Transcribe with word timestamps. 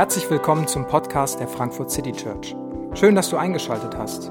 Herzlich 0.00 0.30
willkommen 0.30 0.66
zum 0.66 0.86
Podcast 0.86 1.40
der 1.40 1.46
Frankfurt 1.46 1.90
City 1.90 2.10
Church. 2.12 2.56
Schön, 2.94 3.14
dass 3.14 3.28
du 3.28 3.36
eingeschaltet 3.36 3.94
hast. 3.96 4.28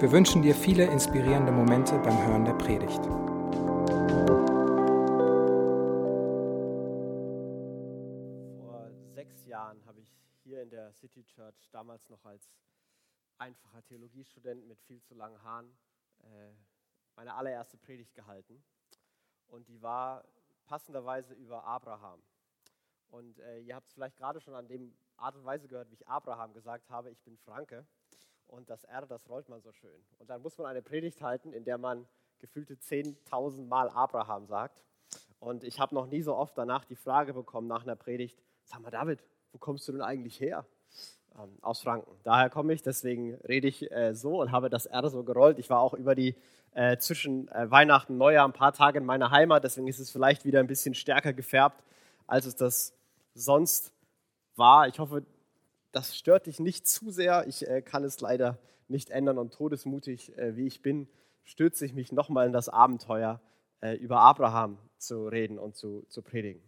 Wir 0.00 0.12
wünschen 0.12 0.42
dir 0.42 0.54
viele 0.54 0.84
inspirierende 0.84 1.50
Momente 1.50 1.98
beim 2.00 2.16
Hören 2.26 2.44
der 2.44 2.52
Predigt. 2.52 3.02
Vor 8.60 8.90
sechs 9.14 9.46
Jahren 9.46 9.82
habe 9.86 10.00
ich 10.00 10.10
hier 10.44 10.62
in 10.62 10.70
der 10.70 10.92
City 10.92 11.24
Church, 11.24 11.68
damals 11.72 12.08
noch 12.10 12.24
als 12.26 12.52
einfacher 13.38 13.82
Theologiestudent 13.84 14.68
mit 14.68 14.80
viel 14.82 15.00
zu 15.02 15.14
langen 15.14 15.42
Haaren, 15.42 15.76
äh, 16.24 16.52
meine 17.16 17.34
allererste 17.34 17.78
Predigt 17.78 18.14
gehalten. 18.14 18.62
Und 19.46 19.66
die 19.68 19.80
war 19.80 20.24
passenderweise 20.66 21.34
über 21.34 21.64
Abraham. 21.64 22.20
Und 23.10 23.38
äh, 23.38 23.60
ihr 23.60 23.74
habt 23.74 23.88
es 23.88 23.94
vielleicht 23.94 24.16
gerade 24.16 24.40
schon 24.40 24.54
an 24.54 24.68
dem 24.68 24.92
Art 25.16 25.36
und 25.36 25.44
Weise 25.44 25.68
gehört, 25.68 25.90
wie 25.90 25.94
ich 25.94 26.08
Abraham 26.08 26.52
gesagt 26.52 26.90
habe, 26.90 27.10
ich 27.10 27.22
bin 27.22 27.38
Franke. 27.38 27.86
Und 28.46 28.70
das 28.70 28.84
R, 28.84 29.06
das 29.06 29.28
rollt 29.28 29.48
man 29.48 29.60
so 29.60 29.72
schön. 29.72 30.04
Und 30.18 30.30
dann 30.30 30.42
muss 30.42 30.58
man 30.58 30.66
eine 30.66 30.82
Predigt 30.82 31.22
halten, 31.22 31.52
in 31.52 31.64
der 31.64 31.78
man 31.78 32.06
gefühlte 32.38 32.74
10.000 32.74 33.66
Mal 33.66 33.88
Abraham 33.90 34.46
sagt. 34.46 34.84
Und 35.38 35.64
ich 35.64 35.80
habe 35.80 35.94
noch 35.94 36.06
nie 36.06 36.22
so 36.22 36.34
oft 36.34 36.56
danach 36.56 36.84
die 36.84 36.96
Frage 36.96 37.34
bekommen 37.34 37.66
nach 37.66 37.82
einer 37.82 37.96
Predigt, 37.96 38.40
sag 38.64 38.80
mal 38.80 38.90
David, 38.90 39.22
wo 39.52 39.58
kommst 39.58 39.86
du 39.88 39.92
denn 39.92 40.02
eigentlich 40.02 40.40
her? 40.40 40.66
Ähm, 41.38 41.58
aus 41.60 41.82
Franken. 41.82 42.10
Daher 42.22 42.50
komme 42.50 42.72
ich, 42.72 42.82
deswegen 42.82 43.34
rede 43.46 43.68
ich 43.68 43.90
äh, 43.90 44.14
so 44.14 44.40
und 44.40 44.52
habe 44.52 44.70
das 44.70 44.86
R 44.86 45.08
so 45.10 45.22
gerollt. 45.22 45.58
Ich 45.58 45.70
war 45.70 45.80
auch 45.80 45.94
über 45.94 46.14
die 46.14 46.34
äh, 46.76 46.98
zwischen 46.98 47.48
äh, 47.48 47.70
Weihnachten 47.70 48.12
und 48.12 48.18
Neujahr 48.18 48.46
ein 48.46 48.52
paar 48.52 48.74
Tage 48.74 48.98
in 48.98 49.06
meiner 49.06 49.30
Heimat, 49.30 49.64
deswegen 49.64 49.88
ist 49.88 49.98
es 49.98 50.10
vielleicht 50.10 50.44
wieder 50.44 50.60
ein 50.60 50.66
bisschen 50.66 50.94
stärker 50.94 51.32
gefärbt, 51.32 51.82
als 52.26 52.44
es 52.44 52.54
das 52.54 52.92
sonst 53.34 53.92
war. 54.56 54.86
Ich 54.86 54.98
hoffe, 54.98 55.24
das 55.92 56.18
stört 56.18 56.44
dich 56.44 56.60
nicht 56.60 56.86
zu 56.86 57.10
sehr. 57.10 57.46
Ich 57.48 57.66
äh, 57.66 57.80
kann 57.80 58.04
es 58.04 58.20
leider 58.20 58.58
nicht 58.88 59.08
ändern 59.08 59.38
und 59.38 59.54
todesmutig, 59.54 60.36
äh, 60.36 60.54
wie 60.54 60.66
ich 60.66 60.82
bin, 60.82 61.08
stürze 61.44 61.86
ich 61.86 61.94
mich 61.94 62.12
nochmal 62.12 62.46
in 62.46 62.52
das 62.52 62.68
Abenteuer, 62.68 63.40
äh, 63.80 63.94
über 63.94 64.20
Abraham 64.20 64.76
zu 64.98 65.28
reden 65.28 65.58
und 65.58 65.76
zu, 65.76 66.04
zu 66.10 66.20
predigen. 66.20 66.60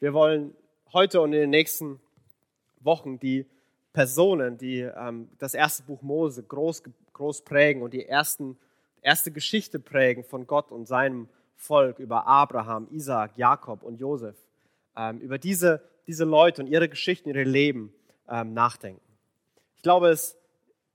Wir 0.00 0.12
wollen 0.12 0.56
heute 0.92 1.20
und 1.20 1.32
in 1.32 1.40
den 1.42 1.50
nächsten 1.50 2.00
Wochen 2.80 3.20
die 3.20 3.46
Personen, 3.92 4.58
die 4.58 4.80
ähm, 4.80 5.28
das 5.38 5.54
erste 5.54 5.84
Buch 5.84 6.02
Mose 6.02 6.42
groß, 6.42 6.82
groß 7.12 7.42
prägen 7.42 7.82
und 7.82 7.94
die 7.94 8.06
ersten, 8.06 8.58
erste 9.06 9.30
Geschichte 9.30 9.78
prägen 9.78 10.24
von 10.24 10.46
Gott 10.46 10.70
und 10.70 10.86
seinem 10.86 11.28
Volk 11.54 11.98
über 11.98 12.26
Abraham, 12.26 12.88
Isaac, 12.90 13.36
Jakob 13.36 13.82
und 13.82 13.98
Josef, 13.98 14.36
ähm, 14.96 15.20
über 15.20 15.38
diese 15.38 15.82
diese 16.06 16.24
Leute 16.24 16.62
und 16.62 16.68
ihre 16.68 16.88
Geschichten, 16.88 17.28
ihre 17.28 17.44
Leben 17.44 17.92
ähm, 18.28 18.54
nachdenken. 18.54 19.00
Ich 19.76 19.82
glaube, 19.82 20.08
es 20.08 20.36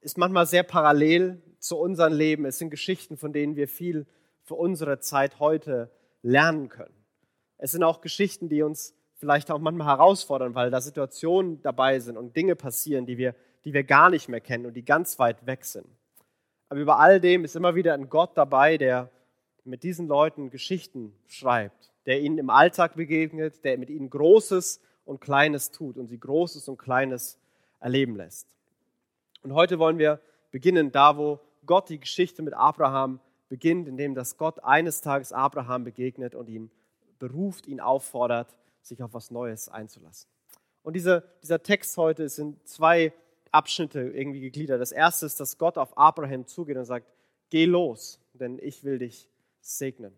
ist 0.02 0.18
manchmal 0.18 0.46
sehr 0.46 0.64
parallel 0.64 1.42
zu 1.60 1.78
unserem 1.78 2.14
Leben. 2.14 2.46
Es 2.46 2.58
sind 2.58 2.70
Geschichten, 2.70 3.18
von 3.18 3.34
denen 3.34 3.56
wir 3.56 3.68
viel 3.68 4.06
für 4.44 4.56
unsere 4.56 5.00
Zeit 5.00 5.40
heute 5.40 5.92
lernen 6.24 6.70
können. 6.70 6.94
Es 7.58 7.72
sind 7.72 7.84
auch 7.84 8.02
Geschichten, 8.02 8.50
die 8.50 8.64
uns 8.64 8.96
vielleicht 9.16 9.52
auch 9.52 9.60
manchmal 9.60 9.88
herausfordern, 9.88 10.56
weil 10.56 10.72
da 10.72 10.82
Situationen 10.82 11.62
dabei 11.62 12.00
sind 12.00 12.18
und 12.18 12.36
Dinge 12.36 12.56
passieren, 12.56 13.06
die 13.06 13.18
wir, 13.18 13.36
die 13.66 13.74
wir 13.74 13.84
gar 13.84 14.10
nicht 14.10 14.30
mehr 14.30 14.42
kennen 14.42 14.66
und 14.66 14.74
die 14.74 14.86
ganz 14.86 15.20
weit 15.20 15.46
weg 15.46 15.64
sind. 15.66 15.86
Aber 16.72 16.80
über 16.80 17.00
all 17.00 17.20
dem 17.20 17.44
ist 17.44 17.58
immer 17.58 17.76
wieder 17.76 17.94
ein 17.94 18.10
Gott 18.10 18.38
dabei, 18.38 18.78
der 18.78 19.10
mit 19.66 19.84
diesen 19.84 20.08
Leuten 20.08 20.50
Geschichten 20.50 21.14
schreibt, 21.28 21.92
der 22.06 22.22
ihnen 22.22 22.38
im 22.38 22.50
Alltag 22.50 22.96
begegnet, 22.96 23.66
der 23.66 23.78
mit 23.78 23.90
ihnen 23.90 24.10
Großes 24.10 24.80
und 25.04 25.20
Kleines 25.20 25.72
tut 25.72 25.98
und 25.98 26.08
sie 26.08 26.18
Großes 26.18 26.70
und 26.70 26.78
Kleines 26.78 27.38
erleben 27.82 28.16
lässt. 28.16 28.48
Und 29.44 29.54
heute 29.54 29.80
wollen 29.80 29.98
wir 29.98 30.22
beginnen 30.50 30.94
da, 30.94 31.18
wo 31.18 31.42
Gott 31.66 31.90
die 31.90 32.00
Geschichte 32.00 32.42
mit 32.42 32.54
Abraham 32.54 33.20
beginnt, 33.50 33.90
indem 33.90 34.16
dass 34.16 34.38
Gott 34.38 34.64
eines 34.64 35.02
Tages 35.02 35.34
Abraham 35.34 35.84
begegnet 35.84 36.36
und 36.36 36.48
ihn 36.48 36.72
beruft, 37.20 37.68
ihn 37.68 37.82
auffordert, 37.82 38.56
sich 38.82 39.04
auf 39.04 39.14
was 39.14 39.30
Neues 39.30 39.68
einzulassen. 39.68 40.30
Und 40.84 40.96
diese, 40.96 41.26
dieser 41.44 41.62
Text 41.62 41.98
heute 41.98 42.30
sind 42.30 42.66
zwei 42.66 43.12
Abschnitte 43.52 44.00
irgendwie 44.02 44.40
gegliedert. 44.40 44.82
Das 44.82 44.92
erste 44.92 45.26
ist, 45.26 45.40
dass 45.40 45.58
Gott 45.58 45.78
auf 45.78 45.98
Abraham 45.98 46.48
zugeht 46.48 46.78
und 46.78 46.86
sagt, 46.86 47.08
geh 47.50 47.66
los, 47.66 48.20
denn 48.34 48.60
ich 48.60 48.84
will 48.84 49.00
dich 49.00 49.30
segnen. 49.60 50.18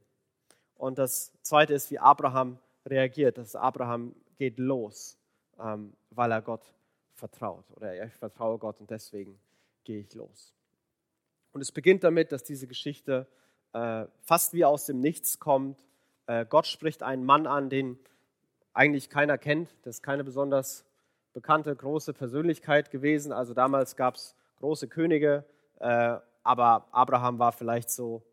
Und 0.76 0.98
das 0.98 1.32
zweite 1.42 1.74
ist, 1.74 1.92
wie 1.92 2.00
Abraham 2.00 2.60
reagiert, 2.86 3.38
dass 3.38 3.56
Abraham 3.56 4.16
geht 4.38 4.60
los, 4.60 5.18
ähm, 5.60 5.94
weil 6.10 6.32
er 6.32 6.42
Gott 6.42 6.74
vertraut. 7.14 7.66
Oder 7.76 8.06
ich 8.06 8.14
vertraue 8.14 8.58
Gott 8.58 8.80
und 8.80 8.90
deswegen 8.90 9.40
gehe 9.84 10.00
ich 10.00 10.14
los. 10.14 10.54
Und 11.52 11.62
es 11.62 11.72
beginnt 11.72 12.04
damit, 12.04 12.32
dass 12.32 12.44
diese 12.44 12.68
Geschichte 12.68 13.28
äh, 13.74 14.06
fast 14.22 14.54
wie 14.54 14.66
aus 14.66 14.86
dem 14.86 15.00
Nichts 15.00 15.40
kommt. 15.40 15.84
Äh, 16.28 16.46
Gott 16.48 16.68
spricht 16.68 17.04
einen 17.04 17.24
Mann 17.24 17.48
an, 17.48 17.70
den 17.70 17.98
eigentlich 18.74 19.10
keiner 19.10 19.38
kennt. 19.38 19.70
Das 19.84 19.98
ist 19.98 20.04
keine 20.04 20.24
besonders 20.24 20.86
bekannte, 21.34 21.76
große 21.76 22.14
Persönlichkeit 22.14 22.92
gewesen. 22.92 23.32
Also 23.32 23.54
damals 23.54 23.96
gab 23.96 24.16
es 24.16 24.36
große 24.60 24.88
Könige, 24.88 25.46
äh, 25.80 26.18
aber 26.44 26.88
Abraham 26.92 27.40
war 27.40 27.52
vielleicht 27.52 27.90
so 27.90 28.24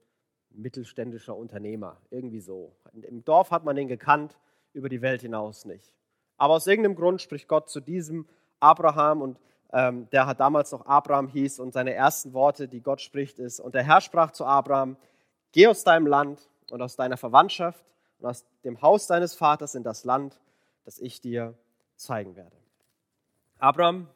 mittelständischer 0.50 1.36
Unternehmer, 1.36 1.96
irgendwie 2.10 2.40
so. 2.40 2.76
Im 2.92 3.24
Dorf 3.24 3.50
hat 3.50 3.64
man 3.64 3.76
den 3.76 3.88
gekannt, 3.88 4.36
über 4.72 4.88
die 4.88 5.02
Welt 5.02 5.22
hinaus 5.22 5.64
nicht. 5.64 5.92
Aber 6.36 6.54
aus 6.54 6.66
irgendeinem 6.66 6.96
Grund 6.96 7.20
spricht 7.20 7.48
Gott 7.48 7.68
zu 7.68 7.80
diesem 7.80 8.26
Abraham 8.60 9.22
und 9.22 9.40
ähm, 9.72 10.08
der 10.10 10.26
hat 10.26 10.40
damals 10.40 10.72
noch 10.72 10.86
Abraham 10.86 11.28
hieß 11.28 11.60
und 11.60 11.72
seine 11.72 11.94
ersten 11.94 12.32
Worte, 12.32 12.68
die 12.68 12.80
Gott 12.80 13.00
spricht, 13.00 13.38
ist, 13.38 13.60
und 13.60 13.74
der 13.74 13.84
Herr 13.84 14.00
sprach 14.00 14.32
zu 14.32 14.44
Abraham, 14.44 14.96
geh 15.52 15.68
aus 15.68 15.84
deinem 15.84 16.06
Land 16.06 16.48
und 16.70 16.82
aus 16.82 16.96
deiner 16.96 17.16
Verwandtschaft 17.16 17.84
und 18.18 18.26
aus 18.26 18.44
dem 18.64 18.82
Haus 18.82 19.06
deines 19.06 19.34
Vaters 19.34 19.74
in 19.74 19.82
das 19.82 20.04
Land, 20.04 20.40
das 20.84 20.98
ich 20.98 21.20
dir 21.20 21.54
zeigen 21.96 22.36
werde. 22.36 22.59
Abraham, 23.60 24.08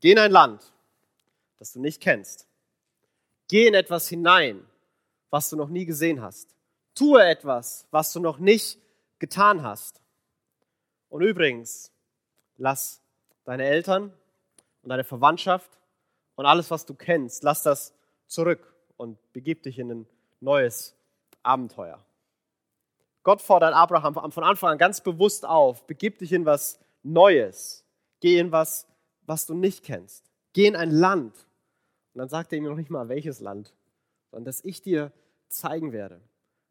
geh 0.00 0.12
in 0.12 0.18
ein 0.18 0.30
Land, 0.30 0.72
das 1.58 1.72
du 1.72 1.80
nicht 1.80 2.00
kennst. 2.00 2.46
Geh 3.48 3.66
in 3.66 3.74
etwas 3.74 4.08
hinein, 4.08 4.64
was 5.30 5.50
du 5.50 5.56
noch 5.56 5.68
nie 5.68 5.84
gesehen 5.84 6.20
hast. 6.20 6.54
Tue 6.94 7.22
etwas, 7.24 7.86
was 7.90 8.12
du 8.12 8.20
noch 8.20 8.38
nicht 8.38 8.78
getan 9.18 9.62
hast. 9.62 10.00
Und 11.08 11.22
übrigens, 11.22 11.92
lass 12.56 13.00
deine 13.44 13.64
Eltern 13.64 14.12
und 14.82 14.90
deine 14.90 15.04
Verwandtschaft 15.04 15.70
und 16.36 16.46
alles, 16.46 16.70
was 16.70 16.86
du 16.86 16.94
kennst, 16.94 17.42
lass 17.42 17.62
das 17.62 17.92
zurück 18.26 18.74
und 18.96 19.18
begib 19.32 19.62
dich 19.62 19.78
in 19.78 19.90
ein 19.90 20.06
neues 20.40 20.94
Abenteuer. 21.42 22.04
Gott 23.22 23.42
fordert 23.42 23.74
Abraham 23.74 24.14
von 24.14 24.44
Anfang 24.44 24.70
an 24.70 24.78
ganz 24.78 25.00
bewusst 25.00 25.44
auf, 25.44 25.86
begib 25.86 26.18
dich 26.18 26.32
in 26.32 26.46
was 26.46 26.78
Neues, 27.02 27.84
geh 28.20 28.38
in 28.38 28.52
was, 28.52 28.86
was 29.26 29.46
du 29.46 29.54
nicht 29.54 29.84
kennst, 29.84 30.30
geh 30.52 30.66
in 30.66 30.76
ein 30.76 30.90
Land. 30.90 31.34
Und 32.14 32.18
dann 32.18 32.28
sagt 32.28 32.52
er 32.52 32.58
ihm 32.58 32.64
noch 32.64 32.76
nicht 32.76 32.90
mal, 32.90 33.08
welches 33.08 33.40
Land, 33.40 33.74
sondern 34.30 34.44
dass 34.44 34.64
ich 34.64 34.82
dir 34.82 35.12
zeigen 35.48 35.92
werde. 35.92 36.20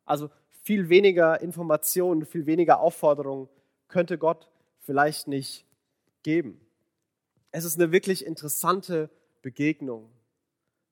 Also 0.06 0.30
viel 0.50 0.90
weniger 0.90 1.42
Informationen, 1.42 2.26
viel 2.26 2.46
weniger 2.46 2.80
Aufforderungen 2.80 3.50
könnte 3.88 4.18
Gott 4.18 4.50
vielleicht 4.80 5.28
nicht 5.28 5.66
geben. 6.24 6.60
Es 7.52 7.66
ist 7.66 7.80
eine 7.80 7.92
wirklich 7.92 8.26
interessante 8.26 9.10
Begegnung. 9.42 10.10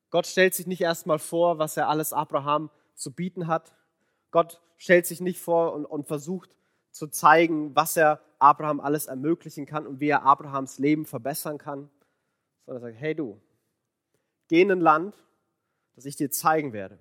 Gott 0.10 0.26
stellt 0.26 0.56
sich 0.56 0.68
nicht 0.68 0.82
erstmal 0.82 1.20
vor, 1.20 1.60
was 1.60 1.78
er 1.78 1.90
alles 1.90 2.14
Abraham 2.14 2.70
zu 2.96 3.12
bieten 3.12 3.48
hat. 3.48 3.74
Gott 4.32 4.62
stellt 4.78 5.06
sich 5.06 5.22
nicht 5.22 5.40
vor 5.40 5.74
und, 5.74 5.86
und 5.86 6.08
versucht 6.08 6.56
zu 6.92 7.08
zeigen, 7.08 7.76
was 7.76 7.98
er 7.98 8.22
Abraham 8.40 8.80
alles 8.80 9.08
ermöglichen 9.08 9.66
kann 9.66 9.88
und 9.88 10.00
wie 10.00 10.10
er 10.10 10.24
Abrahams 10.24 10.80
Leben 10.80 11.06
verbessern 11.06 11.58
kann, 11.58 11.90
sondern 12.66 12.84
er 12.84 12.92
sagt, 12.92 13.02
hey 13.02 13.16
du, 13.16 13.42
geh 14.48 14.62
in 14.62 14.72
ein 14.72 14.82
Land, 14.82 15.16
das 15.96 16.06
ich 16.06 16.16
dir 16.16 16.30
zeigen 16.30 16.74
werde. 16.74 17.00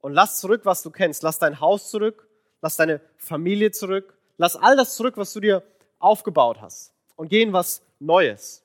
Und 0.00 0.12
lass 0.12 0.40
zurück, 0.40 0.62
was 0.64 0.82
du 0.82 0.90
kennst. 0.90 1.22
Lass 1.22 1.38
dein 1.38 1.60
Haus 1.60 1.90
zurück, 1.90 2.26
lass 2.62 2.76
deine 2.76 3.00
Familie 3.16 3.70
zurück, 3.70 4.16
lass 4.38 4.56
all 4.56 4.76
das 4.76 4.96
zurück, 4.96 5.16
was 5.16 5.32
du 5.32 5.40
dir 5.40 5.62
aufgebaut 5.98 6.60
hast 6.60 6.94
und 7.16 7.28
geh 7.28 7.42
in 7.42 7.52
was 7.52 7.82
Neues. 7.98 8.64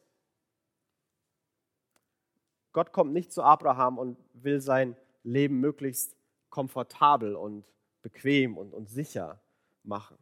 Gott 2.71 2.91
kommt 2.91 3.13
nicht 3.13 3.31
zu 3.31 3.43
Abraham 3.43 3.97
und 3.97 4.17
will 4.33 4.61
sein 4.61 4.95
Leben 5.23 5.59
möglichst 5.59 6.15
komfortabel 6.49 7.35
und 7.35 7.65
bequem 8.01 8.57
und, 8.57 8.73
und 8.73 8.89
sicher 8.89 9.41
machen. 9.83 10.17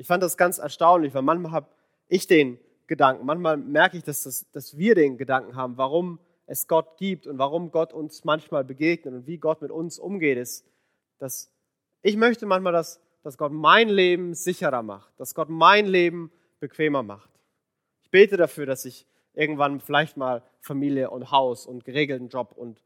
Ich 0.00 0.06
fand 0.06 0.22
das 0.22 0.38
ganz 0.38 0.56
erstaunlich, 0.56 1.12
weil 1.12 1.20
manchmal 1.20 1.52
habe 1.52 1.68
ich 2.08 2.26
den 2.26 2.58
Gedanken, 2.86 3.26
manchmal 3.26 3.58
merke 3.58 3.98
ich, 3.98 4.02
dass, 4.02 4.22
das, 4.22 4.50
dass 4.50 4.78
wir 4.78 4.94
den 4.94 5.18
Gedanken 5.18 5.56
haben, 5.56 5.76
warum 5.76 6.18
es 6.46 6.66
Gott 6.66 6.96
gibt 6.96 7.26
und 7.26 7.36
warum 7.36 7.70
Gott 7.70 7.92
uns 7.92 8.24
manchmal 8.24 8.64
begegnet 8.64 9.12
und 9.12 9.26
wie 9.26 9.36
Gott 9.36 9.60
mit 9.60 9.70
uns 9.70 9.98
umgeht, 9.98 10.38
ist, 10.38 10.66
dass 11.18 11.52
ich 12.00 12.16
möchte 12.16 12.46
manchmal, 12.46 12.72
dass, 12.72 12.98
dass 13.22 13.36
Gott 13.36 13.52
mein 13.52 13.90
Leben 13.90 14.32
sicherer 14.32 14.82
macht, 14.82 15.12
dass 15.20 15.34
Gott 15.34 15.50
mein 15.50 15.86
Leben 15.86 16.32
bequemer 16.60 17.02
macht. 17.02 17.30
Ich 18.02 18.10
bete 18.10 18.38
dafür, 18.38 18.64
dass 18.64 18.86
ich 18.86 19.06
irgendwann 19.34 19.80
vielleicht 19.80 20.16
mal 20.16 20.42
Familie 20.60 21.10
und 21.10 21.30
Haus 21.30 21.66
und 21.66 21.84
geregelten 21.84 22.30
Job 22.30 22.54
und 22.56 22.82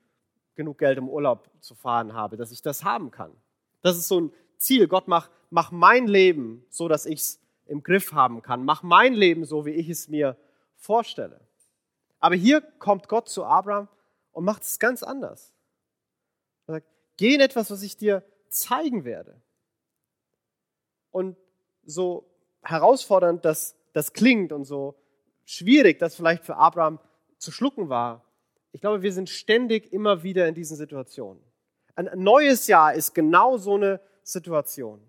genug 0.56 0.78
Geld 0.78 0.98
im 0.98 1.08
Urlaub 1.08 1.48
zu 1.60 1.76
fahren 1.76 2.12
habe, 2.12 2.36
dass 2.36 2.50
ich 2.50 2.60
das 2.60 2.82
haben 2.82 3.12
kann. 3.12 3.30
Das 3.82 3.96
ist 3.96 4.08
so 4.08 4.20
ein 4.20 4.32
Ziel. 4.58 4.88
Gott, 4.88 5.06
mach, 5.06 5.30
mach 5.54 5.70
mein 5.70 6.08
Leben 6.08 6.66
so, 6.68 6.88
dass 6.88 7.06
ich 7.06 7.20
es 7.20 7.40
im 7.66 7.84
Griff 7.84 8.12
haben 8.12 8.42
kann. 8.42 8.64
Mach 8.64 8.82
mein 8.82 9.14
Leben 9.14 9.44
so, 9.44 9.64
wie 9.64 9.70
ich 9.70 9.88
es 9.88 10.08
mir 10.08 10.36
vorstelle. 10.74 11.40
Aber 12.18 12.34
hier 12.34 12.60
kommt 12.60 13.06
Gott 13.06 13.28
zu 13.28 13.44
Abraham 13.44 13.86
und 14.32 14.44
macht 14.44 14.62
es 14.62 14.80
ganz 14.80 15.04
anders. 15.04 15.52
Er 16.66 16.74
sagt, 16.74 16.88
geh 17.16 17.36
in 17.36 17.40
etwas, 17.40 17.70
was 17.70 17.82
ich 17.82 17.96
dir 17.96 18.24
zeigen 18.48 19.04
werde. 19.04 19.40
Und 21.12 21.36
so 21.86 22.28
herausfordernd 22.62 23.44
das, 23.44 23.76
das 23.92 24.12
klingt 24.12 24.50
und 24.50 24.64
so 24.64 24.96
schwierig 25.44 26.00
das 26.00 26.16
vielleicht 26.16 26.44
für 26.44 26.56
Abraham 26.56 26.98
zu 27.38 27.52
schlucken 27.52 27.88
war, 27.88 28.24
ich 28.72 28.80
glaube, 28.80 29.02
wir 29.02 29.12
sind 29.12 29.30
ständig 29.30 29.92
immer 29.92 30.24
wieder 30.24 30.48
in 30.48 30.56
diesen 30.56 30.76
Situationen. 30.76 31.40
Ein 31.94 32.10
neues 32.16 32.66
Jahr 32.66 32.92
ist 32.94 33.14
genau 33.14 33.56
so 33.56 33.76
eine 33.76 34.00
Situation. 34.24 35.00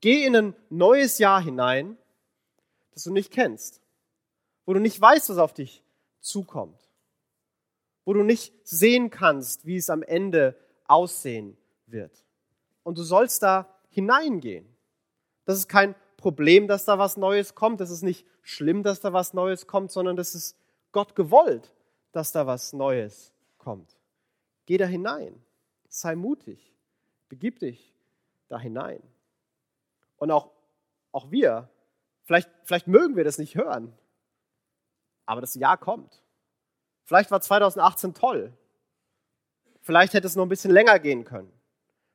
Geh 0.00 0.24
in 0.24 0.34
ein 0.34 0.54
neues 0.70 1.18
Jahr 1.18 1.42
hinein, 1.42 1.96
das 2.92 3.04
du 3.04 3.12
nicht 3.12 3.30
kennst, 3.30 3.80
wo 4.64 4.74
du 4.74 4.80
nicht 4.80 5.00
weißt, 5.00 5.28
was 5.30 5.38
auf 5.38 5.52
dich 5.52 5.82
zukommt, 6.20 6.80
wo 8.04 8.12
du 8.12 8.22
nicht 8.22 8.54
sehen 8.66 9.10
kannst, 9.10 9.66
wie 9.66 9.76
es 9.76 9.90
am 9.90 10.02
Ende 10.02 10.58
aussehen 10.86 11.56
wird. 11.86 12.24
Und 12.82 12.98
du 12.98 13.02
sollst 13.02 13.42
da 13.42 13.68
hineingehen. 13.90 14.66
Das 15.44 15.58
ist 15.58 15.68
kein 15.68 15.94
Problem, 16.16 16.68
dass 16.68 16.84
da 16.84 16.98
was 16.98 17.16
Neues 17.16 17.54
kommt. 17.54 17.80
Das 17.80 17.90
ist 17.90 18.02
nicht 18.02 18.26
schlimm, 18.42 18.82
dass 18.82 19.00
da 19.00 19.12
was 19.12 19.34
Neues 19.34 19.66
kommt, 19.66 19.90
sondern 19.90 20.16
das 20.16 20.34
ist 20.34 20.56
Gott 20.92 21.14
gewollt, 21.14 21.72
dass 22.12 22.32
da 22.32 22.46
was 22.46 22.72
Neues 22.72 23.32
kommt. 23.58 23.96
Geh 24.66 24.76
da 24.76 24.86
hinein. 24.86 25.34
Sei 25.88 26.14
mutig. 26.14 26.72
Begib 27.28 27.58
dich 27.58 27.94
da 28.48 28.58
hinein. 28.58 29.02
Und 30.20 30.30
auch, 30.30 30.50
auch 31.12 31.30
wir, 31.30 31.68
vielleicht, 32.24 32.48
vielleicht 32.62 32.86
mögen 32.86 33.16
wir 33.16 33.24
das 33.24 33.38
nicht 33.38 33.56
hören, 33.56 33.92
aber 35.24 35.40
das 35.40 35.54
Jahr 35.54 35.78
kommt. 35.78 36.22
Vielleicht 37.04 37.30
war 37.30 37.40
2018 37.40 38.14
toll. 38.14 38.52
Vielleicht 39.80 40.12
hätte 40.12 40.26
es 40.26 40.36
noch 40.36 40.44
ein 40.44 40.50
bisschen 40.50 40.70
länger 40.70 40.98
gehen 40.98 41.24
können. 41.24 41.50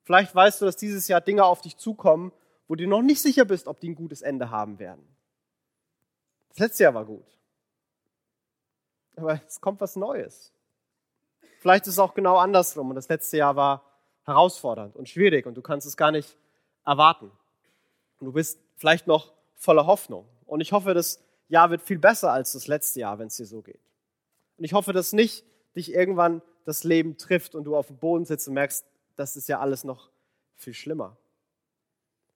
Vielleicht 0.04 0.36
weißt 0.36 0.62
du, 0.62 0.66
dass 0.66 0.78
dieses 0.78 1.08
Jahr 1.08 1.20
Dinge 1.20 1.46
auf 1.46 1.62
dich 1.62 1.78
zukommen, 1.78 2.32
wo 2.68 2.76
du 2.76 2.88
noch 2.88 3.02
nicht 3.02 3.22
sicher 3.22 3.44
bist, 3.44 3.68
ob 3.68 3.80
die 3.80 3.90
ein 3.90 3.96
gutes 3.96 4.22
Ende 4.22 4.52
haben 4.52 4.78
werden. 4.78 5.04
Das 6.50 6.60
letzte 6.60 6.84
Jahr 6.84 6.94
war 6.94 7.06
gut. 7.06 7.26
Aber 9.16 9.42
es 9.48 9.60
kommt 9.60 9.82
was 9.82 9.96
Neues. 9.96 10.54
Vielleicht 11.60 11.88
ist 11.88 11.94
es 11.94 12.00
auch 12.00 12.14
genau 12.14 12.38
andersrum 12.38 12.90
und 12.90 12.96
das 12.96 13.10
letzte 13.10 13.38
Jahr 13.38 13.56
war 13.56 13.84
herausfordernd 14.26 14.96
und 14.96 15.10
schwierig 15.10 15.48
und 15.48 15.56
du 15.56 15.64
kannst 15.64 15.88
es 15.88 15.98
gar 15.98 16.12
nicht 16.12 16.38
erwarten. 16.86 17.32
Und 18.20 18.28
du 18.28 18.34
bist 18.34 18.60
vielleicht 18.76 19.08
noch 19.08 19.34
voller 19.56 19.86
Hoffnung. 19.86 20.28
Und 20.46 20.62
ich 20.62 20.72
hoffe, 20.72 20.94
das 20.94 21.24
Jahr 21.48 21.70
wird 21.70 21.82
viel 21.82 22.00
besser 22.00 22.32
als 22.32 22.54
das 22.54 22.68
letzte 22.68 23.00
Jahr, 23.02 23.20
wenn 23.20 23.28
es 23.28 23.38
dir 23.38 23.46
so 23.46 23.62
geht. 23.62 23.82
Und 24.58 24.64
ich 24.64 24.74
hoffe, 24.74 24.94
dass 24.94 25.14
nicht 25.14 25.46
dich 25.76 25.94
irgendwann 25.94 26.42
das 26.64 26.84
Leben 26.84 27.18
trifft 27.18 27.56
und 27.56 27.66
du 27.66 27.76
auf 27.76 27.88
dem 27.88 27.98
Boden 27.98 28.26
sitzt 28.26 28.48
und 28.48 28.54
merkst, 28.54 28.86
das 29.16 29.36
ist 29.36 29.48
ja 29.48 29.60
alles 29.60 29.84
noch 29.84 30.10
viel 30.56 30.74
schlimmer. 30.74 31.18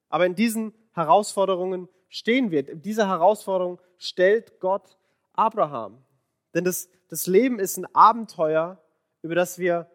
Aber 0.08 0.26
in 0.26 0.34
diesen 0.34 0.74
Herausforderungen 0.92 1.88
stehen 2.08 2.50
wir. 2.50 2.68
In 2.68 2.82
dieser 2.82 3.08
Herausforderung 3.08 3.80
stellt 3.96 4.60
Gott 4.60 4.98
Abraham. 5.32 6.04
Denn 6.54 6.64
das, 6.64 6.88
das 7.08 7.26
Leben 7.26 7.58
ist 7.58 7.76
ein 7.76 7.86
Abenteuer, 7.94 8.82
über 9.22 9.34
das 9.34 9.58
wir 9.58 9.90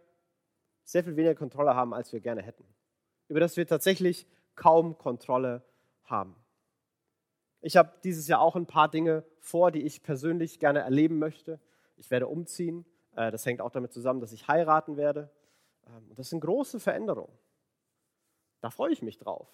sehr 0.84 1.04
viel 1.04 1.16
weniger 1.16 1.36
Kontrolle 1.36 1.76
haben, 1.76 1.94
als 1.94 2.14
wir 2.14 2.20
gerne 2.20 2.42
hätten. 2.42 2.66
Über 3.28 3.40
das 3.40 3.58
wir 3.58 3.68
tatsächlich 3.68 4.28
kaum 4.56 4.98
Kontrolle 4.98 5.54
haben. 5.54 5.75
Ich 7.62 7.78
habe 7.78 7.94
dieses 8.04 8.28
Jahr 8.28 8.42
auch 8.42 8.56
ein 8.56 8.68
paar 8.68 8.90
Dinge 8.90 9.24
vor, 9.40 9.72
die 9.72 9.82
ich 9.82 10.04
persönlich 10.04 10.60
gerne 10.60 10.80
erleben 10.80 11.18
möchte. 11.18 11.60
Ich 11.98 12.12
werde 12.12 12.28
umziehen. 12.28 12.86
Äh, 13.16 13.32
das 13.32 13.46
hängt 13.46 13.62
auch 13.62 13.72
damit 13.72 13.92
zusammen, 13.92 14.20
dass 14.20 14.32
ich 14.32 14.48
heiraten 14.48 14.98
werde. 14.98 15.32
Ähm, 15.88 16.12
das 16.16 16.30
sind 16.30 16.42
große 16.42 16.80
Veränderungen. 16.80 17.36
Da 18.62 18.70
freue 18.70 18.92
ich 18.92 19.02
mich 19.02 19.18
drauf. 19.18 19.48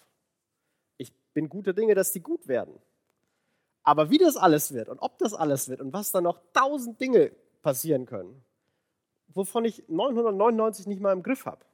Ich 0.96 1.12
bin 1.32 1.48
guter 1.48 1.72
Dinge, 1.72 1.94
dass 1.94 2.12
die 2.12 2.20
gut 2.20 2.48
werden. 2.48 2.78
Aber 3.82 4.10
wie 4.10 4.18
das 4.18 4.36
alles 4.36 4.72
wird 4.72 4.88
und 4.88 4.98
ob 5.00 5.18
das 5.18 5.34
alles 5.34 5.68
wird 5.68 5.80
und 5.80 5.92
was 5.92 6.12
da 6.12 6.20
noch 6.20 6.40
tausend 6.52 7.00
Dinge 7.00 7.32
passieren 7.62 8.06
können, 8.06 8.44
wovon 9.28 9.64
ich 9.64 9.88
999 9.88 10.86
nicht 10.86 11.00
mal 11.00 11.12
im 11.12 11.22
Griff 11.22 11.46
habe. 11.46 11.64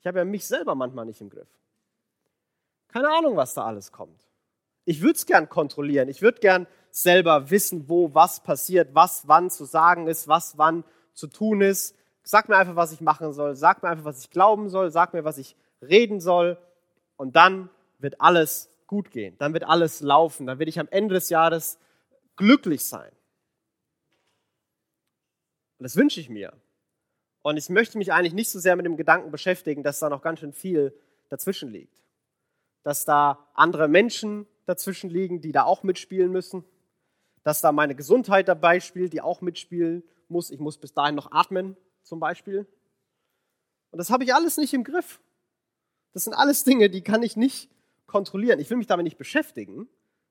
Ich 0.00 0.06
habe 0.06 0.18
ja 0.18 0.24
mich 0.24 0.46
selber 0.46 0.74
manchmal 0.74 1.04
nicht 1.04 1.20
im 1.20 1.28
Griff. 1.28 1.48
Keine 2.88 3.10
Ahnung, 3.10 3.36
was 3.36 3.54
da 3.54 3.64
alles 3.64 3.92
kommt. 3.92 4.28
Ich 4.84 5.02
würde 5.02 5.14
es 5.14 5.26
gern 5.26 5.48
kontrollieren. 5.48 6.08
Ich 6.08 6.22
würde 6.22 6.40
gern 6.40 6.66
selber 6.90 7.50
wissen, 7.50 7.88
wo 7.88 8.14
was 8.14 8.42
passiert, 8.42 8.94
was 8.94 9.28
wann 9.28 9.50
zu 9.50 9.64
sagen 9.64 10.06
ist, 10.06 10.28
was 10.28 10.56
wann 10.56 10.84
zu 11.12 11.26
tun 11.26 11.60
ist. 11.60 11.94
Sag 12.22 12.48
mir 12.48 12.56
einfach, 12.56 12.76
was 12.76 12.92
ich 12.92 13.00
machen 13.00 13.32
soll. 13.32 13.54
Sag 13.54 13.82
mir 13.82 13.90
einfach, 13.90 14.04
was 14.04 14.20
ich 14.20 14.30
glauben 14.30 14.68
soll. 14.70 14.90
Sag 14.90 15.12
mir, 15.12 15.24
was 15.24 15.38
ich 15.38 15.56
reden 15.82 16.20
soll. 16.20 16.58
Und 17.16 17.36
dann 17.36 17.68
wird 17.98 18.20
alles 18.20 18.70
gut 18.86 19.10
gehen. 19.10 19.36
Dann 19.38 19.52
wird 19.52 19.64
alles 19.64 20.00
laufen. 20.00 20.46
Dann 20.46 20.58
werde 20.58 20.70
ich 20.70 20.80
am 20.80 20.88
Ende 20.90 21.14
des 21.14 21.28
Jahres 21.28 21.78
glücklich 22.36 22.84
sein. 22.84 23.10
Und 25.78 25.84
das 25.84 25.96
wünsche 25.96 26.20
ich 26.20 26.28
mir. 26.28 26.54
Und 27.42 27.56
ich 27.56 27.68
möchte 27.68 27.98
mich 27.98 28.12
eigentlich 28.12 28.34
nicht 28.34 28.50
so 28.50 28.58
sehr 28.58 28.76
mit 28.76 28.86
dem 28.86 28.96
Gedanken 28.96 29.30
beschäftigen, 29.30 29.82
dass 29.82 30.00
da 30.00 30.08
noch 30.08 30.22
ganz 30.22 30.40
schön 30.40 30.52
viel 30.52 30.92
dazwischen 31.28 31.70
liegt. 31.70 32.02
Dass 32.88 33.04
da 33.04 33.46
andere 33.52 33.86
Menschen 33.86 34.46
dazwischen 34.64 35.10
liegen, 35.10 35.42
die 35.42 35.52
da 35.52 35.64
auch 35.64 35.82
mitspielen 35.82 36.32
müssen. 36.32 36.64
Dass 37.42 37.60
da 37.60 37.70
meine 37.70 37.94
Gesundheit 37.94 38.48
dabei 38.48 38.80
spielt, 38.80 39.12
die 39.12 39.20
auch 39.20 39.42
mitspielen 39.42 40.02
muss. 40.28 40.50
Ich 40.50 40.58
muss 40.58 40.78
bis 40.78 40.94
dahin 40.94 41.14
noch 41.14 41.30
atmen, 41.30 41.76
zum 42.02 42.18
Beispiel. 42.18 42.66
Und 43.90 43.98
das 43.98 44.08
habe 44.08 44.24
ich 44.24 44.32
alles 44.32 44.56
nicht 44.56 44.72
im 44.72 44.84
Griff. 44.84 45.20
Das 46.14 46.24
sind 46.24 46.32
alles 46.32 46.64
Dinge, 46.64 46.88
die 46.88 47.02
kann 47.02 47.22
ich 47.22 47.36
nicht 47.36 47.70
kontrollieren. 48.06 48.58
Ich 48.58 48.70
will 48.70 48.78
mich 48.78 48.86
damit 48.86 49.04
nicht 49.04 49.18
beschäftigen. 49.18 49.86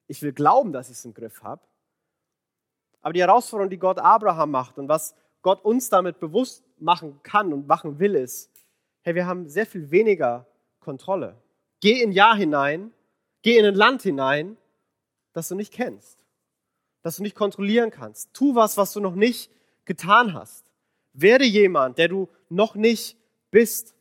Ich 0.07 0.23
will 0.23 0.33
glauben, 0.33 0.73
dass 0.73 0.89
ich 0.89 0.97
es 0.97 1.05
im 1.05 1.13
Griff 1.13 1.43
habe. 1.43 1.61
Aber 3.03 3.13
die 3.13 3.21
Herausforderung, 3.21 3.69
die 3.69 3.77
Gott 3.77 3.99
Abraham 3.99 4.49
macht 4.49 4.79
und 4.79 4.89
was 4.89 5.13
Gott 5.43 5.63
uns 5.63 5.89
damit 5.89 6.19
bewusst 6.19 6.63
machen 6.79 7.19
kann 7.21 7.53
und 7.53 7.67
machen 7.67 7.99
will, 7.99 8.15
ist, 8.15 8.49
hey, 9.03 9.13
wir 9.13 9.27
haben 9.27 9.47
sehr 9.47 9.67
viel 9.67 9.91
weniger 9.91 10.47
Kontrolle. 10.79 11.39
Geh 11.79 12.01
in 12.01 12.11
Jahr 12.11 12.35
hinein, 12.35 12.91
geh 13.41 13.57
in 13.57 13.65
ein 13.65 13.75
Land 13.75 14.01
hinein, 14.01 14.57
das 15.33 15.47
du 15.49 15.55
nicht 15.55 15.71
kennst, 15.71 16.17
das 17.03 17.17
du 17.17 17.23
nicht 17.23 17.35
kontrollieren 17.35 17.91
kannst. 17.91 18.33
Tu 18.33 18.55
was, 18.55 18.77
was 18.77 18.93
du 18.93 18.99
noch 18.99 19.15
nicht 19.15 19.51
getan 19.85 20.33
hast. 20.33 20.71
Werde 21.13 21.45
jemand, 21.45 21.97
der 21.97 22.07
du 22.07 22.29
noch 22.49 22.75
nicht 22.75 23.17
bist. 23.51 23.95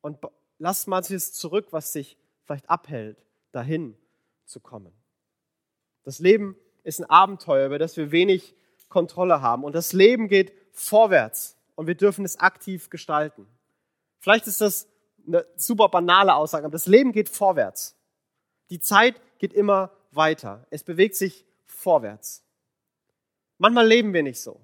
Und 0.00 0.18
lass 0.58 0.86
manches 0.86 1.32
zurück, 1.32 1.68
was 1.70 1.92
dich 1.92 2.16
vielleicht 2.44 2.68
abhält, 2.68 3.24
dahin 3.52 3.96
zu 4.44 4.60
kommen. 4.60 4.92
Das 6.04 6.18
Leben 6.18 6.56
ist 6.84 7.00
ein 7.00 7.10
Abenteuer, 7.10 7.66
über 7.66 7.78
das 7.78 7.96
wir 7.96 8.10
wenig 8.10 8.54
Kontrolle 8.88 9.42
haben. 9.42 9.64
Und 9.64 9.74
das 9.74 9.92
Leben 9.92 10.28
geht 10.28 10.52
vorwärts 10.72 11.56
und 11.74 11.86
wir 11.86 11.94
dürfen 11.94 12.24
es 12.24 12.38
aktiv 12.38 12.90
gestalten. 12.90 13.46
Vielleicht 14.18 14.46
ist 14.46 14.60
das 14.60 14.88
eine 15.28 15.46
super 15.56 15.88
banale 15.88 16.34
Aussage, 16.34 16.64
aber 16.64 16.72
das 16.72 16.86
Leben 16.86 17.12
geht 17.12 17.28
vorwärts. 17.28 17.96
Die 18.70 18.80
Zeit 18.80 19.20
geht 19.38 19.52
immer 19.52 19.90
weiter. 20.10 20.66
Es 20.70 20.82
bewegt 20.82 21.14
sich 21.14 21.44
vorwärts. 21.66 22.42
Manchmal 23.58 23.86
leben 23.86 24.12
wir 24.12 24.22
nicht 24.22 24.40
so. 24.40 24.60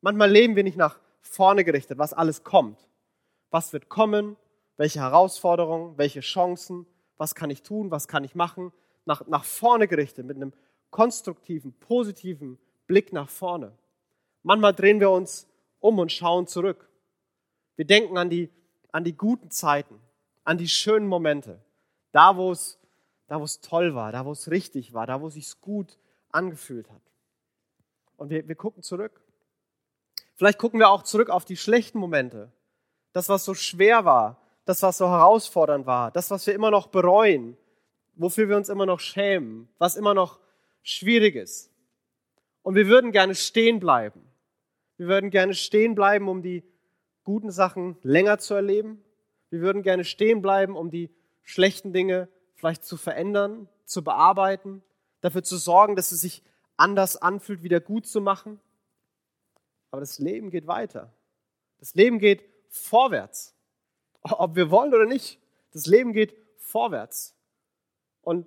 Manchmal 0.00 0.30
leben 0.30 0.56
wir 0.56 0.64
nicht 0.64 0.76
nach 0.76 0.98
vorne 1.20 1.64
gerichtet, 1.64 1.98
was 1.98 2.12
alles 2.14 2.44
kommt. 2.44 2.88
Was 3.50 3.72
wird 3.72 3.88
kommen? 3.88 4.36
Welche 4.76 5.00
Herausforderungen? 5.00 5.98
Welche 5.98 6.20
Chancen? 6.20 6.86
was 7.18 7.34
kann 7.34 7.50
ich 7.50 7.62
tun, 7.62 7.90
was 7.90 8.08
kann 8.08 8.24
ich 8.24 8.34
machen, 8.34 8.72
nach, 9.04 9.26
nach 9.26 9.44
vorne 9.44 9.88
gerichtet, 9.88 10.24
mit 10.24 10.36
einem 10.36 10.52
konstruktiven, 10.90 11.72
positiven 11.74 12.58
Blick 12.86 13.12
nach 13.12 13.28
vorne. 13.28 13.72
Manchmal 14.42 14.72
drehen 14.72 15.00
wir 15.00 15.10
uns 15.10 15.46
um 15.80 15.98
und 15.98 16.12
schauen 16.12 16.46
zurück. 16.46 16.88
Wir 17.76 17.84
denken 17.84 18.16
an 18.16 18.30
die, 18.30 18.48
an 18.92 19.04
die 19.04 19.16
guten 19.16 19.50
Zeiten, 19.50 20.00
an 20.44 20.58
die 20.58 20.68
schönen 20.68 21.06
Momente, 21.06 21.60
da 22.12 22.36
wo 22.36 22.52
es, 22.52 22.78
da 23.26 23.40
wo 23.40 23.44
es 23.44 23.60
toll 23.60 23.94
war, 23.94 24.12
da 24.12 24.24
wo 24.24 24.32
es 24.32 24.50
richtig 24.50 24.92
war, 24.94 25.06
da 25.06 25.20
wo 25.20 25.28
es 25.28 25.34
sich 25.34 25.60
gut 25.60 25.98
angefühlt 26.30 26.90
hat. 26.90 27.02
Und 28.16 28.30
wir, 28.30 28.46
wir 28.48 28.54
gucken 28.54 28.82
zurück. 28.82 29.20
Vielleicht 30.34 30.58
gucken 30.58 30.80
wir 30.80 30.90
auch 30.90 31.02
zurück 31.02 31.30
auf 31.30 31.44
die 31.44 31.56
schlechten 31.56 31.98
Momente, 31.98 32.52
das, 33.12 33.28
was 33.28 33.44
so 33.44 33.54
schwer 33.54 34.04
war, 34.04 34.40
das, 34.64 34.82
was 34.82 34.98
so 34.98 35.08
herausfordernd 35.08 35.86
war, 35.86 36.10
das, 36.10 36.30
was 36.30 36.46
wir 36.46 36.54
immer 36.54 36.70
noch 36.70 36.88
bereuen, 36.88 37.56
wofür 38.14 38.48
wir 38.48 38.56
uns 38.56 38.68
immer 38.68 38.86
noch 38.86 39.00
schämen, 39.00 39.68
was 39.78 39.96
immer 39.96 40.14
noch 40.14 40.38
schwierig 40.82 41.36
ist. 41.36 41.72
Und 42.62 42.74
wir 42.74 42.86
würden 42.86 43.12
gerne 43.12 43.34
stehen 43.34 43.80
bleiben. 43.80 44.20
Wir 44.96 45.06
würden 45.06 45.30
gerne 45.30 45.54
stehen 45.54 45.94
bleiben, 45.94 46.28
um 46.28 46.42
die 46.42 46.64
guten 47.28 47.50
Sachen 47.50 47.98
länger 48.00 48.38
zu 48.38 48.54
erleben. 48.54 49.04
Wir 49.50 49.60
würden 49.60 49.82
gerne 49.82 50.04
stehen 50.04 50.40
bleiben, 50.40 50.74
um 50.74 50.90
die 50.90 51.10
schlechten 51.42 51.92
Dinge 51.92 52.26
vielleicht 52.54 52.84
zu 52.84 52.96
verändern, 52.96 53.68
zu 53.84 54.02
bearbeiten, 54.02 54.82
dafür 55.20 55.42
zu 55.42 55.58
sorgen, 55.58 55.94
dass 55.94 56.10
es 56.10 56.22
sich 56.22 56.42
anders 56.78 57.18
anfühlt, 57.18 57.62
wieder 57.62 57.80
gut 57.80 58.06
zu 58.06 58.22
machen. 58.22 58.58
Aber 59.90 60.00
das 60.00 60.18
Leben 60.18 60.48
geht 60.48 60.66
weiter. 60.66 61.12
Das 61.78 61.94
Leben 61.94 62.18
geht 62.18 62.42
vorwärts. 62.70 63.54
Ob 64.22 64.56
wir 64.56 64.70
wollen 64.70 64.94
oder 64.94 65.04
nicht. 65.04 65.38
Das 65.72 65.84
Leben 65.84 66.14
geht 66.14 66.34
vorwärts. 66.56 67.36
Und, 68.22 68.46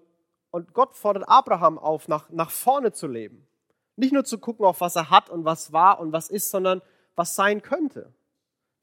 und 0.49 0.73
Gott 0.73 0.95
fordert 0.95 1.29
Abraham 1.29 1.77
auf, 1.77 2.07
nach, 2.07 2.31
nach 2.31 2.49
vorne 2.49 2.91
zu 2.93 3.05
leben. 3.05 3.45
Nicht 3.95 4.11
nur 4.11 4.25
zu 4.25 4.39
gucken, 4.39 4.65
auf 4.65 4.81
was 4.81 4.95
er 4.95 5.11
hat 5.11 5.29
und 5.29 5.45
was 5.45 5.71
war 5.71 5.99
und 5.99 6.11
was 6.11 6.31
ist, 6.31 6.49
sondern 6.49 6.81
was 7.13 7.35
sein 7.35 7.61
könnte. 7.61 8.11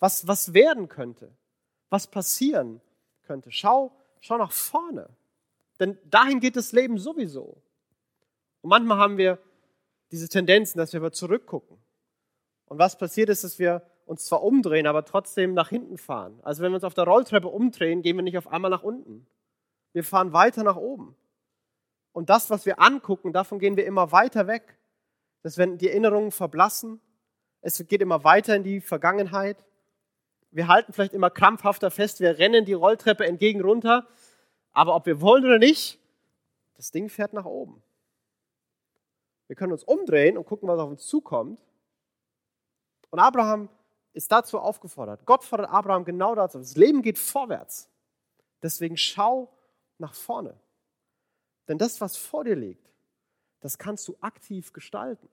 Was, 0.00 0.26
was 0.26 0.54
werden 0.54 0.88
könnte. 0.88 1.32
Was 1.90 2.06
passieren 2.06 2.80
könnte. 3.22 3.50
Schau, 3.50 3.92
schau 4.20 4.38
nach 4.38 4.52
vorne. 4.52 5.08
Denn 5.80 5.98
dahin 6.04 6.40
geht 6.40 6.56
das 6.56 6.72
Leben 6.72 6.98
sowieso. 6.98 7.62
Und 8.62 8.70
manchmal 8.70 8.98
haben 8.98 9.16
wir 9.16 9.38
diese 10.10 10.28
Tendenzen, 10.28 10.78
dass 10.78 10.92
wir 10.92 11.00
aber 11.00 11.12
zurückgucken. 11.12 11.78
Und 12.66 12.78
was 12.78 12.98
passiert 12.98 13.28
ist, 13.28 13.44
dass 13.44 13.58
wir 13.58 13.82
uns 14.06 14.24
zwar 14.24 14.42
umdrehen, 14.42 14.86
aber 14.86 15.04
trotzdem 15.04 15.54
nach 15.54 15.68
hinten 15.68 15.98
fahren. 15.98 16.38
Also 16.42 16.62
wenn 16.62 16.72
wir 16.72 16.76
uns 16.76 16.84
auf 16.84 16.94
der 16.94 17.04
Rolltreppe 17.04 17.48
umdrehen, 17.48 18.02
gehen 18.02 18.16
wir 18.16 18.22
nicht 18.22 18.38
auf 18.38 18.48
einmal 18.48 18.70
nach 18.70 18.82
unten. 18.82 19.26
Wir 19.92 20.04
fahren 20.04 20.32
weiter 20.32 20.64
nach 20.64 20.76
oben. 20.76 21.14
Und 22.12 22.30
das, 22.30 22.50
was 22.50 22.66
wir 22.66 22.80
angucken, 22.80 23.32
davon 23.32 23.58
gehen 23.58 23.76
wir 23.76 23.86
immer 23.86 24.12
weiter 24.12 24.46
weg. 24.46 24.78
Dass 25.42 25.56
wenn 25.56 25.78
die 25.78 25.88
Erinnerungen 25.88 26.32
verblassen, 26.32 27.00
es 27.60 27.86
geht 27.86 28.00
immer 28.00 28.24
weiter 28.24 28.56
in 28.56 28.64
die 28.64 28.80
Vergangenheit. 28.80 29.64
Wir 30.50 30.68
halten 30.68 30.92
vielleicht 30.92 31.12
immer 31.12 31.30
krampfhafter 31.30 31.90
fest, 31.90 32.20
wir 32.20 32.38
rennen 32.38 32.64
die 32.64 32.72
Rolltreppe 32.72 33.26
entgegen 33.26 33.60
runter, 33.60 34.08
aber 34.72 34.94
ob 34.94 35.06
wir 35.06 35.20
wollen 35.20 35.44
oder 35.44 35.58
nicht, 35.58 35.98
das 36.74 36.90
Ding 36.90 37.08
fährt 37.08 37.32
nach 37.32 37.44
oben. 37.44 37.82
Wir 39.48 39.56
können 39.56 39.72
uns 39.72 39.84
umdrehen 39.84 40.38
und 40.38 40.46
gucken, 40.46 40.68
was 40.68 40.78
auf 40.78 40.90
uns 40.90 41.06
zukommt. 41.06 41.60
Und 43.10 43.18
Abraham 43.18 43.68
ist 44.12 44.30
dazu 44.30 44.58
aufgefordert. 44.58 45.24
Gott 45.26 45.44
fordert 45.44 45.70
Abraham 45.70 46.04
genau 46.04 46.34
dazu. 46.34 46.58
Das 46.58 46.76
Leben 46.76 47.02
geht 47.02 47.18
vorwärts. 47.18 47.90
Deswegen 48.62 48.96
schau 48.96 49.50
nach 49.98 50.14
vorne. 50.14 50.58
Denn 51.66 51.78
das, 51.78 52.00
was 52.00 52.16
vor 52.16 52.44
dir 52.44 52.56
liegt, 52.56 52.90
das 53.60 53.78
kannst 53.78 54.06
du 54.08 54.16
aktiv 54.20 54.72
gestalten. 54.72 55.28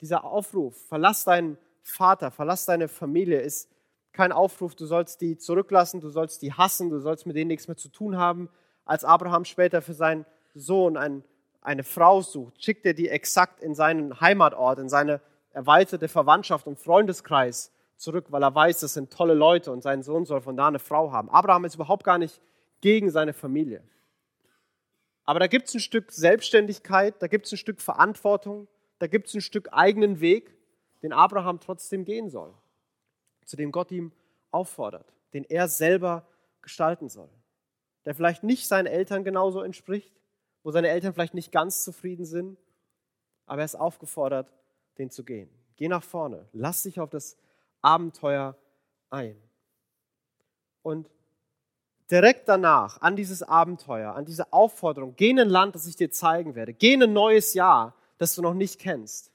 Dieser 0.00 0.24
Aufruf, 0.24 0.76
verlass 0.86 1.24
deinen 1.24 1.58
Vater, 1.82 2.30
verlass 2.30 2.66
deine 2.66 2.88
Familie, 2.88 3.40
ist 3.40 3.70
kein 4.12 4.32
Aufruf, 4.32 4.74
du 4.74 4.86
sollst 4.86 5.20
die 5.20 5.38
zurücklassen, 5.38 6.00
du 6.00 6.10
sollst 6.10 6.42
die 6.42 6.52
hassen, 6.52 6.90
du 6.90 6.98
sollst 6.98 7.26
mit 7.26 7.36
denen 7.36 7.48
nichts 7.48 7.68
mehr 7.68 7.76
zu 7.76 7.88
tun 7.88 8.16
haben. 8.16 8.48
Als 8.84 9.04
Abraham 9.04 9.44
später 9.44 9.82
für 9.82 9.94
seinen 9.94 10.26
Sohn 10.54 10.96
ein, 10.96 11.22
eine 11.60 11.84
Frau 11.84 12.20
sucht, 12.20 12.62
schickt 12.62 12.84
er 12.86 12.94
die 12.94 13.08
exakt 13.08 13.60
in 13.60 13.74
seinen 13.74 14.20
Heimatort, 14.20 14.78
in 14.78 14.88
seine 14.88 15.20
erweiterte 15.52 16.08
Verwandtschaft 16.08 16.66
und 16.66 16.78
Freundeskreis 16.78 17.72
zurück, 17.96 18.26
weil 18.30 18.42
er 18.42 18.54
weiß, 18.54 18.80
das 18.80 18.94
sind 18.94 19.12
tolle 19.12 19.34
Leute 19.34 19.70
und 19.70 19.82
sein 19.82 20.02
Sohn 20.02 20.24
soll 20.24 20.40
von 20.40 20.56
da 20.56 20.68
eine 20.68 20.78
Frau 20.78 21.12
haben. 21.12 21.28
Abraham 21.30 21.64
ist 21.64 21.74
überhaupt 21.74 22.04
gar 22.04 22.18
nicht 22.18 22.40
gegen 22.80 23.10
seine 23.10 23.32
Familie. 23.32 23.82
Aber 25.24 25.38
da 25.38 25.46
gibt 25.46 25.68
es 25.68 25.74
ein 25.74 25.80
Stück 25.80 26.10
Selbstständigkeit, 26.10 27.14
da 27.20 27.26
gibt 27.28 27.46
es 27.46 27.52
ein 27.52 27.58
Stück 27.58 27.80
Verantwortung, 27.80 28.68
da 28.98 29.06
gibt 29.06 29.28
es 29.28 29.34
ein 29.34 29.40
Stück 29.40 29.68
eigenen 29.70 30.20
Weg, 30.20 30.56
den 31.02 31.12
Abraham 31.12 31.60
trotzdem 31.60 32.04
gehen 32.04 32.28
soll, 32.28 32.54
zu 33.44 33.56
dem 33.56 33.72
Gott 33.72 33.90
ihm 33.90 34.12
auffordert, 34.50 35.12
den 35.32 35.44
er 35.44 35.68
selber 35.68 36.26
gestalten 36.62 37.08
soll, 37.08 37.30
der 38.04 38.14
vielleicht 38.14 38.42
nicht 38.42 38.66
seinen 38.66 38.86
Eltern 38.86 39.24
genauso 39.24 39.62
entspricht, 39.62 40.12
wo 40.62 40.70
seine 40.70 40.88
Eltern 40.88 41.14
vielleicht 41.14 41.34
nicht 41.34 41.52
ganz 41.52 41.84
zufrieden 41.84 42.24
sind, 42.24 42.58
aber 43.46 43.62
er 43.62 43.64
ist 43.64 43.76
aufgefordert, 43.76 44.52
den 44.98 45.10
zu 45.10 45.24
gehen. 45.24 45.50
Geh 45.76 45.88
nach 45.88 46.02
vorne, 46.02 46.46
lass 46.52 46.82
dich 46.82 47.00
auf 47.00 47.10
das 47.10 47.36
Abenteuer 47.80 48.56
ein. 49.08 49.40
Und 50.82 51.08
direkt 52.10 52.48
danach, 52.48 53.00
an 53.00 53.16
dieses 53.16 53.42
Abenteuer, 53.42 54.14
an 54.14 54.24
diese 54.24 54.52
Aufforderung, 54.52 55.14
geh 55.16 55.30
in 55.30 55.40
ein 55.40 55.48
Land, 55.48 55.74
das 55.74 55.86
ich 55.86 55.96
dir 55.96 56.10
zeigen 56.10 56.54
werde, 56.54 56.74
geh 56.74 56.94
in 56.94 57.02
ein 57.02 57.12
neues 57.12 57.54
Jahr, 57.54 57.94
das 58.18 58.34
du 58.34 58.42
noch 58.42 58.54
nicht 58.54 58.78
kennst. 58.78 59.30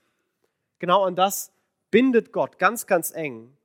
Genau 0.79 1.03
an 1.03 1.15
das 1.15 1.51
bindet 1.91 2.31
Gott 2.31 2.59
ganz, 2.59 2.87
ganz 2.87 3.13
eng 3.13 3.55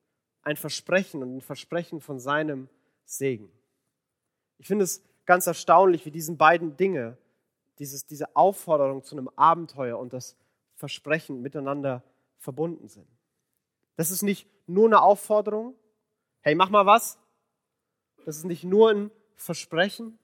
ein 0.43 0.57
Versprechen 0.57 1.23
und 1.23 1.37
ein 1.37 1.41
Versprechen 1.41 2.01
von 2.01 2.19
seinem 2.19 2.69
Segen. 3.05 3.51
Ich 4.59 4.67
finde 4.67 4.85
es 4.85 5.03
ganz 5.27 5.47
erstaunlich, 5.47 6.05
wie 6.07 6.11
diesen 6.11 6.37
beiden 6.37 6.77
Dinge, 6.77 7.17
dieses, 7.79 8.07
diese 8.07 8.35
Aufforderung 8.37 9.03
zu 9.05 9.17
einem 9.17 9.29
Abenteuer 9.37 9.99
und 9.99 10.13
das 10.13 10.37
Versprechen 10.75 11.43
miteinander 11.43 12.03
verbunden 12.39 12.89
sind. 12.89 13.07
Das 13.97 14.11
ist 14.11 14.23
nicht 14.23 14.49
nur 14.67 14.87
eine 14.87 15.03
Aufforderung, 15.03 15.75
hey, 16.41 16.55
mach 16.55 16.71
mal 16.71 16.87
was. 16.87 17.19
Das 18.25 18.37
ist 18.37 18.45
nicht 18.45 18.65
nur 18.65 18.91
ein 18.91 19.11
Versprechen, 19.35 20.19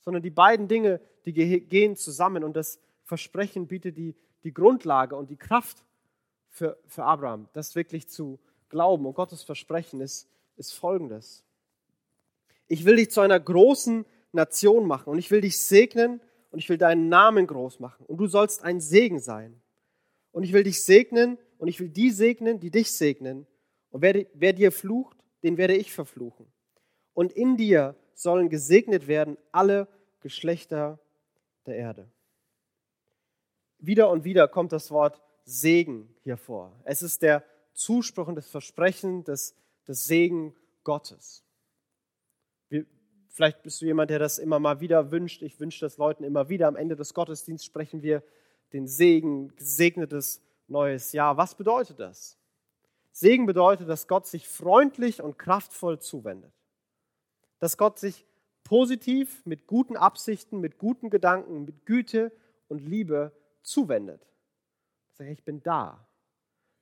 sondern 0.00 0.22
die 0.22 0.30
beiden 0.30 0.68
Dinge, 0.68 1.00
die 1.24 1.32
gehen 1.32 1.96
zusammen 1.96 2.44
und 2.44 2.54
das 2.54 2.78
Versprechen 3.04 3.66
bietet 3.66 3.96
die, 3.96 4.14
die 4.42 4.52
Grundlage 4.52 5.16
und 5.16 5.30
die 5.30 5.36
Kraft 5.36 5.84
für, 6.54 6.78
für 6.86 7.02
Abraham, 7.02 7.48
das 7.52 7.74
wirklich 7.74 8.08
zu 8.08 8.38
glauben. 8.68 9.06
Und 9.06 9.14
Gottes 9.14 9.42
Versprechen 9.42 10.00
ist, 10.00 10.28
ist 10.56 10.72
folgendes. 10.72 11.42
Ich 12.68 12.84
will 12.84 12.96
dich 12.96 13.10
zu 13.10 13.20
einer 13.20 13.40
großen 13.40 14.06
Nation 14.30 14.86
machen 14.86 15.10
und 15.10 15.18
ich 15.18 15.32
will 15.32 15.40
dich 15.40 15.58
segnen 15.58 16.20
und 16.52 16.60
ich 16.60 16.68
will 16.68 16.78
deinen 16.78 17.08
Namen 17.08 17.48
groß 17.48 17.80
machen 17.80 18.06
und 18.06 18.18
du 18.18 18.28
sollst 18.28 18.62
ein 18.62 18.80
Segen 18.80 19.18
sein 19.18 19.60
und 20.30 20.44
ich 20.44 20.52
will 20.52 20.62
dich 20.62 20.84
segnen 20.84 21.38
und 21.58 21.66
ich 21.66 21.80
will 21.80 21.88
die 21.88 22.10
segnen, 22.10 22.60
die 22.60 22.70
dich 22.70 22.92
segnen. 22.92 23.48
Und 23.90 24.02
wer, 24.02 24.26
wer 24.32 24.52
dir 24.52 24.70
flucht, 24.70 25.16
den 25.42 25.56
werde 25.56 25.74
ich 25.74 25.92
verfluchen. 25.92 26.46
Und 27.14 27.32
in 27.32 27.56
dir 27.56 27.96
sollen 28.14 28.48
gesegnet 28.48 29.08
werden 29.08 29.36
alle 29.50 29.88
Geschlechter 30.20 31.00
der 31.66 31.76
Erde. 31.76 32.08
Wieder 33.78 34.08
und 34.08 34.24
wieder 34.24 34.46
kommt 34.46 34.72
das 34.72 34.92
Wort 34.92 35.20
Segen 35.44 36.08
hier 36.22 36.36
vor. 36.36 36.72
Es 36.84 37.02
ist 37.02 37.22
der 37.22 37.44
Zuspruch 37.74 38.28
und 38.28 38.36
das 38.36 38.48
Versprechen 38.48 39.24
des, 39.24 39.54
des 39.86 40.06
Segen 40.06 40.54
Gottes. 40.84 41.44
Wir, 42.68 42.86
vielleicht 43.28 43.62
bist 43.62 43.80
du 43.80 43.86
jemand, 43.86 44.10
der 44.10 44.18
das 44.18 44.38
immer 44.38 44.58
mal 44.58 44.80
wieder 44.80 45.10
wünscht. 45.10 45.42
Ich 45.42 45.60
wünsche 45.60 45.80
das 45.80 45.98
Leuten 45.98 46.24
immer 46.24 46.48
wieder. 46.48 46.68
Am 46.68 46.76
Ende 46.76 46.96
des 46.96 47.14
Gottesdienstes 47.14 47.66
sprechen 47.66 48.02
wir 48.02 48.22
den 48.72 48.86
Segen, 48.86 49.54
gesegnetes 49.56 50.40
neues 50.68 51.12
Jahr. 51.12 51.36
Was 51.36 51.54
bedeutet 51.54 52.00
das? 52.00 52.38
Segen 53.12 53.46
bedeutet, 53.46 53.88
dass 53.88 54.08
Gott 54.08 54.26
sich 54.26 54.48
freundlich 54.48 55.22
und 55.22 55.38
kraftvoll 55.38 56.00
zuwendet. 56.00 56.52
Dass 57.60 57.76
Gott 57.76 57.98
sich 57.98 58.24
positiv, 58.64 59.44
mit 59.44 59.66
guten 59.66 59.96
Absichten, 59.96 60.60
mit 60.60 60.78
guten 60.78 61.10
Gedanken, 61.10 61.64
mit 61.64 61.86
Güte 61.86 62.32
und 62.68 62.78
Liebe 62.78 63.32
zuwendet. 63.62 64.26
Sag, 65.14 65.28
ich 65.28 65.44
bin 65.44 65.62
da. 65.62 66.06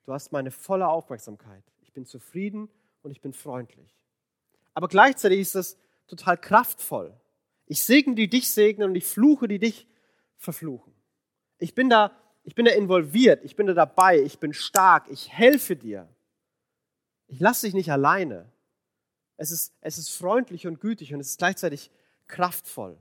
Du 0.04 0.12
hast 0.12 0.32
meine 0.32 0.50
volle 0.50 0.88
Aufmerksamkeit. 0.88 1.62
Ich 1.82 1.92
bin 1.92 2.06
zufrieden 2.06 2.68
und 3.02 3.10
ich 3.10 3.20
bin 3.20 3.34
freundlich. 3.34 3.94
Aber 4.74 4.88
gleichzeitig 4.88 5.40
ist 5.40 5.54
das 5.54 5.76
total 6.06 6.38
kraftvoll. 6.38 7.14
Ich 7.66 7.84
segne 7.84 8.14
die 8.14 8.28
dich 8.28 8.50
segnen 8.50 8.90
und 8.90 8.94
ich 8.96 9.04
fluche 9.04 9.48
die 9.48 9.58
dich 9.58 9.86
verfluchen. 10.38 10.94
Ich 11.58 11.74
bin 11.74 11.90
da, 11.90 12.10
ich 12.42 12.54
bin 12.54 12.64
da 12.64 12.72
involviert, 12.72 13.44
ich 13.44 13.54
bin 13.54 13.66
da 13.66 13.74
dabei, 13.74 14.20
ich 14.20 14.40
bin 14.40 14.54
stark, 14.54 15.08
ich 15.10 15.30
helfe 15.30 15.76
dir. 15.76 16.08
Ich 17.28 17.38
lasse 17.38 17.66
dich 17.66 17.74
nicht 17.74 17.92
alleine. 17.92 18.50
Es 19.36 19.50
ist, 19.50 19.74
es 19.80 19.98
ist 19.98 20.10
freundlich 20.10 20.66
und 20.66 20.80
gütig 20.80 21.12
und 21.14 21.20
es 21.20 21.28
ist 21.28 21.38
gleichzeitig 21.38 21.90
kraftvoll. 22.28 22.98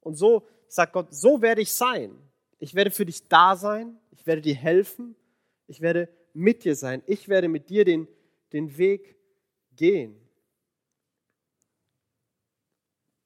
Und 0.00 0.16
so 0.16 0.46
sagt 0.68 0.92
Gott, 0.92 1.14
so 1.14 1.40
werde 1.42 1.62
ich 1.62 1.72
sein. 1.72 2.18
Ich 2.64 2.74
werde 2.74 2.90
für 2.90 3.04
dich 3.04 3.28
da 3.28 3.56
sein, 3.56 3.98
ich 4.10 4.26
werde 4.26 4.40
dir 4.40 4.54
helfen, 4.54 5.14
ich 5.66 5.82
werde 5.82 6.08
mit 6.32 6.64
dir 6.64 6.74
sein, 6.74 7.02
ich 7.04 7.28
werde 7.28 7.46
mit 7.46 7.68
dir 7.68 7.84
den, 7.84 8.08
den 8.54 8.78
Weg 8.78 9.18
gehen. 9.76 10.18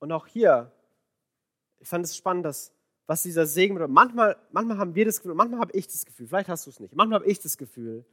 Und 0.00 0.11
auch 0.11 0.26
hier, 0.26 0.73
ich 1.78 1.87
fand 1.87 2.04
es 2.04 2.16
spannend, 2.16 2.47
dass 2.47 2.73
was 3.07 3.23
dieser 3.23 3.47
Segen 3.47 3.76
bedeutet. 3.76 3.95
Manchmal, 3.95 4.37
manchmal 4.50 4.76
haben 4.76 4.97
wir 4.97 5.04
das 5.04 5.18
Gefühl, 5.18 5.37
manchmal 5.37 5.61
habe 5.61 5.78
ich 5.78 5.87
das 5.87 6.04
Gefühl, 6.04 6.26
vielleicht 6.26 6.49
hast 6.49 6.66
du 6.66 6.71
es 6.71 6.80
nicht, 6.80 6.97
manchmal 6.97 7.21
habe 7.21 7.30
ich 7.30 7.38
das 7.38 7.57
Gefühl, 7.57 8.04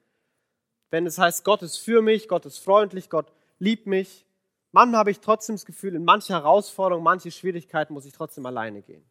wenn 0.91 1.07
es 1.07 1.17
heißt, 1.17 1.43
Gott 1.43 1.63
ist 1.63 1.77
für 1.77 2.03
mich, 2.03 2.27
Gott 2.27 2.45
ist 2.45 2.59
freundlich, 2.59 3.09
Gott 3.09 3.33
liebt 3.57 3.87
mich, 3.87 4.27
Manchmal 4.71 4.99
habe 4.99 5.11
ich 5.11 5.21
trotzdem 5.21 5.55
das 5.55 5.65
Gefühl, 5.65 5.95
in 5.95 6.03
manche 6.03 6.33
Herausforderungen, 6.33 7.03
manche 7.03 7.31
Schwierigkeiten 7.31 7.93
muss 7.93 8.05
ich 8.05 8.11
trotzdem 8.11 8.45
alleine 8.45 8.81
gehen. 8.81 9.05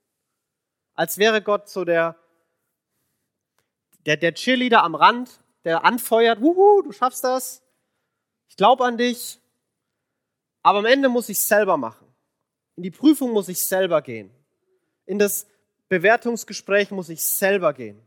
Als 0.94 1.18
wäre 1.18 1.42
Gott 1.42 1.68
so 1.68 1.84
der, 1.84 2.16
der, 4.06 4.16
der 4.16 4.34
Cheerleader 4.34 4.82
am 4.82 4.94
Rand, 4.94 5.40
der 5.64 5.84
anfeuert, 5.84 6.40
wuhu, 6.40 6.82
du 6.82 6.92
schaffst 6.92 7.24
das, 7.24 7.62
ich 8.48 8.56
glaube 8.56 8.84
an 8.84 8.98
dich, 8.98 9.40
aber 10.62 10.78
am 10.78 10.86
Ende 10.86 11.08
muss 11.08 11.28
ich 11.28 11.38
es 11.38 11.48
selber 11.48 11.76
machen. 11.76 12.06
In 12.76 12.82
die 12.82 12.90
Prüfung 12.90 13.32
muss 13.32 13.48
ich 13.48 13.66
selber 13.66 14.02
gehen. 14.02 14.30
In 15.06 15.18
das 15.18 15.46
Bewertungsgespräch 15.88 16.90
muss 16.90 17.08
ich 17.08 17.24
selber 17.24 17.72
gehen. 17.72 18.00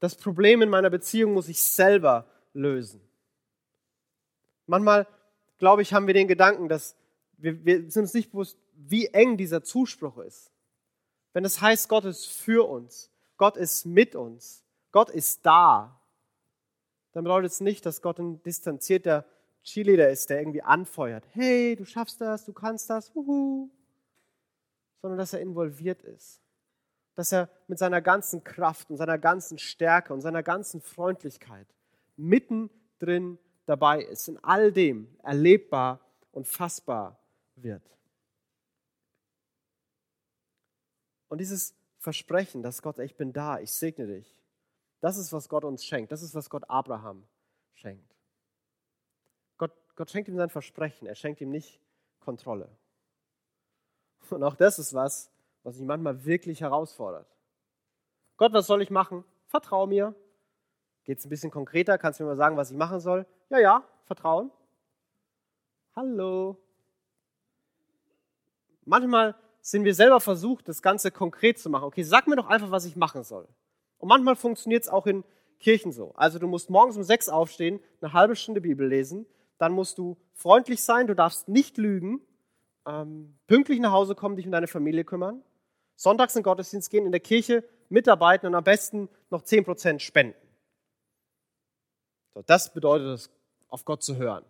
Das 0.00 0.14
Problem 0.14 0.60
in 0.62 0.68
meiner 0.68 0.90
Beziehung 0.90 1.32
muss 1.32 1.48
ich 1.48 1.62
selber 1.62 2.26
lösen. 2.52 3.00
Manchmal, 4.66 5.06
glaube 5.58 5.82
ich, 5.82 5.92
haben 5.92 6.06
wir 6.06 6.14
den 6.14 6.28
Gedanken, 6.28 6.68
dass 6.68 6.96
wir, 7.38 7.64
wir 7.64 7.90
sind 7.90 8.02
uns 8.02 8.14
nicht 8.14 8.30
bewusst, 8.30 8.58
wie 8.74 9.06
eng 9.06 9.36
dieser 9.36 9.62
Zuspruch 9.62 10.18
ist. 10.18 10.50
Wenn 11.34 11.44
es 11.44 11.60
heißt, 11.60 11.88
Gott 11.90 12.06
ist 12.06 12.26
für 12.26 12.66
uns, 12.66 13.10
Gott 13.36 13.58
ist 13.58 13.84
mit 13.84 14.14
uns, 14.14 14.64
Gott 14.92 15.10
ist 15.10 15.44
da, 15.44 16.00
dann 17.12 17.24
bedeutet 17.24 17.52
es 17.52 17.60
nicht, 17.60 17.84
dass 17.84 18.00
Gott 18.00 18.18
ein 18.18 18.42
distanzierter 18.42 19.24
Cheerleader 19.62 20.10
ist, 20.10 20.30
der 20.30 20.38
irgendwie 20.38 20.62
anfeuert. 20.62 21.24
Hey, 21.32 21.74
du 21.76 21.84
schaffst 21.84 22.20
das, 22.20 22.44
du 22.44 22.52
kannst 22.52 22.88
das, 22.88 23.14
wuhu. 23.14 23.68
Sondern 25.02 25.18
dass 25.18 25.32
er 25.32 25.40
involviert 25.40 26.02
ist. 26.02 26.40
Dass 27.14 27.32
er 27.32 27.48
mit 27.66 27.78
seiner 27.78 28.00
ganzen 28.00 28.42
Kraft 28.44 28.90
und 28.90 28.96
seiner 28.96 29.18
ganzen 29.18 29.58
Stärke 29.58 30.12
und 30.12 30.20
seiner 30.20 30.42
ganzen 30.42 30.80
Freundlichkeit 30.80 31.66
mittendrin 32.16 33.38
dabei 33.66 34.02
ist, 34.02 34.28
in 34.28 34.38
all 34.42 34.72
dem 34.72 35.08
erlebbar 35.22 36.00
und 36.32 36.46
fassbar 36.46 37.18
wird. 37.56 37.82
Und 41.28 41.38
dieses 41.38 41.74
Versprechen, 41.98 42.62
dass 42.62 42.82
Gott, 42.82 42.98
ich 42.98 43.16
bin 43.16 43.32
da, 43.32 43.58
ich 43.58 43.72
segne 43.72 44.06
dich, 44.06 44.36
das 45.00 45.16
ist, 45.16 45.32
was 45.32 45.48
Gott 45.48 45.64
uns 45.64 45.84
schenkt. 45.84 46.12
Das 46.12 46.22
ist, 46.22 46.34
was 46.34 46.48
Gott 46.48 46.68
Abraham 46.68 47.26
schenkt. 47.74 48.16
Gott, 49.58 49.72
Gott 49.96 50.10
schenkt 50.10 50.28
ihm 50.28 50.36
sein 50.36 50.50
Versprechen, 50.50 51.06
er 51.06 51.14
schenkt 51.14 51.40
ihm 51.40 51.50
nicht 51.50 51.80
Kontrolle. 52.20 52.68
Und 54.30 54.42
auch 54.42 54.54
das 54.54 54.78
ist 54.78 54.94
was, 54.94 55.30
was 55.62 55.78
mich 55.78 55.86
manchmal 55.86 56.24
wirklich 56.24 56.60
herausfordert. 56.60 57.28
Gott, 58.36 58.52
was 58.52 58.66
soll 58.66 58.82
ich 58.82 58.90
machen? 58.90 59.24
Vertrau 59.46 59.86
mir. 59.86 60.14
Geht 61.04 61.18
es 61.18 61.26
ein 61.26 61.30
bisschen 61.30 61.50
konkreter? 61.50 61.98
Kannst 61.98 62.18
du 62.18 62.24
mir 62.24 62.30
mal 62.30 62.36
sagen, 62.36 62.56
was 62.56 62.70
ich 62.70 62.76
machen 62.76 63.00
soll? 63.00 63.26
Ja, 63.50 63.58
ja, 63.58 63.88
vertrauen. 64.06 64.50
Hallo. 65.94 66.56
Manchmal 68.84 69.34
sind 69.64 69.84
wir 69.84 69.94
selber 69.94 70.20
versucht, 70.20 70.68
das 70.68 70.82
Ganze 70.82 71.10
konkret 71.10 71.58
zu 71.58 71.70
machen. 71.70 71.84
Okay, 71.84 72.02
sag 72.02 72.26
mir 72.26 72.36
doch 72.36 72.48
einfach, 72.48 72.70
was 72.70 72.84
ich 72.84 72.96
machen 72.96 73.22
soll. 73.22 73.48
Und 73.96 74.08
manchmal 74.10 74.36
funktioniert 74.36 74.82
es 74.82 74.90
auch 74.90 75.06
in 75.06 75.24
Kirchen 75.58 75.90
so. 75.90 76.12
Also 76.16 76.38
du 76.38 76.46
musst 76.46 76.68
morgens 76.68 76.98
um 76.98 77.02
sechs 77.02 77.30
aufstehen, 77.30 77.80
eine 78.02 78.12
halbe 78.12 78.36
Stunde 78.36 78.60
Bibel 78.60 78.86
lesen, 78.86 79.24
dann 79.56 79.72
musst 79.72 79.96
du 79.96 80.18
freundlich 80.34 80.82
sein, 80.82 81.06
du 81.06 81.14
darfst 81.14 81.48
nicht 81.48 81.78
lügen, 81.78 82.20
ähm, 82.86 83.38
pünktlich 83.46 83.80
nach 83.80 83.92
Hause 83.92 84.14
kommen, 84.14 84.36
dich 84.36 84.44
um 84.44 84.52
deine 84.52 84.66
Familie 84.66 85.02
kümmern, 85.02 85.42
sonntags 85.96 86.36
in 86.36 86.40
den 86.40 86.44
Gottesdienst 86.44 86.90
gehen, 86.90 87.06
in 87.06 87.12
der 87.12 87.22
Kirche 87.22 87.64
mitarbeiten 87.88 88.46
und 88.46 88.54
am 88.54 88.64
besten 88.64 89.08
noch 89.30 89.42
10% 89.42 89.98
spenden. 90.00 90.36
So, 92.34 92.42
das 92.42 92.70
bedeutet 92.74 93.06
es, 93.06 93.30
auf 93.68 93.86
Gott 93.86 94.02
zu 94.02 94.16
hören 94.16 94.44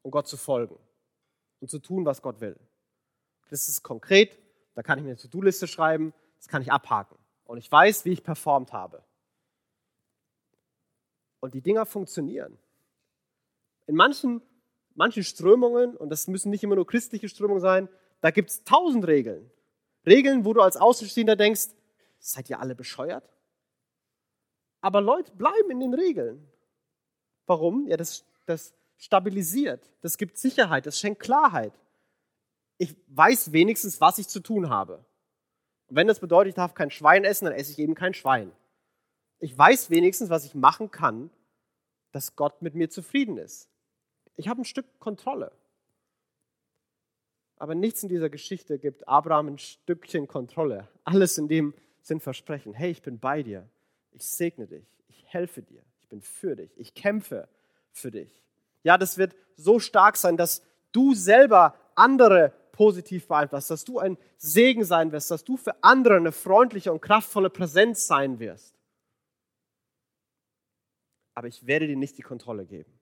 und 0.00 0.10
Gott 0.10 0.26
zu 0.26 0.38
folgen 0.38 0.78
und 1.60 1.68
zu 1.68 1.80
tun, 1.80 2.06
was 2.06 2.22
Gott 2.22 2.40
will. 2.40 2.56
Das 3.48 3.68
ist 3.68 3.82
konkret, 3.82 4.38
da 4.74 4.82
kann 4.82 4.98
ich 4.98 5.04
mir 5.04 5.10
eine 5.10 5.18
To-Do-Liste 5.18 5.66
schreiben, 5.66 6.14
das 6.36 6.48
kann 6.48 6.62
ich 6.62 6.70
abhaken. 6.70 7.18
Und 7.44 7.58
ich 7.58 7.70
weiß, 7.70 8.04
wie 8.04 8.12
ich 8.12 8.22
performt 8.22 8.72
habe. 8.72 9.02
Und 11.40 11.54
die 11.54 11.60
Dinger 11.60 11.86
funktionieren. 11.86 12.58
In 13.86 13.96
manchen, 13.96 14.42
manchen 14.94 15.24
Strömungen, 15.24 15.96
und 15.96 16.10
das 16.10 16.28
müssen 16.28 16.50
nicht 16.50 16.62
immer 16.62 16.76
nur 16.76 16.86
christliche 16.86 17.28
Strömungen 17.28 17.60
sein, 17.60 17.88
da 18.20 18.30
gibt 18.30 18.50
es 18.50 18.64
tausend 18.64 19.06
Regeln. 19.06 19.50
Regeln, 20.04 20.44
wo 20.44 20.52
du 20.52 20.60
als 20.60 20.76
Außenstehender 20.76 21.36
denkst, 21.36 21.68
seid 22.18 22.50
ihr 22.50 22.60
alle 22.60 22.74
bescheuert? 22.74 23.28
Aber 24.80 25.00
Leute 25.00 25.32
bleiben 25.32 25.70
in 25.70 25.80
den 25.80 25.94
Regeln. 25.94 26.46
Warum? 27.46 27.86
Ja, 27.88 27.96
das, 27.96 28.24
das 28.46 28.74
stabilisiert, 28.96 29.90
das 30.02 30.18
gibt 30.18 30.36
Sicherheit, 30.38 30.86
das 30.86 30.98
schenkt 30.98 31.20
Klarheit. 31.20 31.72
Ich 32.78 32.96
weiß 33.08 33.52
wenigstens, 33.52 34.00
was 34.00 34.18
ich 34.18 34.28
zu 34.28 34.40
tun 34.40 34.70
habe. 34.70 35.04
Und 35.88 35.96
wenn 35.96 36.06
das 36.06 36.20
bedeutet, 36.20 36.50
ich 36.50 36.54
darf 36.54 36.74
kein 36.74 36.90
Schwein 36.90 37.24
essen, 37.24 37.46
dann 37.46 37.54
esse 37.54 37.72
ich 37.72 37.78
eben 37.78 37.94
kein 37.94 38.14
Schwein. 38.14 38.52
Ich 39.40 39.56
weiß 39.56 39.90
wenigstens, 39.90 40.30
was 40.30 40.44
ich 40.44 40.54
machen 40.54 40.90
kann, 40.90 41.30
dass 42.12 42.36
Gott 42.36 42.62
mit 42.62 42.74
mir 42.74 42.90
zufrieden 42.90 43.36
ist. 43.36 43.68
Ich 44.36 44.48
habe 44.48 44.62
ein 44.62 44.64
Stück 44.64 44.86
Kontrolle. 44.98 45.52
Aber 47.56 47.74
nichts 47.74 48.02
in 48.02 48.08
dieser 48.08 48.30
Geschichte 48.30 48.78
gibt 48.78 49.08
Abraham 49.08 49.48
ein 49.48 49.58
Stückchen 49.58 50.28
Kontrolle. 50.28 50.88
Alles 51.04 51.38
in 51.38 51.48
dem 51.48 51.74
sind 52.02 52.22
Versprechen. 52.22 52.72
Hey, 52.72 52.90
ich 52.90 53.02
bin 53.02 53.18
bei 53.18 53.42
dir. 53.42 53.68
Ich 54.12 54.24
segne 54.24 54.66
dich. 54.66 54.86
Ich 55.08 55.24
helfe 55.26 55.62
dir. 55.62 55.82
Ich 56.00 56.08
bin 56.08 56.22
für 56.22 56.54
dich. 56.54 56.70
Ich 56.78 56.94
kämpfe 56.94 57.48
für 57.90 58.10
dich. 58.10 58.42
Ja, 58.84 58.96
das 58.96 59.18
wird 59.18 59.34
so 59.56 59.80
stark 59.80 60.16
sein, 60.16 60.36
dass 60.36 60.62
du 60.92 61.14
selber 61.14 61.74
andere 61.96 62.52
positiv 62.78 63.26
beeinflusst, 63.26 63.72
dass 63.72 63.84
du 63.84 63.98
ein 63.98 64.16
Segen 64.36 64.84
sein 64.84 65.10
wirst, 65.10 65.32
dass 65.32 65.42
du 65.42 65.56
für 65.56 65.82
andere 65.82 66.14
eine 66.14 66.30
freundliche 66.30 66.92
und 66.92 67.00
kraftvolle 67.00 67.50
Präsenz 67.50 68.06
sein 68.06 68.38
wirst. 68.38 68.78
Aber 71.34 71.48
ich 71.48 71.66
werde 71.66 71.88
dir 71.88 71.96
nicht 71.96 72.16
die 72.16 72.22
Kontrolle 72.22 72.64
geben. 72.66 72.96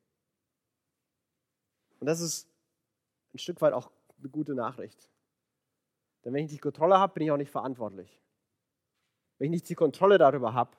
Und 2.00 2.06
das 2.06 2.22
ist 2.22 2.48
ein 3.34 3.38
Stück 3.38 3.60
weit 3.60 3.74
auch 3.74 3.90
eine 4.18 4.30
gute 4.30 4.54
Nachricht. 4.54 5.10
Denn 6.24 6.32
wenn 6.32 6.46
ich 6.46 6.52
die 6.52 6.58
Kontrolle 6.58 6.98
habe, 6.98 7.12
bin 7.12 7.24
ich 7.24 7.30
auch 7.30 7.36
nicht 7.36 7.50
verantwortlich. 7.50 8.18
Wenn 9.36 9.46
ich 9.46 9.60
nicht 9.60 9.68
die 9.68 9.74
Kontrolle 9.74 10.16
darüber 10.16 10.54
habe, 10.54 10.74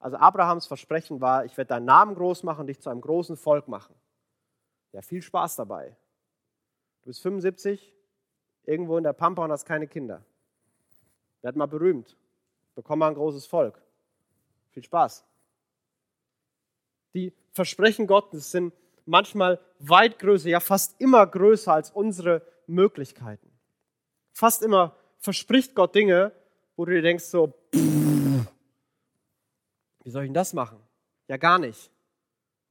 also 0.00 0.16
Abrahams 0.16 0.66
Versprechen 0.66 1.20
war, 1.20 1.44
ich 1.44 1.56
werde 1.56 1.68
deinen 1.68 1.86
Namen 1.86 2.16
groß 2.16 2.42
machen 2.42 2.62
und 2.62 2.66
dich 2.66 2.80
zu 2.80 2.90
einem 2.90 3.00
großen 3.00 3.36
Volk 3.36 3.68
machen. 3.68 3.94
Ja, 4.90 5.02
viel 5.02 5.22
Spaß 5.22 5.54
dabei. 5.54 5.96
Du 7.02 7.10
bist 7.10 7.22
75, 7.22 7.94
irgendwo 8.68 8.98
in 8.98 9.04
der 9.04 9.14
Pampa 9.14 9.44
und 9.44 9.50
hast 9.50 9.64
keine 9.64 9.88
Kinder. 9.88 10.22
Werd 11.40 11.56
mal 11.56 11.66
berühmt. 11.66 12.16
Bekomm 12.74 12.98
mal 12.98 13.08
ein 13.08 13.14
großes 13.14 13.46
Volk. 13.46 13.80
Viel 14.72 14.82
Spaß. 14.82 15.24
Die 17.14 17.32
Versprechen 17.52 18.06
Gottes 18.06 18.50
sind 18.50 18.74
manchmal 19.06 19.58
weit 19.78 20.18
größer, 20.18 20.50
ja 20.50 20.60
fast 20.60 21.00
immer 21.00 21.26
größer 21.26 21.72
als 21.72 21.90
unsere 21.90 22.42
Möglichkeiten. 22.66 23.50
Fast 24.32 24.62
immer 24.62 24.94
verspricht 25.16 25.74
Gott 25.74 25.94
Dinge, 25.94 26.32
wo 26.76 26.84
du 26.84 26.92
dir 26.92 27.02
denkst 27.02 27.24
so, 27.24 27.54
wie 27.72 28.44
soll 30.10 30.24
ich 30.24 30.28
denn 30.28 30.34
das 30.34 30.52
machen? 30.52 30.78
Ja, 31.26 31.38
gar 31.38 31.58
nicht. 31.58 31.90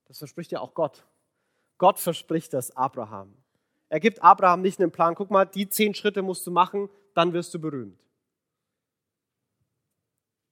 Das 0.06 0.20
verspricht 0.20 0.52
ja 0.52 0.60
auch 0.60 0.76
Gott. 0.76 1.08
Gott 1.80 2.00
verspricht 2.00 2.54
das 2.54 2.76
Abraham. 2.78 3.34
Er 3.90 4.00
gibt 4.00 4.22
Abraham 4.22 4.62
nicht 4.62 4.80
einen 4.80 4.92
Plan, 4.92 5.16
guck 5.16 5.32
mal, 5.32 5.46
die 5.46 5.70
zehn 5.70 5.94
Schritte 5.94 6.22
musst 6.22 6.46
du 6.46 6.52
machen, 6.52 6.90
dann 7.14 7.34
wirst 7.34 7.54
du 7.54 7.60
berühmt. 7.60 8.00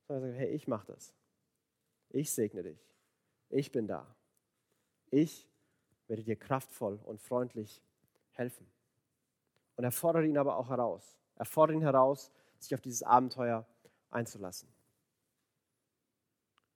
Er 0.07 0.21
sagt, 0.21 0.35
hey, 0.35 0.49
ich 0.49 0.67
mache 0.67 0.87
das. 0.87 1.13
Ich 2.09 2.31
segne 2.31 2.63
dich. 2.63 2.79
Ich 3.49 3.71
bin 3.71 3.87
da. 3.87 4.15
Ich 5.09 5.47
werde 6.07 6.23
dir 6.23 6.35
kraftvoll 6.35 6.99
und 7.03 7.19
freundlich 7.19 7.81
helfen. 8.31 8.67
Und 9.75 9.83
er 9.83 9.91
fordert 9.91 10.25
ihn 10.25 10.37
aber 10.37 10.57
auch 10.57 10.69
heraus. 10.69 11.17
Er 11.35 11.45
fordert 11.45 11.75
ihn 11.75 11.81
heraus, 11.81 12.31
sich 12.59 12.73
auf 12.73 12.81
dieses 12.81 13.03
Abenteuer 13.03 13.65
einzulassen. 14.11 14.69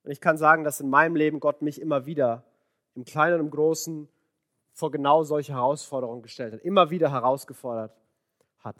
Und 0.02 0.10
ich 0.10 0.20
kann 0.20 0.36
sagen, 0.36 0.64
dass 0.64 0.80
in 0.80 0.90
meinem 0.90 1.16
Leben 1.16 1.40
Gott 1.40 1.62
mich 1.62 1.80
immer 1.80 2.06
wieder 2.06 2.44
im 2.94 3.04
Kleinen 3.04 3.34
und 3.34 3.46
im 3.46 3.50
Großen 3.50 4.08
vor 4.72 4.90
genau 4.90 5.22
solche 5.22 5.52
Herausforderungen 5.52 6.22
gestellt 6.22 6.54
hat, 6.54 6.60
immer 6.60 6.90
wieder 6.90 7.10
herausgefordert 7.10 7.92
hat. 8.58 8.76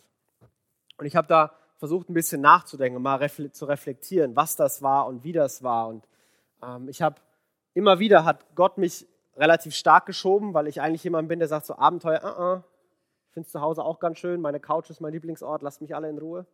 Und 0.98 1.06
ich 1.06 1.16
habe 1.16 1.28
da 1.28 1.52
versucht, 1.76 2.08
ein 2.10 2.14
bisschen 2.14 2.40
nachzudenken, 2.40 3.00
mal 3.00 3.30
zu 3.52 3.64
reflektieren, 3.64 4.36
was 4.36 4.56
das 4.56 4.82
war 4.82 5.06
und 5.06 5.24
wie 5.24 5.32
das 5.32 5.62
war. 5.62 5.88
Und 5.88 6.06
ähm, 6.62 6.88
ich 6.88 7.02
habe 7.02 7.16
immer 7.74 7.98
wieder 7.98 8.24
hat 8.24 8.54
Gott 8.54 8.78
mich 8.78 9.06
relativ 9.36 9.74
stark 9.74 10.06
geschoben, 10.06 10.54
weil 10.54 10.66
ich 10.66 10.80
eigentlich 10.80 11.04
jemand 11.04 11.28
bin, 11.28 11.38
der 11.38 11.48
sagt 11.48 11.66
so 11.66 11.76
Abenteuer, 11.76 12.20
uh 12.22 12.42
-uh, 12.42 12.62
ich 13.28 13.32
finde 13.32 13.46
es 13.46 13.52
zu 13.52 13.60
Hause 13.60 13.84
auch 13.84 14.00
ganz 14.00 14.18
schön, 14.18 14.40
meine 14.40 14.60
Couch 14.60 14.90
ist 14.90 15.00
mein 15.00 15.12
Lieblingsort, 15.12 15.62
lasst 15.62 15.80
mich 15.80 15.94
alle 15.94 16.10
in 16.10 16.18
Ruhe. 16.18 16.46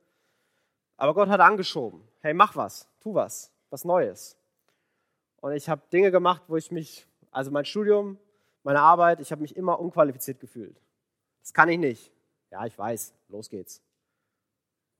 Aber 0.97 1.15
Gott 1.15 1.29
hat 1.29 1.41
angeschoben, 1.41 2.07
hey, 2.21 2.35
mach 2.35 2.55
was, 2.55 2.89
tu 3.01 3.15
was, 3.15 3.53
was 3.71 3.85
Neues. 3.85 4.37
Und 5.41 5.53
ich 5.53 5.69
habe 5.69 5.83
Dinge 5.93 6.11
gemacht, 6.11 6.43
wo 6.49 6.57
ich 6.57 6.71
mich, 6.71 7.07
also 7.31 7.51
mein 7.51 7.65
Studium, 7.65 8.19
Meine 8.67 8.81
Arbeit, 8.81 9.21
ich 9.21 9.31
habe 9.31 9.43
mich 9.43 9.55
immer 9.55 9.79
unqualifiziert 9.79 10.41
gefühlt. 10.41 10.83
Das 11.41 11.55
kann 11.55 11.69
ich 11.69 11.79
nicht. 11.79 12.13
Ja, 12.51 12.67
ich 12.67 12.77
weiß, 12.77 13.15
los 13.29 13.49
geht's. 13.49 13.81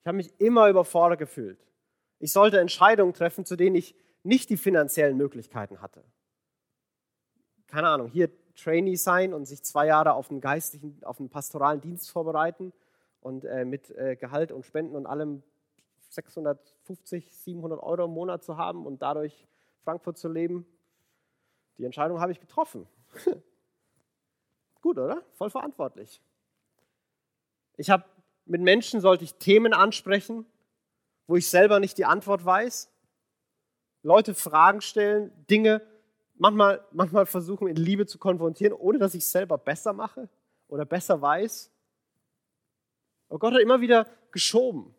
Ich 0.03 0.07
habe 0.07 0.19
mich 0.19 0.33
immer 0.39 0.69
überfordert 0.69 1.19
gefühlt. 1.19 1.59
Ich 2.21 2.31
sollte 2.31 2.61
Entscheidungen 2.61 3.13
treffen, 3.13 3.45
zu 3.45 3.57
denen 3.57 3.75
ich 3.75 3.97
nicht 4.23 4.51
die 4.51 4.57
finanziellen 4.57 5.17
Möglichkeiten 5.17 5.83
hatte. 5.83 6.05
Keine 7.67 7.89
Ahnung, 7.89 8.07
hier 8.07 8.31
Trainee 8.55 8.95
sein 8.95 9.35
und 9.35 9.47
sich 9.47 9.65
zwei 9.65 9.89
Jahre 9.89 10.13
auf 10.13 10.31
einen 10.31 10.41
geistlichen, 10.41 11.03
auf 11.03 11.19
einen 11.19 11.29
pastoralen 11.29 11.81
Dienst 11.81 12.09
vorbereiten 12.09 12.73
und 13.21 13.45
äh, 13.47 13.65
mit 13.65 13.91
äh, 13.91 14.15
Gehalt 14.15 14.53
und 14.53 14.65
Spenden 14.65 14.95
und 14.95 15.07
allem 15.07 15.43
650, 16.11 17.35
700 17.35 17.83
Euro 17.83 18.05
im 18.05 18.13
Monat 18.13 18.45
zu 18.45 18.59
haben 18.59 18.87
und 18.87 19.03
dadurch 19.03 19.49
Frankfurt 19.83 20.19
zu 20.19 20.29
leben. 20.29 20.65
Die 21.79 21.85
Entscheidung 21.85 22.21
habe 22.21 22.31
ich 22.31 22.39
getroffen. 22.39 22.87
Gut, 24.87 24.99
oder? 24.99 25.25
Voll 25.33 25.51
verantwortlich. 25.51 26.23
Ich 27.77 27.91
habe 27.91 28.05
mit 28.45 28.61
Menschen 28.61 29.01
sollte 29.01 29.25
ich 29.25 29.35
Themen 29.35 29.75
ansprechen, 29.75 30.47
wo 31.27 31.35
ich 31.35 31.49
selber 31.49 31.81
nicht 31.81 31.99
die 31.99 32.05
Antwort 32.05 32.45
weiß. 32.45 32.89
Leute 34.05 34.33
Fragen 34.33 34.81
stellen, 34.81 35.33
Dinge 35.51 35.83
manchmal, 36.37 36.87
manchmal 36.93 37.27
versuchen 37.27 37.67
in 37.67 37.75
Liebe 37.75 38.07
zu 38.07 38.17
konfrontieren, 38.19 38.73
ohne 38.73 38.99
dass 38.99 39.15
ich 39.15 39.27
selber 39.27 39.59
besser 39.59 39.93
mache 39.93 40.29
oder 40.69 40.85
besser 40.85 41.21
weiß. 41.21 41.73
Aber 43.29 43.41
Gott 43.41 43.55
hat 43.55 43.63
immer 43.63 43.81
wieder 43.81 44.07
geschoben. 44.31 44.95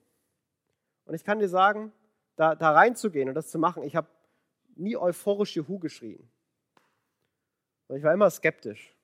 Und 1.06 1.16
ich 1.16 1.24
kann 1.24 1.40
dir 1.40 1.48
sagen, 1.48 1.94
da, 2.36 2.56
da 2.56 2.72
reinzugehen 2.72 3.30
und 3.30 3.36
das 3.36 3.52
zu 3.52 3.58
machen, 3.58 3.84
ich 3.84 3.96
habe 3.96 4.10
nie 4.76 4.98
euphorisch 4.98 5.56
Juhu 5.56 5.80
geschrien. 5.80 6.30
Ich 7.88 8.04
war 8.04 8.14
immer 8.14 8.30
skeptisch. 8.30 8.97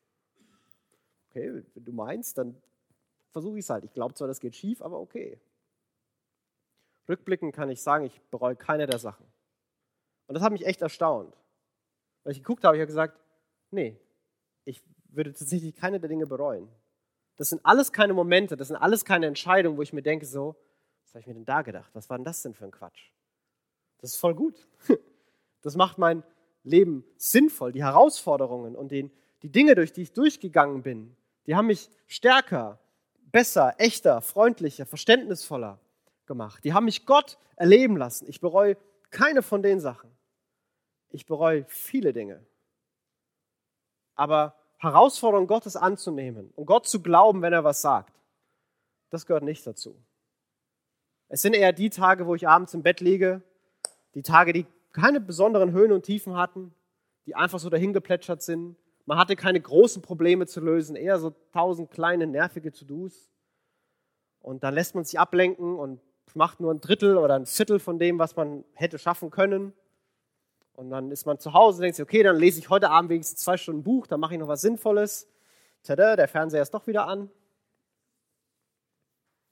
Okay, 1.34 1.64
wenn 1.74 1.84
du 1.84 1.92
meinst, 1.92 2.38
dann 2.38 2.56
versuche 3.32 3.58
ich 3.58 3.66
es 3.66 3.70
halt. 3.72 3.84
Ich 3.84 3.94
glaube 3.94 4.14
zwar, 4.14 4.28
das 4.28 4.40
geht 4.40 4.56
schief, 4.56 4.84
aber 4.84 5.00
okay. 5.00 5.42
Rückblickend 7.10 7.56
kann 7.56 7.72
ich 7.72 7.82
sagen, 7.82 8.06
ich 8.06 8.22
bereue 8.30 8.56
keine 8.56 8.86
der 8.86 9.00
Sachen. 9.00 9.26
Und 10.28 10.36
das 10.36 10.44
hat 10.44 10.52
mich 10.52 10.68
echt 10.68 10.84
erstaunt. 10.84 11.36
Weil 12.24 12.34
ich 12.34 12.38
geguckt 12.38 12.64
habe, 12.64 12.78
ich 12.78 12.82
habe 12.82 12.88
gesagt, 12.88 13.20
nee, 13.72 14.00
ich 14.64 14.84
würde 15.10 15.34
tatsächlich 15.34 15.76
keine 15.76 16.00
der 16.00 16.08
Dinge 16.08 16.28
bereuen. 16.28 16.70
Das 17.36 17.50
sind 17.50 17.66
alles 17.66 17.92
keine 17.92 18.14
Momente, 18.14 18.56
das 18.56 18.68
sind 18.68 18.78
alles 18.78 19.04
keine 19.04 19.26
Entscheidungen, 19.26 19.76
wo 19.76 19.82
ich 19.82 19.92
mir 19.92 20.04
denke, 20.04 20.28
so, 20.28 20.56
was 21.04 21.16
habe 21.16 21.22
ich 21.22 21.28
mir 21.28 21.34
denn 21.34 21.46
da 21.46 21.64
gedacht? 21.64 21.90
Was 21.96 22.12
war 22.12 22.18
denn 22.18 22.26
das 22.26 22.44
denn 22.44 22.54
für 22.54 22.66
ein 22.66 22.72
Quatsch? 22.72 23.10
Das 23.98 24.12
ist 24.12 24.18
voll 24.18 24.36
gut. 24.36 24.68
Das 25.62 25.78
macht 25.78 25.98
mein 25.98 26.24
Leben 26.64 27.06
sinnvoll. 27.16 27.72
Die 27.72 27.86
Herausforderungen 27.86 28.76
und 28.76 28.92
den, 28.92 29.12
die 29.44 29.50
Dinge, 29.50 29.76
durch 29.76 29.94
die 29.94 30.02
ich 30.02 30.12
durchgegangen 30.12 30.84
bin, 30.84 31.16
die 31.46 31.56
haben 31.56 31.68
mich 31.68 31.90
stärker, 32.08 32.80
besser, 33.32 33.76
echter, 33.78 34.22
freundlicher, 34.22 34.86
verständnisvoller 34.86 35.80
gemacht. 36.26 36.64
Die 36.64 36.74
haben 36.74 36.86
mich 36.86 37.06
Gott 37.06 37.38
erleben 37.56 37.98
lassen. 37.98 38.28
Ich 38.30 38.40
bereue 38.40 38.78
keine 39.10 39.42
von 39.42 39.62
den 39.62 39.80
Sachen. 39.80 40.10
Ich 41.10 41.26
bereue 41.26 41.66
viele 41.66 42.14
Dinge. 42.14 42.44
Aber 44.16 44.56
Herausforderungen 44.78 45.48
Gottes 45.48 45.76
anzunehmen 45.76 46.52
und 46.56 46.66
Gott 46.66 46.88
zu 46.88 47.02
glauben, 47.02 47.42
wenn 47.42 47.54
er 47.54 47.64
was 47.64 47.82
sagt, 47.82 48.14
das 49.10 49.26
gehört 49.26 49.44
nicht 49.44 49.66
dazu. 49.66 49.96
Es 51.30 51.42
sind 51.42 51.54
eher 51.54 51.72
die 51.72 51.90
Tage, 51.90 52.28
wo 52.28 52.36
ich 52.36 52.48
abends 52.48 52.74
im 52.74 52.84
Bett 52.84 53.00
liege, 53.00 53.42
die 54.14 54.24
Tage, 54.24 54.54
die 54.54 54.66
keine 54.92 55.20
besonderen 55.20 55.72
Höhen 55.72 55.92
und 55.92 56.04
Tiefen 56.04 56.36
hatten, 56.36 56.74
die 57.26 57.36
einfach 57.36 57.60
so 57.60 57.70
dahin 57.70 57.94
geplätschert 57.94 58.42
sind. 58.42 58.76
Man 59.06 59.18
hatte 59.18 59.36
keine 59.36 59.60
großen 59.60 60.02
Probleme 60.02 60.48
zu 60.48 60.62
lösen, 60.62 60.96
eher 60.96 61.20
so 61.20 61.32
tausend 61.52 61.92
kleine 61.92 62.26
nervige 62.26 62.72
To-Dos. 62.72 63.30
Und 64.40 64.64
dann 64.64 64.74
lässt 64.74 64.96
man 64.96 65.04
sich 65.04 65.20
ablenken 65.20 65.78
und 65.78 66.02
macht 66.36 66.60
nur 66.60 66.74
ein 66.74 66.82
Drittel 66.82 67.18
oder 67.18 67.36
ein 67.36 67.46
Viertel 67.46 67.80
von 67.80 68.00
dem, 68.00 68.20
was 68.20 68.36
man 68.36 68.64
hätte 68.74 68.98
schaffen 68.98 69.30
können. 69.30 69.74
Und 70.74 70.90
dann 70.90 71.12
ist 71.12 71.26
man 71.26 71.38
zu 71.40 71.54
Hause, 71.54 71.82
denkt 71.82 71.98
sich, 71.98 72.04
okay, 72.04 72.24
dann 72.24 72.38
lese 72.38 72.60
ich 72.60 72.70
heute 72.70 72.90
Abend 72.90 73.10
wenigstens 73.12 73.42
zwei 73.42 73.58
Stunden 73.58 73.84
Buch, 73.84 74.08
dann 74.08 74.20
mache 74.20 74.34
ich 74.34 74.40
noch 74.40 74.48
was 74.48 74.62
Sinnvolles. 74.62 75.28
Tada, 75.84 76.16
der 76.16 76.28
Fernseher 76.28 76.64
ist 76.64 76.74
doch 76.74 76.88
wieder 76.88 77.08
an. 77.08 77.30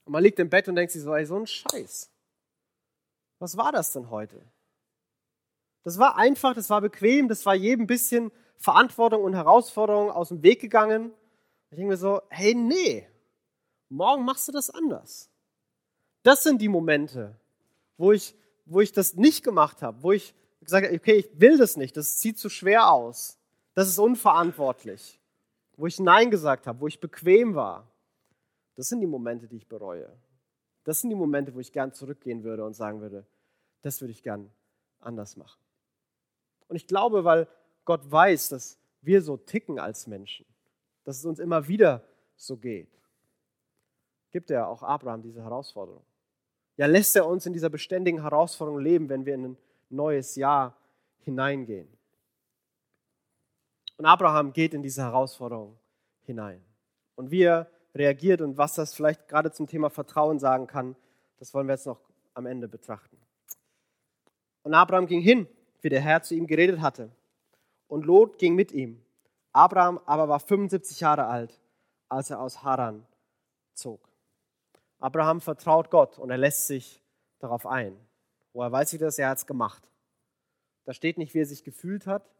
Und 0.05 0.13
man 0.13 0.23
liegt 0.23 0.39
im 0.39 0.49
Bett 0.49 0.67
und 0.67 0.75
denkt 0.75 0.91
sich 0.91 1.01
so, 1.01 1.13
ey, 1.13 1.25
so 1.25 1.35
ein 1.35 1.45
Scheiß. 1.45 2.09
Was 3.39 3.57
war 3.57 3.71
das 3.71 3.93
denn 3.93 4.09
heute? 4.09 4.41
Das 5.83 5.99
war 5.99 6.17
einfach, 6.17 6.53
das 6.53 6.69
war 6.69 6.81
bequem, 6.81 7.27
das 7.27 7.45
war 7.45 7.55
jedem 7.55 7.87
bisschen 7.87 8.31
Verantwortung 8.61 9.23
und 9.23 9.33
Herausforderung 9.33 10.11
aus 10.11 10.29
dem 10.29 10.43
Weg 10.43 10.61
gegangen. 10.61 11.11
Ich 11.71 11.77
denke 11.77 11.89
mir 11.89 11.97
so, 11.97 12.21
hey, 12.29 12.53
nee, 12.53 13.07
morgen 13.89 14.23
machst 14.23 14.47
du 14.47 14.51
das 14.51 14.69
anders. 14.69 15.29
Das 16.21 16.43
sind 16.43 16.61
die 16.61 16.69
Momente, 16.69 17.35
wo 17.97 18.11
ich, 18.11 18.35
wo 18.65 18.79
ich 18.79 18.91
das 18.91 19.15
nicht 19.15 19.43
gemacht 19.43 19.81
habe, 19.81 20.03
wo 20.03 20.11
ich 20.11 20.35
gesagt 20.61 20.85
habe, 20.85 20.95
okay, 20.95 21.13
ich 21.13 21.39
will 21.39 21.57
das 21.57 21.75
nicht, 21.75 21.97
das 21.97 22.21
sieht 22.21 22.37
zu 22.37 22.49
schwer 22.49 22.91
aus, 22.91 23.39
das 23.73 23.87
ist 23.87 23.97
unverantwortlich, 23.97 25.19
wo 25.75 25.87
ich 25.87 25.99
Nein 25.99 26.29
gesagt 26.29 26.67
habe, 26.67 26.81
wo 26.81 26.87
ich 26.87 26.99
bequem 26.99 27.55
war. 27.55 27.87
Das 28.75 28.89
sind 28.89 29.01
die 29.01 29.07
Momente, 29.07 29.47
die 29.47 29.57
ich 29.57 29.67
bereue. 29.67 30.15
Das 30.83 31.01
sind 31.01 31.09
die 31.09 31.15
Momente, 31.15 31.55
wo 31.55 31.59
ich 31.59 31.71
gern 31.71 31.93
zurückgehen 31.93 32.43
würde 32.43 32.63
und 32.63 32.75
sagen 32.75 33.01
würde, 33.01 33.25
das 33.81 34.01
würde 34.01 34.11
ich 34.11 34.21
gern 34.21 34.51
anders 34.99 35.35
machen. 35.35 35.59
Und 36.67 36.75
ich 36.75 36.85
glaube, 36.85 37.23
weil 37.23 37.47
Gott 37.85 38.09
weiß, 38.09 38.49
dass 38.49 38.77
wir 39.01 39.21
so 39.21 39.37
ticken 39.37 39.79
als 39.79 40.07
Menschen, 40.07 40.45
dass 41.03 41.17
es 41.17 41.25
uns 41.25 41.39
immer 41.39 41.67
wieder 41.67 42.03
so 42.35 42.57
geht, 42.57 42.89
gibt 44.31 44.49
er 44.51 44.67
auch 44.67 44.83
Abraham 44.83 45.21
diese 45.21 45.43
Herausforderung. 45.43 46.03
Ja, 46.77 46.85
lässt 46.85 47.15
er 47.15 47.27
uns 47.27 47.45
in 47.45 47.53
dieser 47.53 47.69
beständigen 47.69 48.21
Herausforderung 48.21 48.79
leben, 48.79 49.09
wenn 49.09 49.25
wir 49.25 49.35
in 49.35 49.45
ein 49.45 49.57
neues 49.89 50.35
Jahr 50.35 50.77
hineingehen. 51.19 51.87
Und 53.97 54.05
Abraham 54.05 54.53
geht 54.53 54.73
in 54.73 54.81
diese 54.81 55.03
Herausforderung 55.03 55.77
hinein. 56.23 56.63
Und 57.15 57.29
wie 57.29 57.43
er 57.43 57.69
reagiert 57.93 58.41
und 58.41 58.57
was 58.57 58.75
das 58.75 58.93
vielleicht 58.93 59.27
gerade 59.27 59.51
zum 59.51 59.67
Thema 59.67 59.89
Vertrauen 59.89 60.39
sagen 60.39 60.65
kann, 60.65 60.95
das 61.37 61.53
wollen 61.53 61.67
wir 61.67 61.73
jetzt 61.73 61.85
noch 61.85 61.99
am 62.33 62.45
Ende 62.45 62.67
betrachten. 62.67 63.17
Und 64.63 64.73
Abraham 64.73 65.07
ging 65.07 65.21
hin, 65.21 65.47
wie 65.81 65.89
der 65.89 66.01
Herr 66.01 66.21
zu 66.21 66.35
ihm 66.35 66.47
geredet 66.47 66.81
hatte. 66.81 67.11
Und 67.91 68.05
Lot 68.05 68.37
ging 68.37 68.55
mit 68.55 68.71
ihm. 68.71 69.03
Abraham 69.51 69.99
aber 70.05 70.29
war 70.29 70.39
75 70.39 71.01
Jahre 71.01 71.25
alt, 71.25 71.59
als 72.07 72.29
er 72.29 72.39
aus 72.39 72.63
Haran 72.63 73.05
zog. 73.73 74.07
Abraham 74.99 75.41
vertraut 75.41 75.91
Gott 75.91 76.17
und 76.17 76.29
er 76.29 76.37
lässt 76.37 76.67
sich 76.67 77.03
darauf 77.39 77.67
ein. 77.67 77.97
Woher 78.53 78.71
weiß 78.71 78.93
ich 78.93 78.99
das? 79.01 79.19
Er 79.19 79.27
hat 79.27 79.39
es 79.39 79.45
gemacht. 79.45 79.83
Da 80.85 80.93
steht 80.93 81.17
nicht, 81.17 81.33
wie 81.33 81.39
er 81.39 81.45
sich 81.45 81.65
gefühlt 81.65 82.07
hat, 82.07 82.31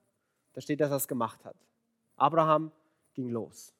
da 0.54 0.62
steht, 0.62 0.80
dass 0.80 0.90
er 0.90 0.96
es 0.96 1.10
gemacht 1.10 1.44
hat. 1.44 1.58
Abraham 2.16 2.72
ging 3.14 3.28
los. 3.28 3.74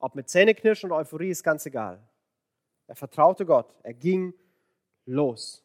Ob 0.00 0.16
mit 0.16 0.28
Zähneknirschen 0.28 0.90
oder 0.90 1.02
Euphorie 1.02 1.30
ist 1.30 1.44
ganz 1.44 1.66
egal. 1.66 2.02
Er 2.88 2.96
vertraute 2.96 3.46
Gott. 3.46 3.72
Er 3.84 3.94
ging 3.94 4.34
los. 5.06 5.62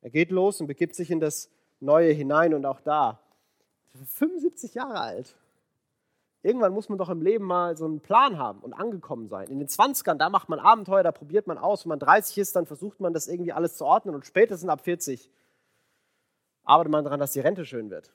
Er 0.00 0.10
geht 0.10 0.32
los 0.32 0.60
und 0.60 0.66
begibt 0.66 0.96
sich 0.96 1.12
in 1.12 1.20
das 1.20 1.48
Neue 1.78 2.10
hinein 2.10 2.54
und 2.54 2.66
auch 2.66 2.80
da. 2.80 3.22
75 4.04 4.74
Jahre 4.74 5.00
alt. 5.00 5.36
Irgendwann 6.42 6.72
muss 6.72 6.88
man 6.88 6.98
doch 6.98 7.08
im 7.08 7.20
Leben 7.20 7.44
mal 7.44 7.76
so 7.76 7.84
einen 7.84 8.00
Plan 8.00 8.38
haben 8.38 8.60
und 8.60 8.72
angekommen 8.72 9.26
sein. 9.26 9.48
In 9.48 9.58
den 9.58 9.68
20ern, 9.68 10.14
da 10.14 10.30
macht 10.30 10.48
man 10.48 10.60
Abenteuer, 10.60 11.02
da 11.02 11.10
probiert 11.10 11.46
man 11.46 11.58
aus. 11.58 11.84
Wenn 11.84 11.90
man 11.90 11.98
30 11.98 12.38
ist, 12.38 12.54
dann 12.54 12.66
versucht 12.66 13.00
man 13.00 13.12
das 13.12 13.26
irgendwie 13.26 13.52
alles 13.52 13.76
zu 13.76 13.84
ordnen 13.84 14.14
und 14.14 14.24
spätestens 14.24 14.70
ab 14.70 14.82
40 14.82 15.30
arbeitet 16.64 16.92
man 16.92 17.04
daran, 17.04 17.18
dass 17.18 17.32
die 17.32 17.40
Rente 17.40 17.64
schön 17.64 17.90
wird. 17.90 18.12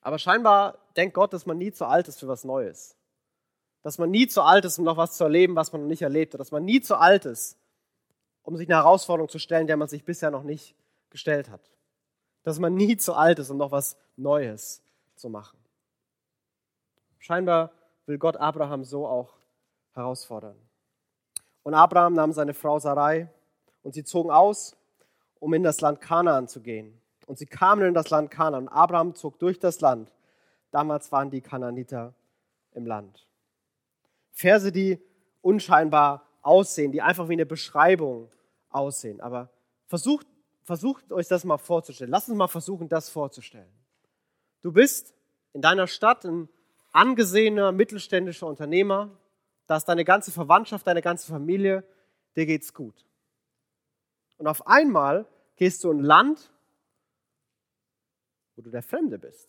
Aber 0.00 0.18
scheinbar 0.18 0.78
denkt 0.96 1.14
Gott, 1.14 1.32
dass 1.32 1.46
man 1.46 1.58
nie 1.58 1.72
zu 1.72 1.86
alt 1.86 2.08
ist 2.08 2.20
für 2.20 2.28
was 2.28 2.44
Neues. 2.44 2.96
Dass 3.82 3.98
man 3.98 4.10
nie 4.10 4.26
zu 4.26 4.42
alt 4.42 4.64
ist, 4.64 4.78
um 4.78 4.84
noch 4.84 4.96
was 4.96 5.16
zu 5.16 5.24
erleben, 5.24 5.56
was 5.56 5.72
man 5.72 5.82
noch 5.82 5.88
nicht 5.88 6.02
erlebt 6.02 6.34
hat. 6.34 6.40
Dass 6.40 6.50
man 6.50 6.64
nie 6.64 6.80
zu 6.80 6.96
alt 6.96 7.24
ist, 7.24 7.56
um 8.42 8.56
sich 8.56 8.68
eine 8.68 8.76
Herausforderung 8.76 9.28
zu 9.28 9.38
stellen, 9.38 9.66
der 9.66 9.76
man 9.76 9.88
sich 9.88 10.04
bisher 10.04 10.30
noch 10.30 10.42
nicht 10.42 10.74
gestellt 11.10 11.50
hat. 11.50 11.60
Dass 12.42 12.58
man 12.58 12.74
nie 12.74 12.96
zu 12.96 13.14
alt 13.14 13.38
ist, 13.38 13.50
um 13.50 13.56
noch 13.56 13.72
was 13.72 13.96
Neues 14.16 14.82
zu 15.16 15.28
machen. 15.28 15.58
Scheinbar 17.18 17.72
will 18.06 18.18
Gott 18.18 18.36
Abraham 18.36 18.84
so 18.84 19.06
auch 19.06 19.34
herausfordern. 19.92 20.56
Und 21.62 21.74
Abraham 21.74 22.14
nahm 22.14 22.32
seine 22.32 22.54
Frau 22.54 22.78
Sarai 22.78 23.28
und 23.82 23.94
sie 23.94 24.04
zogen 24.04 24.30
aus, 24.30 24.76
um 25.38 25.52
in 25.54 25.62
das 25.62 25.80
Land 25.80 26.00
Kanaan 26.00 26.48
zu 26.48 26.60
gehen. 26.60 27.00
Und 27.26 27.38
sie 27.38 27.46
kamen 27.46 27.84
in 27.84 27.94
das 27.94 28.10
Land 28.10 28.30
Kanaan. 28.30 28.68
Abraham 28.68 29.14
zog 29.14 29.38
durch 29.38 29.58
das 29.58 29.80
Land. 29.80 30.10
Damals 30.70 31.12
waren 31.12 31.30
die 31.30 31.42
Kanaaniter 31.42 32.14
im 32.72 32.86
Land. 32.86 33.26
Verse, 34.32 34.72
die 34.72 34.98
unscheinbar 35.42 36.24
aussehen, 36.42 36.92
die 36.92 37.02
einfach 37.02 37.28
wie 37.28 37.34
eine 37.34 37.46
Beschreibung 37.46 38.30
aussehen. 38.70 39.20
Aber 39.20 39.50
versucht, 39.86 40.26
versucht 40.68 41.10
euch 41.12 41.26
das 41.28 41.44
mal 41.44 41.56
vorzustellen. 41.56 42.10
Lasst 42.10 42.28
uns 42.28 42.36
mal 42.36 42.46
versuchen, 42.46 42.90
das 42.90 43.08
vorzustellen. 43.08 43.72
Du 44.60 44.70
bist 44.70 45.14
in 45.54 45.62
deiner 45.62 45.86
Stadt 45.86 46.26
ein 46.26 46.50
angesehener 46.92 47.72
mittelständischer 47.72 48.46
Unternehmer, 48.46 49.10
da 49.66 49.78
ist 49.78 49.86
deine 49.86 50.04
ganze 50.04 50.30
Verwandtschaft, 50.30 50.86
deine 50.86 51.00
ganze 51.00 51.26
Familie, 51.26 51.84
dir 52.36 52.44
geht's 52.44 52.74
gut. 52.74 53.06
Und 54.36 54.46
auf 54.46 54.66
einmal 54.66 55.24
gehst 55.56 55.84
du 55.84 55.90
in 55.90 56.00
ein 56.00 56.04
Land, 56.04 56.52
wo 58.54 58.60
du 58.60 58.68
der 58.68 58.82
Fremde 58.82 59.18
bist, 59.18 59.48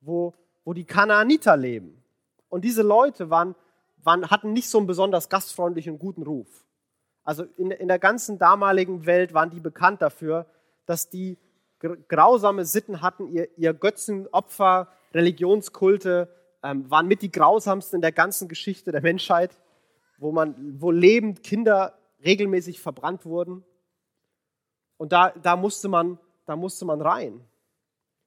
wo, 0.00 0.34
wo 0.64 0.72
die 0.72 0.84
Kanaaniter 0.84 1.56
leben. 1.56 2.02
Und 2.48 2.64
diese 2.64 2.82
Leute 2.82 3.30
waren, 3.30 3.54
waren, 3.98 4.28
hatten 4.28 4.52
nicht 4.52 4.68
so 4.68 4.78
einen 4.78 4.88
besonders 4.88 5.28
gastfreundlichen 5.28 5.92
und 5.92 5.98
guten 6.00 6.24
Ruf. 6.24 6.64
Also 7.24 7.44
in, 7.56 7.70
in 7.70 7.88
der 7.88 7.98
ganzen 7.98 8.38
damaligen 8.38 9.06
Welt 9.06 9.34
waren 9.34 9.50
die 9.50 9.60
bekannt 9.60 10.02
dafür, 10.02 10.46
dass 10.86 11.10
die 11.10 11.38
grausame 12.08 12.64
Sitten 12.64 13.00
hatten, 13.00 13.28
ihr, 13.28 13.48
ihr 13.56 13.72
Götzenopfer, 13.74 14.88
Religionskulte 15.14 16.28
ähm, 16.62 16.90
waren 16.90 17.06
mit 17.06 17.22
die 17.22 17.32
grausamsten 17.32 17.98
in 17.98 18.02
der 18.02 18.12
ganzen 18.12 18.48
Geschichte 18.48 18.92
der 18.92 19.00
Menschheit, 19.00 19.58
wo, 20.18 20.32
man, 20.32 20.80
wo 20.80 20.90
lebend 20.90 21.42
Kinder 21.42 21.98
regelmäßig 22.24 22.80
verbrannt 22.80 23.24
wurden. 23.24 23.64
Und 24.98 25.12
da, 25.12 25.30
da, 25.30 25.56
musste 25.56 25.88
man, 25.88 26.18
da 26.44 26.56
musste 26.56 26.84
man 26.84 27.00
rein, 27.00 27.44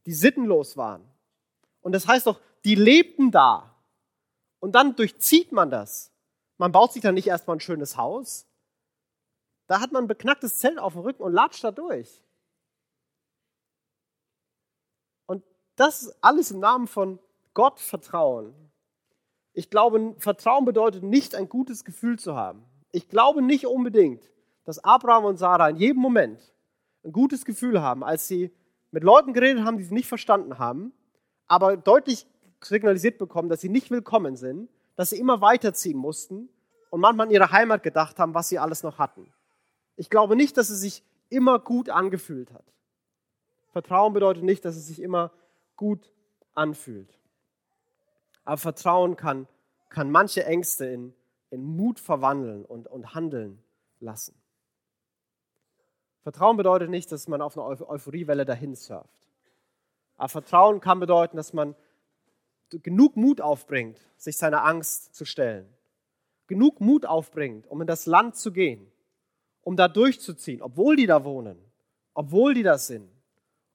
die 0.06 0.14
sittenlos 0.14 0.76
waren. 0.76 1.04
Und 1.82 1.94
das 1.94 2.08
heißt 2.08 2.26
doch, 2.26 2.40
die 2.66 2.76
lebten 2.76 3.30
da. 3.32 3.76
Und 4.60 4.74
dann 4.74 4.96
durchzieht 4.96 5.52
man 5.52 5.70
das. 5.70 6.12
Man 6.58 6.72
baut 6.72 6.94
sich 6.94 7.02
dann 7.02 7.16
nicht 7.16 7.28
erstmal 7.28 7.58
ein 7.58 7.60
schönes 7.60 7.98
Haus. 7.98 8.48
Da 9.74 9.80
hat 9.80 9.92
man 9.92 10.04
ein 10.04 10.08
beknacktes 10.08 10.60
Zelt 10.60 10.78
auf 10.78 10.94
dem 10.94 11.02
Rücken 11.02 11.24
und 11.24 11.34
latscht 11.34 11.64
da 11.64 11.72
durch. 11.72 12.24
Und 15.26 15.44
das 15.78 16.16
alles 16.22 16.52
im 16.52 16.60
Namen 16.60 16.86
von 16.86 17.18
Gott 17.56 17.80
vertrauen. 17.80 18.54
Ich 19.52 19.72
glaube, 19.72 20.14
Vertrauen 20.20 20.66
bedeutet 20.66 21.02
nicht 21.02 21.34
ein 21.34 21.50
gutes 21.50 21.86
Gefühl 21.86 22.20
zu 22.20 22.36
haben. 22.36 22.64
Ich 22.92 23.10
glaube 23.10 23.42
nicht 23.42 23.66
unbedingt, 23.66 24.22
dass 24.64 24.78
Abraham 24.84 25.26
und 25.26 25.38
Sarah 25.38 25.70
in 25.70 25.78
jedem 25.78 26.04
Moment 26.04 26.54
ein 27.04 27.12
gutes 27.12 27.44
Gefühl 27.44 27.82
haben, 27.82 28.04
als 28.04 28.28
sie 28.28 28.52
mit 28.92 29.04
Leuten 29.04 29.34
geredet 29.34 29.66
haben, 29.66 29.80
die 29.80 29.86
sie 29.86 29.96
nicht 29.96 30.08
verstanden 30.08 30.60
haben, 30.60 30.94
aber 31.48 31.78
deutlich 31.78 32.28
signalisiert 32.62 33.18
bekommen, 33.18 33.50
dass 33.50 33.62
sie 33.62 33.70
nicht 33.70 33.90
willkommen 33.90 34.36
sind, 34.36 34.70
dass 34.96 35.10
sie 35.10 35.18
immer 35.18 35.42
weiterziehen 35.42 35.98
mussten 35.98 36.48
und 36.92 37.02
manchmal 37.02 37.26
an 37.26 37.34
ihre 37.34 37.52
Heimat 37.52 37.82
gedacht 37.82 38.20
haben, 38.20 38.36
was 38.36 38.50
sie 38.50 38.60
alles 38.60 38.84
noch 38.84 39.00
hatten. 39.00 39.33
Ich 39.96 40.10
glaube 40.10 40.36
nicht, 40.36 40.58
dass 40.58 40.70
es 40.70 40.82
sich 40.82 41.04
immer 41.30 41.60
gut 41.60 41.90
angefühlt 41.90 42.52
hat. 42.52 42.66
Vertrauen 43.72 44.14
bedeutet 44.14 44.44
nicht, 44.44 44.66
dass 44.66 44.76
es 44.76 44.88
sich 44.88 45.02
immer 45.02 45.32
gut 45.76 46.12
anfühlt. 46.54 47.18
Aber 48.44 48.58
Vertrauen 48.58 49.16
kann, 49.16 49.48
kann 49.90 50.12
manche 50.12 50.46
Ängste 50.46 50.86
in, 50.86 51.14
in 51.50 51.64
Mut 51.64 52.00
verwandeln 52.00 52.66
und, 52.66 52.88
und 52.88 53.16
handeln 53.16 53.64
lassen. 54.00 54.36
Vertrauen 56.22 56.56
bedeutet 56.56 56.90
nicht, 56.90 57.12
dass 57.12 57.28
man 57.28 57.42
auf 57.42 57.58
eine 57.58 57.88
Euphoriewelle 57.88 58.46
dahin 58.46 58.76
surft. 58.76 59.28
Aber 60.16 60.30
Vertrauen 60.30 60.80
kann 60.80 61.00
bedeuten, 61.00 61.36
dass 61.36 61.52
man 61.52 61.76
genug 62.70 63.18
Mut 63.18 63.42
aufbringt, 63.42 64.00
sich 64.18 64.38
seiner 64.38 64.64
Angst 64.64 65.14
zu 65.16 65.26
stellen. 65.26 65.68
Genug 66.48 66.80
Mut 66.80 67.06
aufbringt, 67.06 67.68
um 67.68 67.82
in 67.82 67.88
das 67.88 68.06
Land 68.06 68.36
zu 68.36 68.52
gehen, 68.52 68.92
um 69.64 69.76
da 69.76 69.88
durchzuziehen, 69.88 70.62
obwohl 70.62 70.96
die 70.96 71.06
da 71.06 71.24
wohnen, 71.24 71.58
obwohl 72.14 72.54
die 72.54 72.64
das 72.64 72.88
sind, 72.88 73.10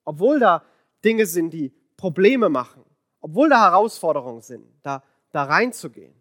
obwohl 0.05 0.39
da 0.39 0.63
Dinge 1.05 1.27
sind, 1.27 1.51
die 1.51 1.73
Probleme 1.97 2.49
machen, 2.49 2.85
obwohl 3.21 3.49
da 3.49 3.61
Herausforderungen 3.61 4.41
sind, 4.41 4.65
da, 4.83 5.03
da 5.33 5.45
reinzugehen. 5.45 6.15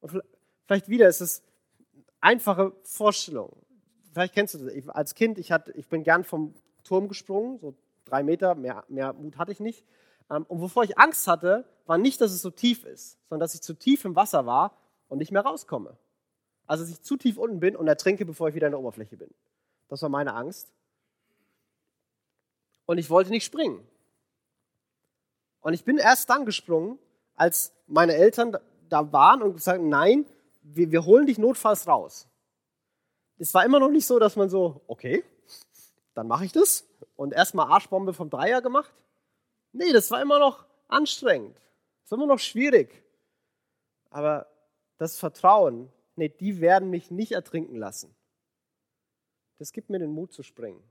Und 0.00 0.22
vielleicht 0.66 0.88
wieder 0.88 1.08
ist 1.08 1.20
es 1.20 1.42
einfache 2.20 2.72
Vorstellung. 2.82 3.56
Vielleicht 4.12 4.34
kennst 4.34 4.54
du 4.54 4.58
das. 4.58 4.72
Ich, 4.72 4.88
als 4.90 5.14
Kind, 5.14 5.38
ich, 5.38 5.52
hatte, 5.52 5.72
ich 5.72 5.88
bin 5.88 6.02
gern 6.02 6.24
vom 6.24 6.54
Turm 6.84 7.08
gesprungen, 7.08 7.58
so 7.58 7.74
drei 8.04 8.22
Meter, 8.22 8.54
mehr, 8.54 8.84
mehr 8.88 9.12
Mut 9.12 9.36
hatte 9.38 9.52
ich 9.52 9.60
nicht. 9.60 9.84
Ähm, 10.30 10.44
und 10.48 10.60
wovor 10.60 10.84
ich 10.84 10.98
Angst 10.98 11.26
hatte, 11.26 11.64
war 11.86 11.98
nicht, 11.98 12.20
dass 12.20 12.32
es 12.32 12.42
so 12.42 12.50
tief 12.50 12.84
ist, 12.84 13.18
sondern 13.28 13.40
dass 13.44 13.54
ich 13.54 13.62
zu 13.62 13.74
tief 13.74 14.04
im 14.04 14.16
Wasser 14.16 14.46
war 14.46 14.76
und 15.08 15.18
nicht 15.18 15.32
mehr 15.32 15.42
rauskomme. 15.42 15.96
Also, 16.66 16.84
dass 16.84 16.92
ich 16.92 17.02
zu 17.02 17.16
tief 17.16 17.38
unten 17.38 17.60
bin 17.60 17.76
und 17.76 17.86
ertrinke, 17.86 18.24
bevor 18.24 18.48
ich 18.48 18.54
wieder 18.54 18.66
an 18.66 18.72
der 18.72 18.80
Oberfläche 18.80 19.16
bin. 19.16 19.30
Das 19.88 20.02
war 20.02 20.08
meine 20.08 20.34
Angst. 20.34 20.72
Und 22.86 22.98
ich 22.98 23.10
wollte 23.10 23.30
nicht 23.30 23.44
springen. 23.44 23.86
Und 25.60 25.74
ich 25.74 25.84
bin 25.84 25.98
erst 25.98 26.30
dann 26.30 26.44
gesprungen, 26.44 26.98
als 27.34 27.72
meine 27.86 28.14
Eltern 28.14 28.56
da 28.88 29.12
waren 29.12 29.42
und 29.42 29.54
gesagt 29.54 29.78
haben, 29.78 29.88
nein, 29.88 30.26
wir, 30.62 30.90
wir 30.90 31.04
holen 31.04 31.26
dich 31.26 31.38
notfalls 31.38 31.86
raus. 31.86 32.28
Es 33.38 33.52
war 33.52 33.64
immer 33.64 33.80
noch 33.80 33.90
nicht 33.90 34.06
so, 34.06 34.18
dass 34.18 34.36
man 34.36 34.48
so, 34.48 34.80
okay, 34.86 35.24
dann 36.14 36.26
mache 36.26 36.44
ich 36.44 36.52
das. 36.52 36.86
Und 37.16 37.32
erstmal 37.32 37.70
Arschbombe 37.70 38.14
vom 38.14 38.30
Dreier 38.30 38.62
gemacht. 38.62 38.92
Nee, 39.72 39.92
das 39.92 40.10
war 40.10 40.22
immer 40.22 40.38
noch 40.38 40.64
anstrengend. 40.88 41.56
Das 42.02 42.12
war 42.12 42.18
immer 42.18 42.26
noch 42.26 42.38
schwierig. 42.38 43.02
Aber 44.10 44.46
das 44.98 45.18
Vertrauen, 45.18 45.90
nee, 46.16 46.28
die 46.28 46.60
werden 46.60 46.90
mich 46.90 47.10
nicht 47.10 47.32
ertrinken 47.32 47.76
lassen. 47.76 48.14
Das 49.58 49.72
gibt 49.72 49.90
mir 49.90 49.98
den 49.98 50.10
Mut 50.10 50.32
zu 50.32 50.42
springen. 50.42 50.82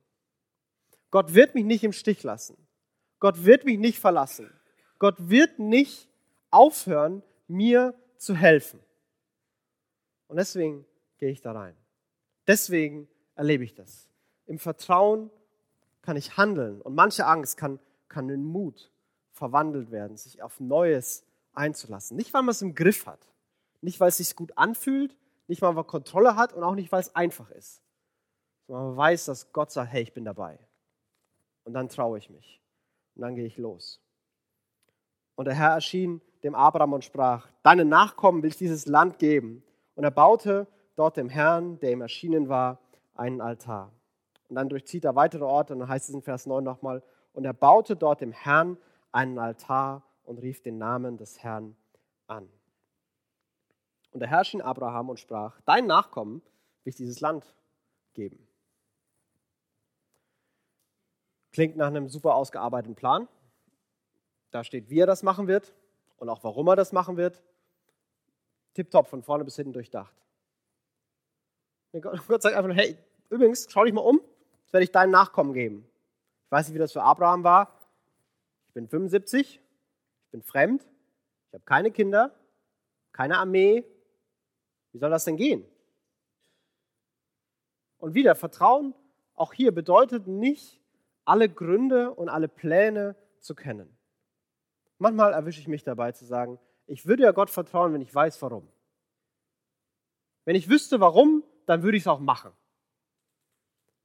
Gott 1.11 1.33
wird 1.33 1.55
mich 1.55 1.65
nicht 1.65 1.83
im 1.83 1.93
Stich 1.93 2.23
lassen. 2.23 2.57
Gott 3.19 3.45
wird 3.45 3.65
mich 3.65 3.77
nicht 3.77 3.99
verlassen. 3.99 4.51
Gott 4.99 5.15
wird 5.29 5.59
nicht 5.59 6.09
aufhören, 6.51 7.21
mir 7.47 7.93
zu 8.17 8.35
helfen. 8.35 8.79
Und 10.27 10.37
deswegen 10.37 10.85
gehe 11.17 11.29
ich 11.29 11.41
da 11.41 11.51
rein. 11.51 11.75
Deswegen 12.47 13.07
erlebe 13.35 13.63
ich 13.63 13.73
das. 13.73 14.09
Im 14.45 14.59
Vertrauen 14.59 15.29
kann 16.01 16.17
ich 16.17 16.37
handeln 16.37 16.81
und 16.81 16.95
manche 16.95 17.25
Angst 17.25 17.57
kann, 17.57 17.79
kann 18.07 18.29
in 18.29 18.43
Mut 18.43 18.91
verwandelt 19.31 19.91
werden, 19.91 20.17
sich 20.17 20.41
auf 20.41 20.59
Neues 20.59 21.25
einzulassen. 21.53 22.15
Nicht, 22.15 22.33
weil 22.33 22.43
man 22.43 22.51
es 22.51 22.61
im 22.61 22.75
Griff 22.75 23.05
hat, 23.05 23.27
nicht, 23.85 23.99
weil 23.99 24.09
es 24.09 24.17
sich 24.17 24.35
gut 24.35 24.57
anfühlt, 24.57 25.15
nicht, 25.47 25.61
weil 25.61 25.73
man 25.73 25.87
Kontrolle 25.87 26.35
hat 26.35 26.53
und 26.53 26.63
auch 26.63 26.75
nicht, 26.75 26.91
weil 26.91 27.01
es 27.01 27.15
einfach 27.15 27.49
ist, 27.51 27.81
sondern 28.67 28.87
man 28.87 28.97
weiß, 28.97 29.25
dass 29.25 29.53
Gott 29.53 29.71
sagt, 29.71 29.91
hey, 29.91 30.03
ich 30.03 30.13
bin 30.13 30.25
dabei. 30.25 30.59
Und 31.63 31.73
dann 31.73 31.87
traue 31.87 32.17
ich 32.17 32.29
mich 32.29 32.61
und 33.15 33.21
dann 33.21 33.35
gehe 33.35 33.45
ich 33.45 33.57
los. 33.57 34.01
Und 35.35 35.45
der 35.45 35.55
Herr 35.55 35.71
erschien 35.71 36.21
dem 36.43 36.55
Abraham 36.55 36.93
und 36.93 37.03
sprach, 37.03 37.47
deinen 37.63 37.89
Nachkommen 37.89 38.43
will 38.43 38.49
ich 38.49 38.57
dieses 38.57 38.85
Land 38.85 39.19
geben. 39.19 39.63
Und 39.95 40.03
er 40.03 40.11
baute 40.11 40.67
dort 40.95 41.17
dem 41.17 41.29
Herrn, 41.29 41.79
der 41.79 41.91
ihm 41.91 42.01
erschienen 42.01 42.49
war, 42.49 42.79
einen 43.15 43.41
Altar. 43.41 43.91
Und 44.49 44.55
dann 44.55 44.69
durchzieht 44.69 45.05
er 45.05 45.15
weitere 45.15 45.43
Orte 45.43 45.73
und 45.73 45.79
dann 45.79 45.89
heißt 45.89 46.09
es 46.09 46.15
in 46.15 46.21
Vers 46.21 46.45
9 46.45 46.63
nochmal, 46.63 47.01
und 47.33 47.43
er 47.45 47.53
baute 47.53 47.95
dort 47.95 48.21
dem 48.21 48.31
Herrn 48.31 48.77
einen 49.11 49.37
Altar 49.39 50.03
und 50.23 50.37
rief 50.37 50.61
den 50.61 50.77
Namen 50.77 51.17
des 51.17 51.43
Herrn 51.43 51.75
an. 52.27 52.47
Und 54.15 54.21
der 54.21 54.29
Herr 54.29 54.37
erschien 54.37 54.61
Abraham 54.61 55.09
und 55.09 55.19
sprach, 55.19 55.59
dein 55.65 55.87
Nachkommen 55.87 56.35
will 56.35 56.91
ich 56.91 56.95
dieses 56.95 57.19
Land 57.19 57.53
geben. 58.13 58.47
Klingt 61.51 61.75
nach 61.75 61.87
einem 61.87 62.07
super 62.07 62.35
ausgearbeiteten 62.35 62.95
Plan. 62.95 63.27
Da 64.51 64.63
steht, 64.63 64.89
wie 64.89 65.01
er 65.01 65.05
das 65.05 65.21
machen 65.21 65.49
wird 65.49 65.75
und 66.15 66.29
auch 66.29 66.45
warum 66.45 66.65
er 66.69 66.77
das 66.77 66.93
machen 66.93 67.17
wird. 67.17 67.43
Tipptopp, 68.73 69.07
von 69.07 69.21
vorne 69.21 69.43
bis 69.43 69.57
hinten 69.57 69.73
durchdacht. 69.73 70.15
Gott 71.99 72.41
sagt 72.41 72.55
einfach 72.55 72.73
hey, 72.73 72.97
übrigens, 73.29 73.67
schau 73.69 73.83
dich 73.83 73.93
mal 73.93 73.99
um, 73.99 74.21
das 74.63 74.71
werde 74.71 74.85
ich 74.85 74.93
deinen 74.93 75.11
Nachkommen 75.11 75.51
geben. 75.51 75.85
Ich 76.45 76.51
weiß 76.51 76.69
nicht, 76.69 76.75
wie 76.75 76.79
das 76.79 76.93
für 76.93 77.03
Abraham 77.03 77.43
war. 77.43 77.77
Ich 78.69 78.73
bin 78.75 78.87
75, 78.87 79.59
ich 80.23 80.31
bin 80.31 80.41
fremd, 80.41 80.87
ich 81.49 81.53
habe 81.53 81.65
keine 81.65 81.91
Kinder, 81.91 82.33
keine 83.11 83.39
Armee. 83.39 83.83
Wie 84.95 84.99
soll 84.99 85.09
das 85.09 85.25
denn 85.25 85.35
gehen? 85.35 85.69
Und 87.97 88.13
wieder, 88.13 88.33
Vertrauen 88.33 88.95
auch 89.33 89.51
hier 89.51 89.73
bedeutet 89.73 90.25
nicht, 90.25 90.81
alle 91.25 91.49
Gründe 91.49 92.13
und 92.13 92.29
alle 92.29 92.47
Pläne 92.47 93.17
zu 93.41 93.55
kennen. 93.55 93.97
Manchmal 94.97 95.33
erwische 95.33 95.59
ich 95.59 95.67
mich 95.67 95.83
dabei 95.83 96.13
zu 96.13 96.23
sagen, 96.23 96.59
ich 96.87 97.05
würde 97.05 97.23
ja 97.23 97.31
Gott 97.31 97.49
vertrauen, 97.49 97.91
wenn 97.91 97.99
ich 97.99 98.15
weiß, 98.15 98.41
warum. 98.41 98.69
Wenn 100.45 100.55
ich 100.55 100.69
wüsste, 100.69 101.01
warum, 101.01 101.43
dann 101.65 101.83
würde 101.83 101.97
ich 101.97 102.03
es 102.03 102.07
auch 102.07 102.21
machen. 102.21 102.53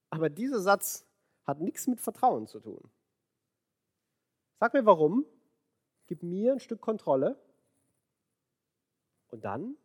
Aber 0.09 0.29
dieser 0.29 0.59
Satz 0.59 1.07
hat 1.45 1.61
nichts 1.61 1.87
mit 1.87 2.01
Vertrauen 2.01 2.49
zu 2.49 2.59
tun. 2.59 2.91
Sag 4.59 4.75
mir 4.75 4.85
warum, 4.87 5.25
gib 6.09 6.25
mir 6.25 6.53
ein 6.55 6.59
Stück 6.59 6.81
Kontrolle 6.81 7.39
und 9.29 9.45
dann 9.45 9.77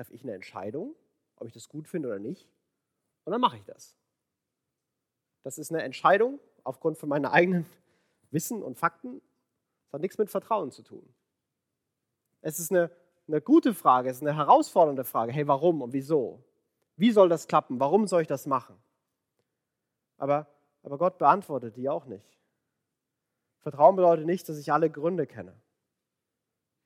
treffe 0.00 0.14
ich 0.14 0.22
eine 0.22 0.32
Entscheidung, 0.32 0.94
ob 1.36 1.46
ich 1.46 1.52
das 1.52 1.68
gut 1.68 1.86
finde 1.86 2.08
oder 2.08 2.18
nicht, 2.18 2.48
und 3.24 3.32
dann 3.32 3.40
mache 3.40 3.58
ich 3.58 3.64
das. 3.66 3.98
Das 5.42 5.58
ist 5.58 5.70
eine 5.70 5.82
Entscheidung 5.82 6.40
aufgrund 6.64 6.96
von 6.96 7.10
meinem 7.10 7.26
eigenen 7.26 7.66
Wissen 8.30 8.62
und 8.62 8.78
Fakten 8.78 9.20
Es 9.86 9.92
hat 9.92 10.00
nichts 10.00 10.16
mit 10.16 10.30
Vertrauen 10.30 10.70
zu 10.70 10.82
tun. 10.82 11.06
Es 12.40 12.58
ist 12.58 12.70
eine, 12.70 12.90
eine 13.28 13.42
gute 13.42 13.74
Frage, 13.74 14.08
es 14.08 14.16
ist 14.16 14.22
eine 14.22 14.34
herausfordernde 14.34 15.04
Frage. 15.04 15.32
Hey, 15.32 15.46
warum 15.46 15.82
und 15.82 15.92
wieso? 15.92 16.42
Wie 16.96 17.10
soll 17.10 17.28
das 17.28 17.46
klappen? 17.46 17.78
Warum 17.78 18.06
soll 18.06 18.22
ich 18.22 18.28
das 18.28 18.46
machen? 18.46 18.82
Aber, 20.16 20.46
aber 20.82 20.96
Gott 20.96 21.18
beantwortet 21.18 21.76
die 21.76 21.90
auch 21.90 22.06
nicht. 22.06 22.38
Vertrauen 23.58 23.96
bedeutet 23.96 24.24
nicht, 24.24 24.48
dass 24.48 24.56
ich 24.56 24.72
alle 24.72 24.88
Gründe 24.88 25.26
kenne. 25.26 25.60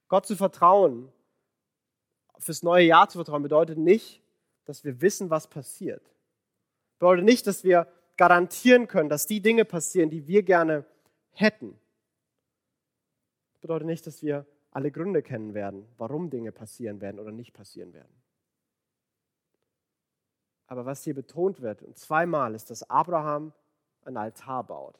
Gott 0.09 0.27
zu 0.27 0.35
vertrauen, 0.35 1.13
fürs 2.39 2.63
neue 2.63 2.85
Jahr 2.85 3.09
zu 3.09 3.19
vertrauen, 3.19 3.43
bedeutet 3.43 3.79
nicht, 3.79 4.23
dass 4.65 4.85
wir 4.85 5.01
wissen, 5.01 5.31
was 5.31 5.49
passiert. 5.49 6.03
Bedeutet 6.99 7.25
nicht, 7.25 7.47
dass 7.47 7.65
wir 7.65 7.87
garantieren 8.17 8.89
können, 8.89 9.09
dass 9.09 9.27
die 9.27 9.41
Dinge 9.41 9.65
passieren, 9.65 10.11
die 10.11 10.27
wir 10.27 10.43
gerne 10.43 10.85
hätten. 11.33 11.79
Bedeutet 13.61 13.87
nicht, 13.87 14.07
dass 14.07 14.23
wir 14.23 14.47
alle 14.71 14.91
Gründe 14.91 15.23
kennen 15.23 15.55
werden, 15.55 15.87
warum 15.99 16.31
Dinge 16.31 16.53
passieren 16.53 17.01
werden 17.01 17.19
oder 17.19 17.33
nicht 17.33 17.53
passieren 17.53 17.93
werden. 17.93 18.15
Aber 20.67 20.87
was 20.87 21.05
hier 21.05 21.15
betont 21.15 21.61
wird, 21.61 21.83
und 21.83 21.97
zweimal, 21.99 22.55
ist, 22.55 22.71
dass 22.71 22.89
Abraham 22.89 23.53
ein 24.05 24.17
Altar 24.17 24.65
baut. 24.65 24.99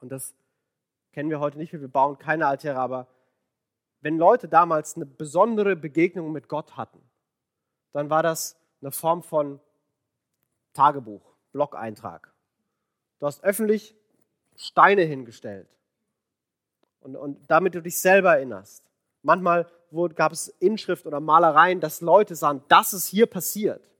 Und 0.00 0.10
das 0.10 0.34
kennen 1.12 1.30
wir 1.30 1.40
heute 1.40 1.58
nicht 1.58 1.72
mehr. 1.72 1.80
Wir 1.80 1.88
bauen 1.88 2.18
keine 2.18 2.46
Altäre, 2.46 2.78
aber 2.78 3.06
wenn 4.00 4.18
Leute 4.18 4.48
damals 4.48 4.96
eine 4.96 5.06
besondere 5.06 5.76
Begegnung 5.76 6.32
mit 6.32 6.48
Gott 6.48 6.76
hatten, 6.76 7.00
dann 7.92 8.10
war 8.10 8.22
das 8.22 8.56
eine 8.80 8.92
Form 8.92 9.22
von 9.22 9.60
Tagebuch, 10.72 11.34
Blog-Eintrag. 11.52 12.32
Du 13.18 13.26
hast 13.26 13.44
öffentlich 13.44 13.94
Steine 14.56 15.02
hingestellt 15.02 15.68
und, 17.00 17.16
und 17.16 17.50
damit 17.50 17.74
du 17.74 17.82
dich 17.82 18.00
selber 18.00 18.36
erinnerst. 18.36 18.84
Manchmal 19.22 19.66
gab 20.14 20.32
es 20.32 20.48
Inschrift 20.48 21.06
oder 21.06 21.20
Malereien, 21.20 21.80
dass 21.80 22.00
Leute 22.00 22.34
sahen, 22.34 22.62
das 22.68 22.92
ist 22.92 23.08
hier 23.08 23.26
passiert. 23.26 23.90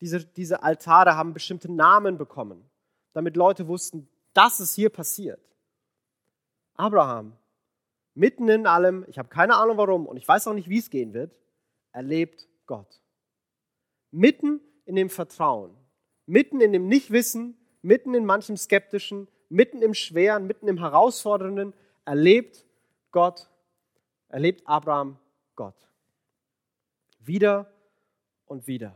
Diese, 0.00 0.24
diese 0.24 0.62
Altare 0.62 1.16
haben 1.16 1.32
bestimmte 1.32 1.72
Namen 1.72 2.18
bekommen, 2.18 2.68
damit 3.12 3.36
Leute 3.36 3.66
wussten, 3.66 4.08
das 4.32 4.60
ist 4.60 4.74
hier 4.74 4.90
passiert. 4.90 5.40
Abraham, 6.74 7.36
mitten 8.14 8.48
in 8.48 8.66
allem, 8.66 9.04
ich 9.08 9.18
habe 9.18 9.28
keine 9.28 9.56
Ahnung 9.56 9.76
warum 9.76 10.06
und 10.06 10.16
ich 10.16 10.26
weiß 10.26 10.46
auch 10.48 10.54
nicht, 10.54 10.68
wie 10.68 10.78
es 10.78 10.90
gehen 10.90 11.12
wird, 11.12 11.36
erlebt 11.92 12.48
Gott. 12.66 13.00
Mitten 14.10 14.60
in 14.84 14.96
dem 14.96 15.10
Vertrauen, 15.10 15.76
mitten 16.26 16.60
in 16.60 16.72
dem 16.72 16.88
Nichtwissen, 16.88 17.56
mitten 17.82 18.14
in 18.14 18.24
manchem 18.24 18.56
Skeptischen, 18.56 19.28
mitten 19.48 19.82
im 19.82 19.94
Schweren, 19.94 20.46
mitten 20.46 20.68
im 20.68 20.78
Herausfordernden, 20.78 21.74
erlebt 22.04 22.64
Gott, 23.10 23.48
erlebt 24.28 24.66
Abraham 24.66 25.18
Gott. 25.54 25.88
Wieder 27.20 27.72
und 28.46 28.66
wieder. 28.66 28.94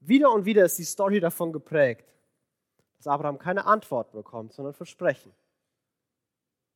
Wieder 0.00 0.30
und 0.32 0.44
wieder 0.44 0.64
ist 0.64 0.78
die 0.78 0.84
Story 0.84 1.20
davon 1.20 1.52
geprägt, 1.52 2.12
dass 2.98 3.06
Abraham 3.06 3.38
keine 3.38 3.64
Antwort 3.64 4.12
bekommt, 4.12 4.52
sondern 4.52 4.74
Versprechen. 4.74 5.32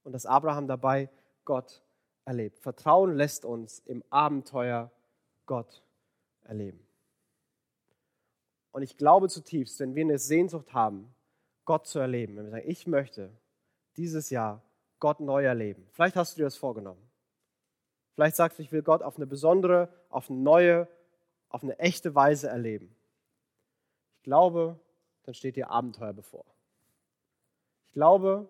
Und 0.04 0.12
dass 0.12 0.26
Abraham 0.26 0.68
dabei 0.68 1.10
Gott 1.44 1.82
erlebt. 2.24 2.58
Vertrauen 2.58 3.14
lässt 3.14 3.44
uns 3.44 3.80
im 3.80 4.04
Abenteuer 4.10 4.90
Gott 5.46 5.82
erleben. 6.44 6.86
Und 8.72 8.82
ich 8.82 8.96
glaube 8.96 9.28
zutiefst, 9.28 9.80
wenn 9.80 9.94
wir 9.94 10.04
eine 10.04 10.18
Sehnsucht 10.18 10.72
haben, 10.72 11.12
Gott 11.64 11.86
zu 11.86 11.98
erleben, 11.98 12.36
wenn 12.36 12.44
wir 12.44 12.50
sagen, 12.50 12.70
ich 12.70 12.86
möchte 12.86 13.30
dieses 13.96 14.30
Jahr 14.30 14.62
Gott 15.00 15.20
neu 15.20 15.44
erleben. 15.44 15.86
Vielleicht 15.92 16.16
hast 16.16 16.34
du 16.34 16.40
dir 16.40 16.44
das 16.44 16.56
vorgenommen. 16.56 17.02
Vielleicht 18.14 18.36
sagst 18.36 18.58
du, 18.58 18.62
ich 18.62 18.72
will 18.72 18.82
Gott 18.82 19.02
auf 19.02 19.16
eine 19.16 19.26
besondere, 19.26 19.88
auf 20.08 20.30
eine 20.30 20.38
neue, 20.38 20.88
auf 21.48 21.62
eine 21.62 21.78
echte 21.78 22.14
Weise 22.14 22.48
erleben. 22.48 22.94
Ich 24.16 24.22
glaube, 24.22 24.78
dann 25.24 25.34
steht 25.34 25.56
dir 25.56 25.70
Abenteuer 25.70 26.12
bevor. 26.12 26.44
Ich 27.86 27.92
glaube, 27.92 28.48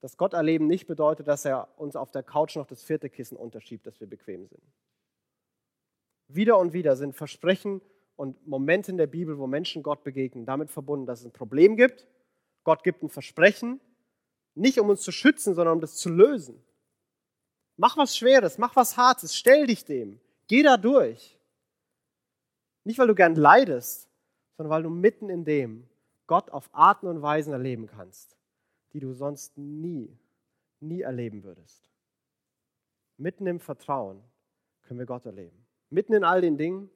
dass 0.00 0.16
Gott 0.16 0.32
erleben 0.32 0.66
nicht 0.66 0.86
bedeutet, 0.86 1.28
dass 1.28 1.44
er 1.44 1.68
uns 1.76 1.96
auf 1.96 2.10
der 2.10 2.22
Couch 2.22 2.56
noch 2.56 2.66
das 2.66 2.82
vierte 2.82 3.10
Kissen 3.10 3.36
unterschiebt, 3.36 3.86
dass 3.86 4.00
wir 4.00 4.06
bequem 4.06 4.46
sind. 4.46 4.62
Wieder 6.28 6.58
und 6.58 6.72
wieder 6.72 6.96
sind 6.96 7.14
Versprechen 7.14 7.80
und 8.16 8.46
Momente 8.46 8.90
in 8.90 8.96
der 8.96 9.06
Bibel, 9.06 9.38
wo 9.38 9.46
Menschen 9.46 9.82
Gott 9.82 10.04
begegnen, 10.04 10.46
damit 10.46 10.70
verbunden, 10.70 11.06
dass 11.06 11.20
es 11.20 11.26
ein 11.26 11.32
Problem 11.32 11.76
gibt. 11.76 12.06
Gott 12.64 12.82
gibt 12.82 13.02
ein 13.02 13.08
Versprechen 13.08 13.80
nicht 14.54 14.78
um 14.78 14.88
uns 14.88 15.02
zu 15.02 15.12
schützen, 15.12 15.54
sondern 15.54 15.74
um 15.74 15.80
das 15.80 15.96
zu 15.96 16.10
lösen. 16.10 16.62
Mach 17.76 17.96
was 17.96 18.16
Schweres, 18.16 18.58
mach 18.58 18.76
was 18.76 18.96
Hartes, 18.96 19.34
stell 19.34 19.66
dich 19.66 19.84
dem, 19.84 20.20
geh 20.48 20.62
da 20.62 20.76
durch. 20.76 21.38
Nicht, 22.84 22.98
weil 22.98 23.06
du 23.06 23.14
gern 23.14 23.34
leidest, 23.34 24.08
sondern 24.56 24.70
weil 24.70 24.82
du 24.82 24.90
mitten 24.90 25.30
in 25.30 25.44
dem 25.44 25.88
Gott 26.26 26.50
auf 26.50 26.68
Arten 26.72 27.06
und 27.06 27.22
Weisen 27.22 27.52
erleben 27.52 27.86
kannst, 27.86 28.36
die 28.92 29.00
du 29.00 29.12
sonst 29.12 29.56
nie, 29.56 30.16
nie 30.80 31.02
erleben 31.02 31.44
würdest. 31.44 31.88
Mitten 33.16 33.46
im 33.46 33.60
Vertrauen 33.60 34.22
können 34.82 34.98
wir 34.98 35.06
Gott 35.06 35.26
erleben. 35.26 35.66
Mitten 35.90 36.14
in 36.14 36.24
all 36.24 36.40
den 36.40 36.56
Dingen, 36.56 36.90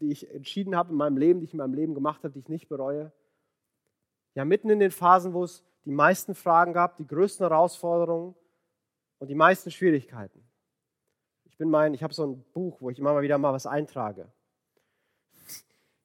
die 0.00 0.10
ich 0.10 0.30
entschieden 0.30 0.76
habe 0.76 0.90
in 0.90 0.96
meinem 0.96 1.16
Leben, 1.16 1.40
die 1.40 1.44
ich 1.44 1.52
in 1.52 1.58
meinem 1.58 1.74
Leben 1.74 1.94
gemacht 1.94 2.24
habe, 2.24 2.32
die 2.32 2.40
ich 2.40 2.48
nicht 2.48 2.68
bereue. 2.68 3.12
Ja, 4.34 4.44
mitten 4.44 4.70
in 4.70 4.80
den 4.80 4.90
Phasen, 4.90 5.34
wo 5.34 5.44
es 5.44 5.64
die 5.84 5.90
meisten 5.90 6.34
Fragen 6.34 6.72
gehabt, 6.72 6.98
die 6.98 7.06
größten 7.06 7.46
Herausforderungen 7.46 8.34
und 9.18 9.28
die 9.28 9.34
meisten 9.34 9.70
Schwierigkeiten. 9.70 10.44
Ich 11.44 11.56
bin 11.56 11.70
mein, 11.70 11.94
ich 11.94 12.02
habe 12.02 12.14
so 12.14 12.24
ein 12.24 12.44
Buch, 12.52 12.80
wo 12.80 12.90
ich 12.90 12.98
immer 12.98 13.12
mal 13.12 13.22
wieder 13.22 13.38
mal 13.38 13.52
was 13.52 13.66
eintrage. 13.66 14.30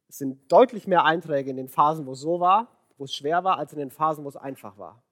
Es 0.07 0.17
sind 0.17 0.51
deutlich 0.51 0.87
mehr 0.87 1.05
Einträge 1.05 1.49
in 1.49 1.57
den 1.57 1.67
Phasen, 1.67 2.05
wo 2.05 2.13
es 2.13 2.19
so 2.19 2.39
war, 2.39 2.67
wo 2.97 3.05
es 3.05 3.13
schwer 3.13 3.43
war, 3.43 3.57
als 3.57 3.73
in 3.73 3.79
den 3.79 3.91
Phasen, 3.91 4.23
wo 4.23 4.29
es 4.29 4.35
einfach 4.35 4.77
war. 4.77 5.03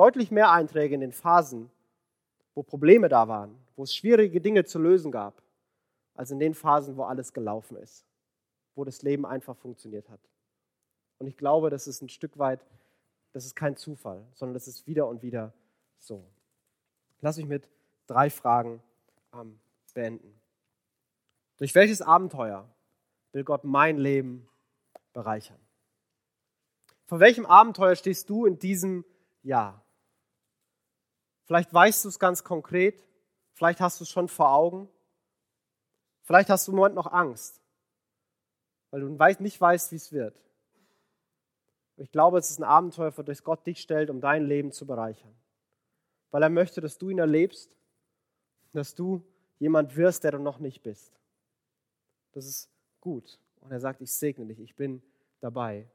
Deutlich 0.00 0.30
mehr 0.30 0.50
Einträge 0.50 0.94
in 0.94 1.02
den 1.02 1.12
Phasen, 1.12 1.70
wo 2.54 2.62
Probleme 2.62 3.10
da 3.10 3.28
waren, 3.28 3.54
wo 3.76 3.82
es 3.82 3.94
schwierige 3.94 4.40
Dinge 4.40 4.64
zu 4.64 4.78
lösen 4.78 5.12
gab, 5.12 5.42
als 6.14 6.30
in 6.30 6.38
den 6.38 6.54
Phasen, 6.54 6.96
wo 6.96 7.02
alles 7.02 7.34
gelaufen 7.34 7.76
ist, 7.76 8.06
wo 8.74 8.84
das 8.84 9.02
Leben 9.02 9.26
einfach 9.26 9.58
funktioniert 9.58 10.08
hat. 10.08 10.20
Und 11.18 11.26
ich 11.26 11.36
glaube, 11.36 11.68
das 11.68 11.86
ist 11.86 12.00
ein 12.00 12.08
Stück 12.08 12.38
weit 12.38 12.64
das 13.34 13.44
ist 13.44 13.54
kein 13.54 13.76
Zufall, 13.76 14.26
sondern 14.32 14.54
das 14.54 14.66
ist 14.68 14.86
wieder 14.86 15.06
und 15.06 15.22
wieder 15.22 15.52
so. 15.98 16.24
Lass 17.20 17.36
mich 17.36 17.46
mit 17.46 17.68
drei 18.06 18.30
Fragen 18.30 18.82
ähm, 19.34 19.60
beenden. 19.92 20.34
Durch 21.58 21.74
welches 21.74 22.00
Abenteuer 22.00 22.66
will 23.32 23.44
Gott 23.44 23.64
mein 23.64 23.98
Leben 23.98 24.48
bereichern? 25.12 25.60
Vor 27.04 27.20
welchem 27.20 27.44
Abenteuer 27.44 27.94
stehst 27.96 28.30
du 28.30 28.46
in 28.46 28.58
diesem 28.58 29.04
Jahr? 29.42 29.84
Vielleicht 31.50 31.74
weißt 31.74 32.04
du 32.04 32.10
es 32.10 32.20
ganz 32.20 32.44
konkret, 32.44 33.04
vielleicht 33.54 33.80
hast 33.80 33.98
du 33.98 34.04
es 34.04 34.08
schon 34.08 34.28
vor 34.28 34.52
Augen, 34.52 34.88
vielleicht 36.22 36.48
hast 36.48 36.68
du 36.68 36.70
im 36.70 36.76
Moment 36.76 36.94
noch 36.94 37.10
Angst, 37.10 37.60
weil 38.92 39.00
du 39.00 39.08
nicht 39.42 39.60
weißt, 39.60 39.90
wie 39.90 39.96
es 39.96 40.12
wird. 40.12 40.40
Ich 41.96 42.12
glaube, 42.12 42.38
es 42.38 42.50
ist 42.50 42.60
ein 42.60 42.62
Abenteuer, 42.62 43.10
für 43.10 43.24
das 43.24 43.42
Gott 43.42 43.66
dich 43.66 43.80
stellt, 43.80 44.10
um 44.10 44.20
dein 44.20 44.46
Leben 44.46 44.70
zu 44.70 44.86
bereichern. 44.86 45.34
Weil 46.30 46.44
er 46.44 46.50
möchte, 46.50 46.80
dass 46.80 46.98
du 46.98 47.10
ihn 47.10 47.18
erlebst, 47.18 47.68
dass 48.70 48.94
du 48.94 49.20
jemand 49.58 49.96
wirst, 49.96 50.22
der 50.22 50.30
du 50.30 50.38
noch 50.38 50.60
nicht 50.60 50.84
bist. 50.84 51.12
Das 52.30 52.46
ist 52.46 52.70
gut. 53.00 53.40
Und 53.60 53.72
er 53.72 53.80
sagt, 53.80 54.02
ich 54.02 54.12
segne 54.12 54.46
dich, 54.46 54.60
ich 54.60 54.76
bin 54.76 55.02
dabei. 55.40 55.90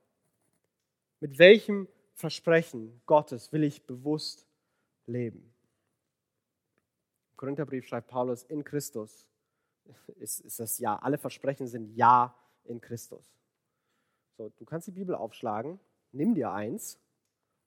Mit 1.21 1.39
welchem 1.39 1.87
Versprechen 2.13 2.99
Gottes 3.05 3.53
will 3.53 3.63
ich 3.63 3.85
bewusst 3.85 4.44
leben? 5.05 5.53
Im 7.31 7.37
Korintherbrief 7.37 7.87
schreibt 7.87 8.07
Paulus, 8.07 8.43
in 8.43 8.63
Christus 8.63 9.27
ist, 10.17 10.39
ist 10.39 10.59
das 10.59 10.79
Ja. 10.79 10.97
Alle 10.97 11.17
Versprechen 11.17 11.67
sind 11.67 11.95
Ja 11.95 12.35
in 12.63 12.81
Christus. 12.81 13.35
So, 14.37 14.49
du 14.49 14.65
kannst 14.65 14.87
die 14.87 14.91
Bibel 14.91 15.15
aufschlagen 15.15 15.79
nimm 16.15 16.33
dir 16.33 16.51
eins 16.51 16.99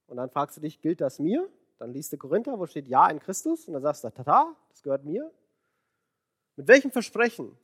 und 0.07 0.17
dann 0.17 0.31
fragst 0.31 0.57
du 0.57 0.61
dich, 0.61 0.81
gilt 0.81 1.01
das 1.01 1.19
mir? 1.19 1.49
Dann 1.79 1.93
liest 1.93 2.13
du 2.13 2.17
Korinther, 2.17 2.59
wo 2.59 2.67
steht 2.67 2.89
Ja 2.89 3.09
in 3.09 3.21
Christus 3.21 3.69
und 3.69 3.75
dann 3.75 3.83
sagst 3.83 4.03
du, 4.03 4.11
tata, 4.11 4.57
das 4.71 4.83
gehört 4.83 5.05
mir. 5.05 5.31
Mit 6.57 6.67
welchem 6.67 6.91
Versprechen? 6.91 7.57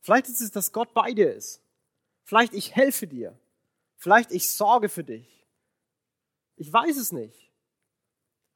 Vielleicht 0.00 0.28
ist 0.28 0.40
es, 0.40 0.50
dass 0.50 0.72
Gott 0.72 0.94
bei 0.94 1.12
dir 1.12 1.34
ist. 1.34 1.60
Vielleicht 2.24 2.54
ich 2.54 2.74
helfe 2.74 3.06
dir. 3.06 3.38
Vielleicht 3.96 4.32
ich 4.32 4.50
sorge 4.50 4.88
für 4.88 5.04
dich. 5.04 5.46
Ich 6.56 6.72
weiß 6.72 6.96
es 6.96 7.12
nicht. 7.12 7.47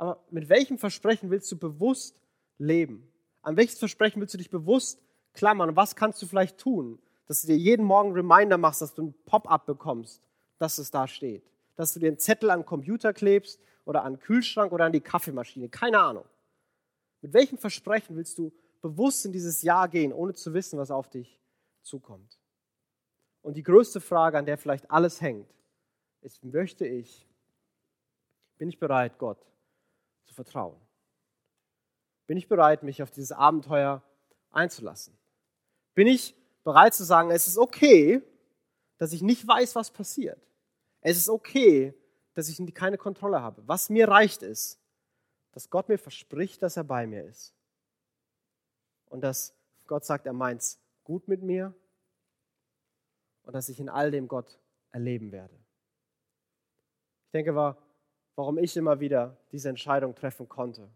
Aber 0.02 0.18
mit 0.32 0.48
welchem 0.48 0.78
Versprechen 0.78 1.30
willst 1.30 1.52
du 1.52 1.56
bewusst 1.56 2.20
leben? 2.58 3.08
An 3.40 3.56
welches 3.56 3.78
Versprechen 3.78 4.20
willst 4.20 4.34
du 4.34 4.38
dich 4.38 4.50
bewusst 4.50 5.00
klammern? 5.32 5.68
Und 5.68 5.76
was 5.76 5.94
kannst 5.94 6.20
du 6.20 6.26
vielleicht 6.26 6.58
tun, 6.58 6.98
dass 7.26 7.42
du 7.42 7.46
dir 7.46 7.56
jeden 7.56 7.86
Morgen 7.86 8.12
Reminder 8.12 8.58
machst, 8.58 8.82
dass 8.82 8.94
du 8.94 9.02
ein 9.04 9.14
Pop-up 9.26 9.64
bekommst, 9.64 10.20
dass 10.58 10.78
es 10.78 10.90
da 10.90 11.06
steht. 11.06 11.44
Dass 11.76 11.94
du 11.94 12.00
dir 12.00 12.08
einen 12.08 12.18
Zettel 12.18 12.50
an 12.50 12.62
den 12.62 12.66
Computer 12.66 13.12
klebst 13.12 13.60
oder 13.84 14.02
an 14.02 14.14
den 14.14 14.18
Kühlschrank 14.18 14.72
oder 14.72 14.86
an 14.86 14.92
die 14.92 15.00
Kaffeemaschine? 15.00 15.68
Keine 15.68 16.00
Ahnung. 16.00 16.24
Mit 17.20 17.32
welchem 17.32 17.58
Versprechen 17.58 18.16
willst 18.16 18.38
du 18.38 18.52
bewusst 18.80 19.24
in 19.24 19.30
dieses 19.30 19.62
Jahr 19.62 19.88
gehen, 19.88 20.12
ohne 20.12 20.34
zu 20.34 20.52
wissen, 20.52 20.80
was 20.80 20.90
auf 20.90 21.10
dich 21.10 21.40
zukommt? 21.82 22.40
Und 23.40 23.56
die 23.56 23.62
größte 23.62 24.00
Frage, 24.00 24.36
an 24.36 24.46
der 24.46 24.58
vielleicht 24.58 24.90
alles 24.90 25.20
hängt, 25.20 25.54
ist, 26.22 26.42
möchte 26.42 26.88
ich, 26.88 27.24
bin 28.58 28.68
ich 28.68 28.80
bereit, 28.80 29.16
Gott 29.18 29.51
zu 30.32 30.34
vertrauen? 30.34 30.80
Bin 32.26 32.38
ich 32.38 32.48
bereit, 32.48 32.82
mich 32.82 33.02
auf 33.02 33.10
dieses 33.10 33.32
Abenteuer 33.32 34.02
einzulassen? 34.50 35.16
Bin 35.94 36.06
ich 36.06 36.34
bereit 36.64 36.94
zu 36.94 37.04
sagen, 37.04 37.30
es 37.30 37.46
ist 37.46 37.58
okay, 37.58 38.22
dass 38.96 39.12
ich 39.12 39.22
nicht 39.22 39.46
weiß, 39.46 39.74
was 39.74 39.90
passiert. 39.90 40.40
Es 41.02 41.18
ist 41.18 41.28
okay, 41.28 41.92
dass 42.34 42.48
ich 42.48 42.74
keine 42.74 42.96
Kontrolle 42.96 43.42
habe. 43.42 43.62
Was 43.66 43.90
mir 43.90 44.08
reicht 44.08 44.42
ist, 44.42 44.80
dass 45.52 45.68
Gott 45.68 45.88
mir 45.88 45.98
verspricht, 45.98 46.62
dass 46.62 46.76
er 46.76 46.84
bei 46.84 47.06
mir 47.06 47.24
ist. 47.24 47.52
Und 49.06 49.20
dass 49.20 49.54
Gott 49.86 50.04
sagt, 50.04 50.24
er 50.26 50.32
meint 50.32 50.62
es 50.62 50.80
gut 51.04 51.28
mit 51.28 51.42
mir 51.42 51.74
und 53.42 53.52
dass 53.52 53.68
ich 53.68 53.80
in 53.80 53.90
all 53.90 54.10
dem 54.10 54.28
Gott 54.28 54.58
erleben 54.92 55.32
werde. 55.32 55.54
Ich 57.26 57.32
denke, 57.32 57.54
warum 58.34 58.58
ich 58.58 58.76
immer 58.76 59.00
wieder 59.00 59.36
diese 59.52 59.68
Entscheidung 59.68 60.14
treffen 60.14 60.48
konnte, 60.48 60.88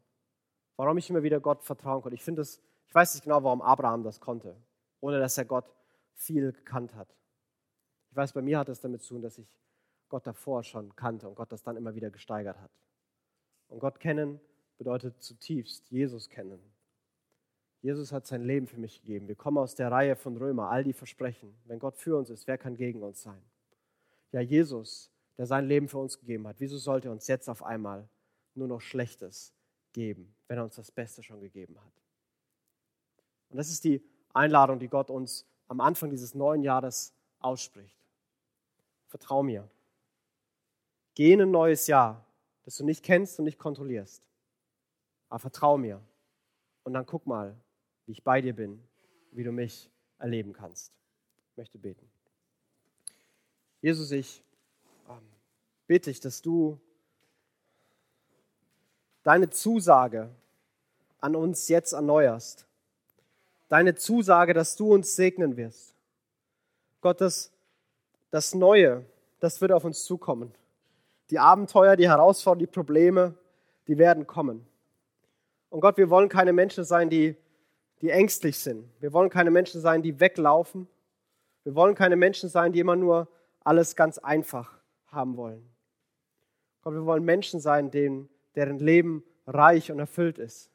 warum 0.77 0.99
ich 0.99 1.11
immer 1.11 1.23
wieder 1.23 1.41
Gott 1.41 1.63
vertrauen 1.63 2.03
konnte. 2.03 2.15
Ich 2.15 2.25
finde 2.25 2.43
es, 2.43 2.63
ich 2.87 2.95
weiß 2.95 3.15
nicht 3.15 3.25
genau, 3.25 3.43
warum 3.43 3.63
Abraham 3.63 4.03
das 4.03 4.21
konnte, 4.21 4.57
ohne 5.01 5.19
dass 5.19 5.39
er 5.39 5.45
Gott 5.45 5.67
viel 6.15 6.53
gekannt 6.53 6.95
hat. 6.95 7.15
Ich 8.11 8.17
weiß, 8.17 8.33
bei 8.33 8.43
mir 8.43 8.59
hat 8.59 8.69
es 8.69 8.81
damit 8.81 9.03
zu 9.03 9.15
tun, 9.15 9.23
dass 9.23 9.39
ich 9.39 9.59
Gott 10.09 10.27
davor 10.27 10.63
schon 10.63 10.95
kannte 10.97 11.29
und 11.29 11.35
Gott 11.35 11.53
das 11.53 11.63
dann 11.63 11.77
immer 11.77 11.95
wieder 11.95 12.11
gesteigert 12.11 12.59
hat. 12.61 12.71
Und 13.69 13.81
Gott 13.81 14.01
kennen 14.01 14.41
bedeutet 14.79 15.23
zutiefst 15.23 15.91
Jesus 15.91 16.29
kennen. 16.29 16.61
Jesus 17.83 18.13
hat 18.13 18.27
sein 18.27 18.43
Leben 18.43 18.67
für 18.67 18.79
mich 18.79 19.01
gegeben. 19.01 19.29
Wir 19.29 19.37
kommen 19.37 19.59
aus 19.59 19.75
der 19.75 19.91
Reihe 19.91 20.17
von 20.17 20.37
Römer, 20.37 20.71
all 20.71 20.85
die 20.85 20.93
Versprechen. 20.93 21.57
Wenn 21.65 21.79
Gott 21.79 21.97
für 21.97 22.17
uns 22.17 22.31
ist, 22.31 22.47
wer 22.47 22.59
kann 22.59 22.77
gegen 22.77 23.03
uns 23.03 23.23
sein? 23.23 23.43
Ja, 24.33 24.41
Jesus, 24.41 25.11
der 25.39 25.47
sein 25.47 25.67
Leben 25.67 25.89
für 25.89 25.99
uns 25.99 26.19
gegeben 26.19 26.47
hat, 26.47 26.57
wieso 26.59 26.79
sollte 26.79 27.09
er 27.09 27.13
uns 27.13 27.27
jetzt 27.27 27.49
auf 27.49 27.63
einmal 27.63 28.09
nur 28.55 28.69
noch 28.69 28.81
Schlechtes 28.81 29.53
geben, 29.93 30.35
wenn 30.49 30.59
er 30.59 30.65
uns 30.65 30.77
das 30.77 30.91
Beste 30.91 31.23
schon 31.23 31.41
gegeben 31.41 31.77
hat? 31.79 31.93
Und 33.51 33.59
das 33.59 33.71
ist 33.71 33.85
die 33.85 34.03
Einladung, 34.33 34.79
die 34.79 34.89
Gott 34.89 35.11
uns 35.11 35.47
am 35.69 35.81
Anfang 35.81 36.11
dieses 36.11 36.35
neuen 36.35 36.63
Jahres 36.63 37.13
ausspricht. 37.39 37.97
Vertrau 39.09 39.43
mir. 39.43 39.69
Geh 41.15 41.33
in 41.33 41.43
ein 41.43 41.51
neues 41.51 41.87
Jahr, 41.87 42.25
das 42.65 42.77
du 42.77 42.85
nicht 42.85 43.03
kennst 43.03 43.39
und 43.39 43.45
nicht 43.45 43.59
kontrollierst. 43.59 44.29
Aber 45.29 45.39
vertrau 45.39 45.79
mir. 45.79 46.01
Und 46.85 46.93
dann 46.93 47.07
guck 47.07 47.27
mal, 47.27 47.57
wie 48.05 48.13
ich 48.13 48.23
bei 48.23 48.41
dir 48.41 48.55
bin, 48.55 48.83
wie 49.33 49.45
du 49.45 49.53
mich 49.53 49.91
erleben 50.19 50.53
kannst. 50.53 50.93
Ich 51.51 51.57
möchte 51.57 51.79
beten. 51.79 52.09
Jesus, 53.81 54.11
ich 54.11 54.43
bitte 55.87 56.11
dich, 56.11 56.21
dass 56.21 56.43
du 56.43 56.81
deine 59.23 59.51
Zusage 59.51 60.31
an 61.21 61.35
uns 61.35 61.69
jetzt 61.69 61.93
erneuerst. 61.93 62.67
Deine 63.69 63.97
Zusage, 63.97 64.55
dass 64.55 64.77
du 64.77 64.93
uns 64.93 65.17
segnen 65.17 65.57
wirst. 65.57 65.95
Gott, 67.01 67.21
das, 67.21 67.51
das 68.31 68.55
Neue, 68.55 69.05
das 69.41 69.61
wird 69.61 69.73
auf 69.73 69.85
uns 69.85 70.05
zukommen. 70.05 70.53
Die 71.31 71.39
Abenteuer, 71.39 71.97
die 71.97 72.09
Herausforderungen, 72.09 72.67
die 72.67 72.73
Probleme, 72.73 73.35
die 73.89 73.99
werden 73.99 74.27
kommen. 74.27 74.65
Und 75.71 75.81
Gott, 75.81 75.97
wir 75.97 76.11
wollen 76.11 76.29
keine 76.29 76.53
Menschen 76.53 76.85
sein, 76.85 77.11
die, 77.11 77.37
die 78.01 78.11
ängstlich 78.11 78.59
sind. 78.59 78.89
Wir 79.01 79.13
wollen 79.13 79.31
keine 79.31 79.51
Menschen 79.51 79.81
sein, 79.81 80.03
die 80.03 80.21
weglaufen. 80.21 80.87
Wir 81.65 81.75
wollen 81.75 81.97
keine 81.97 82.15
Menschen 82.15 82.49
sein, 82.49 82.73
die 82.73 82.79
immer 82.79 82.95
nur 82.95 83.29
alles 83.65 83.97
ganz 83.97 84.19
einfach 84.19 84.79
haben 85.09 85.37
wollen. 85.37 85.69
Gott, 86.87 86.95
wir 86.95 87.05
wollen 87.05 87.25
Menschen 87.25 87.59
sein, 87.59 87.91
denen, 87.91 88.29
deren 88.55 88.79
Leben 88.79 89.25
reich 89.45 89.91
und 89.91 89.99
erfüllt 89.99 90.39
ist. 90.39 90.71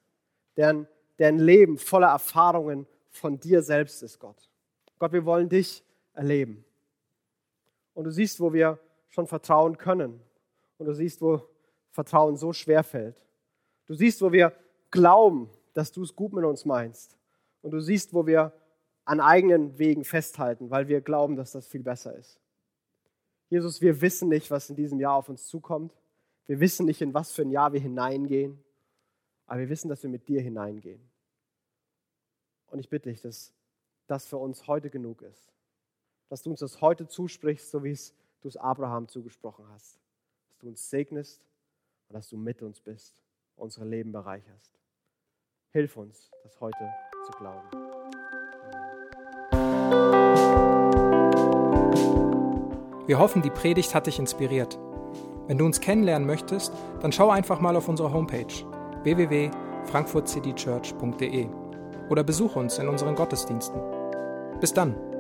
Deren, 0.58 0.86
deren 1.20 1.40
Leben 1.40 1.78
voller 1.78 2.10
Erfahrungen 2.10 2.86
von 3.12 3.40
dir 3.40 3.62
selbst 3.62 4.04
ist, 4.04 4.20
Gott. 4.20 4.50
Gott, 5.00 5.14
wir 5.14 5.24
wollen 5.24 5.48
dich 5.48 5.86
erleben. 6.14 6.66
Und 7.94 8.04
du 8.04 8.12
siehst, 8.12 8.42
wo 8.42 8.52
wir 8.52 8.78
schon 9.08 9.26
vertrauen 9.26 9.78
können. 9.78 10.20
Und 10.78 10.88
du 10.88 10.94
siehst, 10.94 11.22
wo 11.22 11.48
Vertrauen 11.92 12.36
so 12.36 12.52
schwer 12.52 12.84
fällt. 12.84 13.16
Du 13.86 13.94
siehst, 13.94 14.22
wo 14.22 14.34
wir 14.34 14.52
glauben, 14.90 15.50
dass 15.74 15.94
du 15.94 16.04
es 16.04 16.14
gut 16.14 16.34
mit 16.34 16.44
uns 16.44 16.66
meinst. 16.66 17.18
Und 17.62 17.72
du 17.72 17.80
siehst, 17.80 18.14
wo 18.14 18.28
wir 18.28 18.52
an 19.06 19.22
eigenen 19.22 19.80
Wegen 19.80 20.04
festhalten, 20.04 20.72
weil 20.72 20.90
wir 20.90 21.00
glauben, 21.00 21.38
dass 21.38 21.54
das 21.54 21.68
viel 21.68 21.84
besser 21.84 22.14
ist. 22.18 22.38
Jesus, 23.48 23.80
wir 23.80 24.02
wissen 24.02 24.28
nicht, 24.28 24.52
was 24.52 24.70
in 24.70 24.76
diesem 24.76 25.00
Jahr 25.00 25.16
auf 25.16 25.30
uns 25.30 25.48
zukommt. 25.48 26.01
Wir 26.52 26.60
wissen 26.60 26.86
nicht, 26.86 27.00
in 27.00 27.14
was 27.14 27.32
für 27.32 27.44
ein 27.44 27.50
Jahr 27.50 27.72
wir 27.72 27.80
hineingehen. 27.80 28.62
Aber 29.48 29.62
wir 29.62 29.70
wissen, 29.70 29.88
dass 29.88 30.04
wir 30.04 30.10
mit 30.10 30.28
dir 30.28 30.42
hineingehen. 30.42 31.00
Und 32.68 32.80
ich 32.80 32.90
bitte 32.90 33.10
dich, 33.10 33.22
dass 33.22 33.54
das 34.08 34.28
für 34.28 34.36
uns 34.36 34.68
heute 34.68 34.90
genug 34.90 35.22
ist. 35.22 35.54
Dass 36.28 36.42
du 36.42 36.50
uns 36.50 36.60
das 36.60 36.82
heute 36.82 37.08
zusprichst, 37.08 37.72
so 37.72 37.86
wie 37.86 37.92
es 37.92 38.14
du 38.42 38.50
es 38.50 38.58
Abraham 38.58 39.08
zugesprochen 39.08 39.66
hast. 39.70 39.98
Dass 40.50 40.58
du 40.58 40.68
uns 40.68 40.90
segnest 40.90 41.42
und 42.10 42.16
dass 42.16 42.28
du 42.28 42.36
mit 42.36 42.62
uns 42.62 42.82
bist, 42.82 43.16
unsere 43.56 43.86
Leben 43.86 44.12
bereicherst. 44.12 44.78
Hilf 45.70 45.96
uns, 45.96 46.32
das 46.44 46.60
heute 46.60 46.94
zu 47.28 47.32
glauben. 47.32 47.70
Wir 53.08 53.20
hoffen, 53.20 53.42
die 53.42 53.52
Predigt 53.52 53.96
hat 53.96 54.08
dich 54.08 54.20
inspiriert. 54.20 54.78
Wenn 55.52 55.58
du 55.58 55.66
uns 55.66 55.82
kennenlernen 55.82 56.26
möchtest, 56.26 56.72
dann 57.02 57.12
schau 57.12 57.30
einfach 57.30 57.60
mal 57.60 57.76
auf 57.76 57.90
unsere 57.90 58.14
Homepage 58.14 58.46
www.frankfurtcitychurch.de 59.04 61.48
oder 62.10 62.24
besuche 62.24 62.58
uns 62.58 62.78
in 62.78 62.88
unseren 62.88 63.16
Gottesdiensten. 63.16 63.82
Bis 64.62 64.74
dann! 64.74 65.11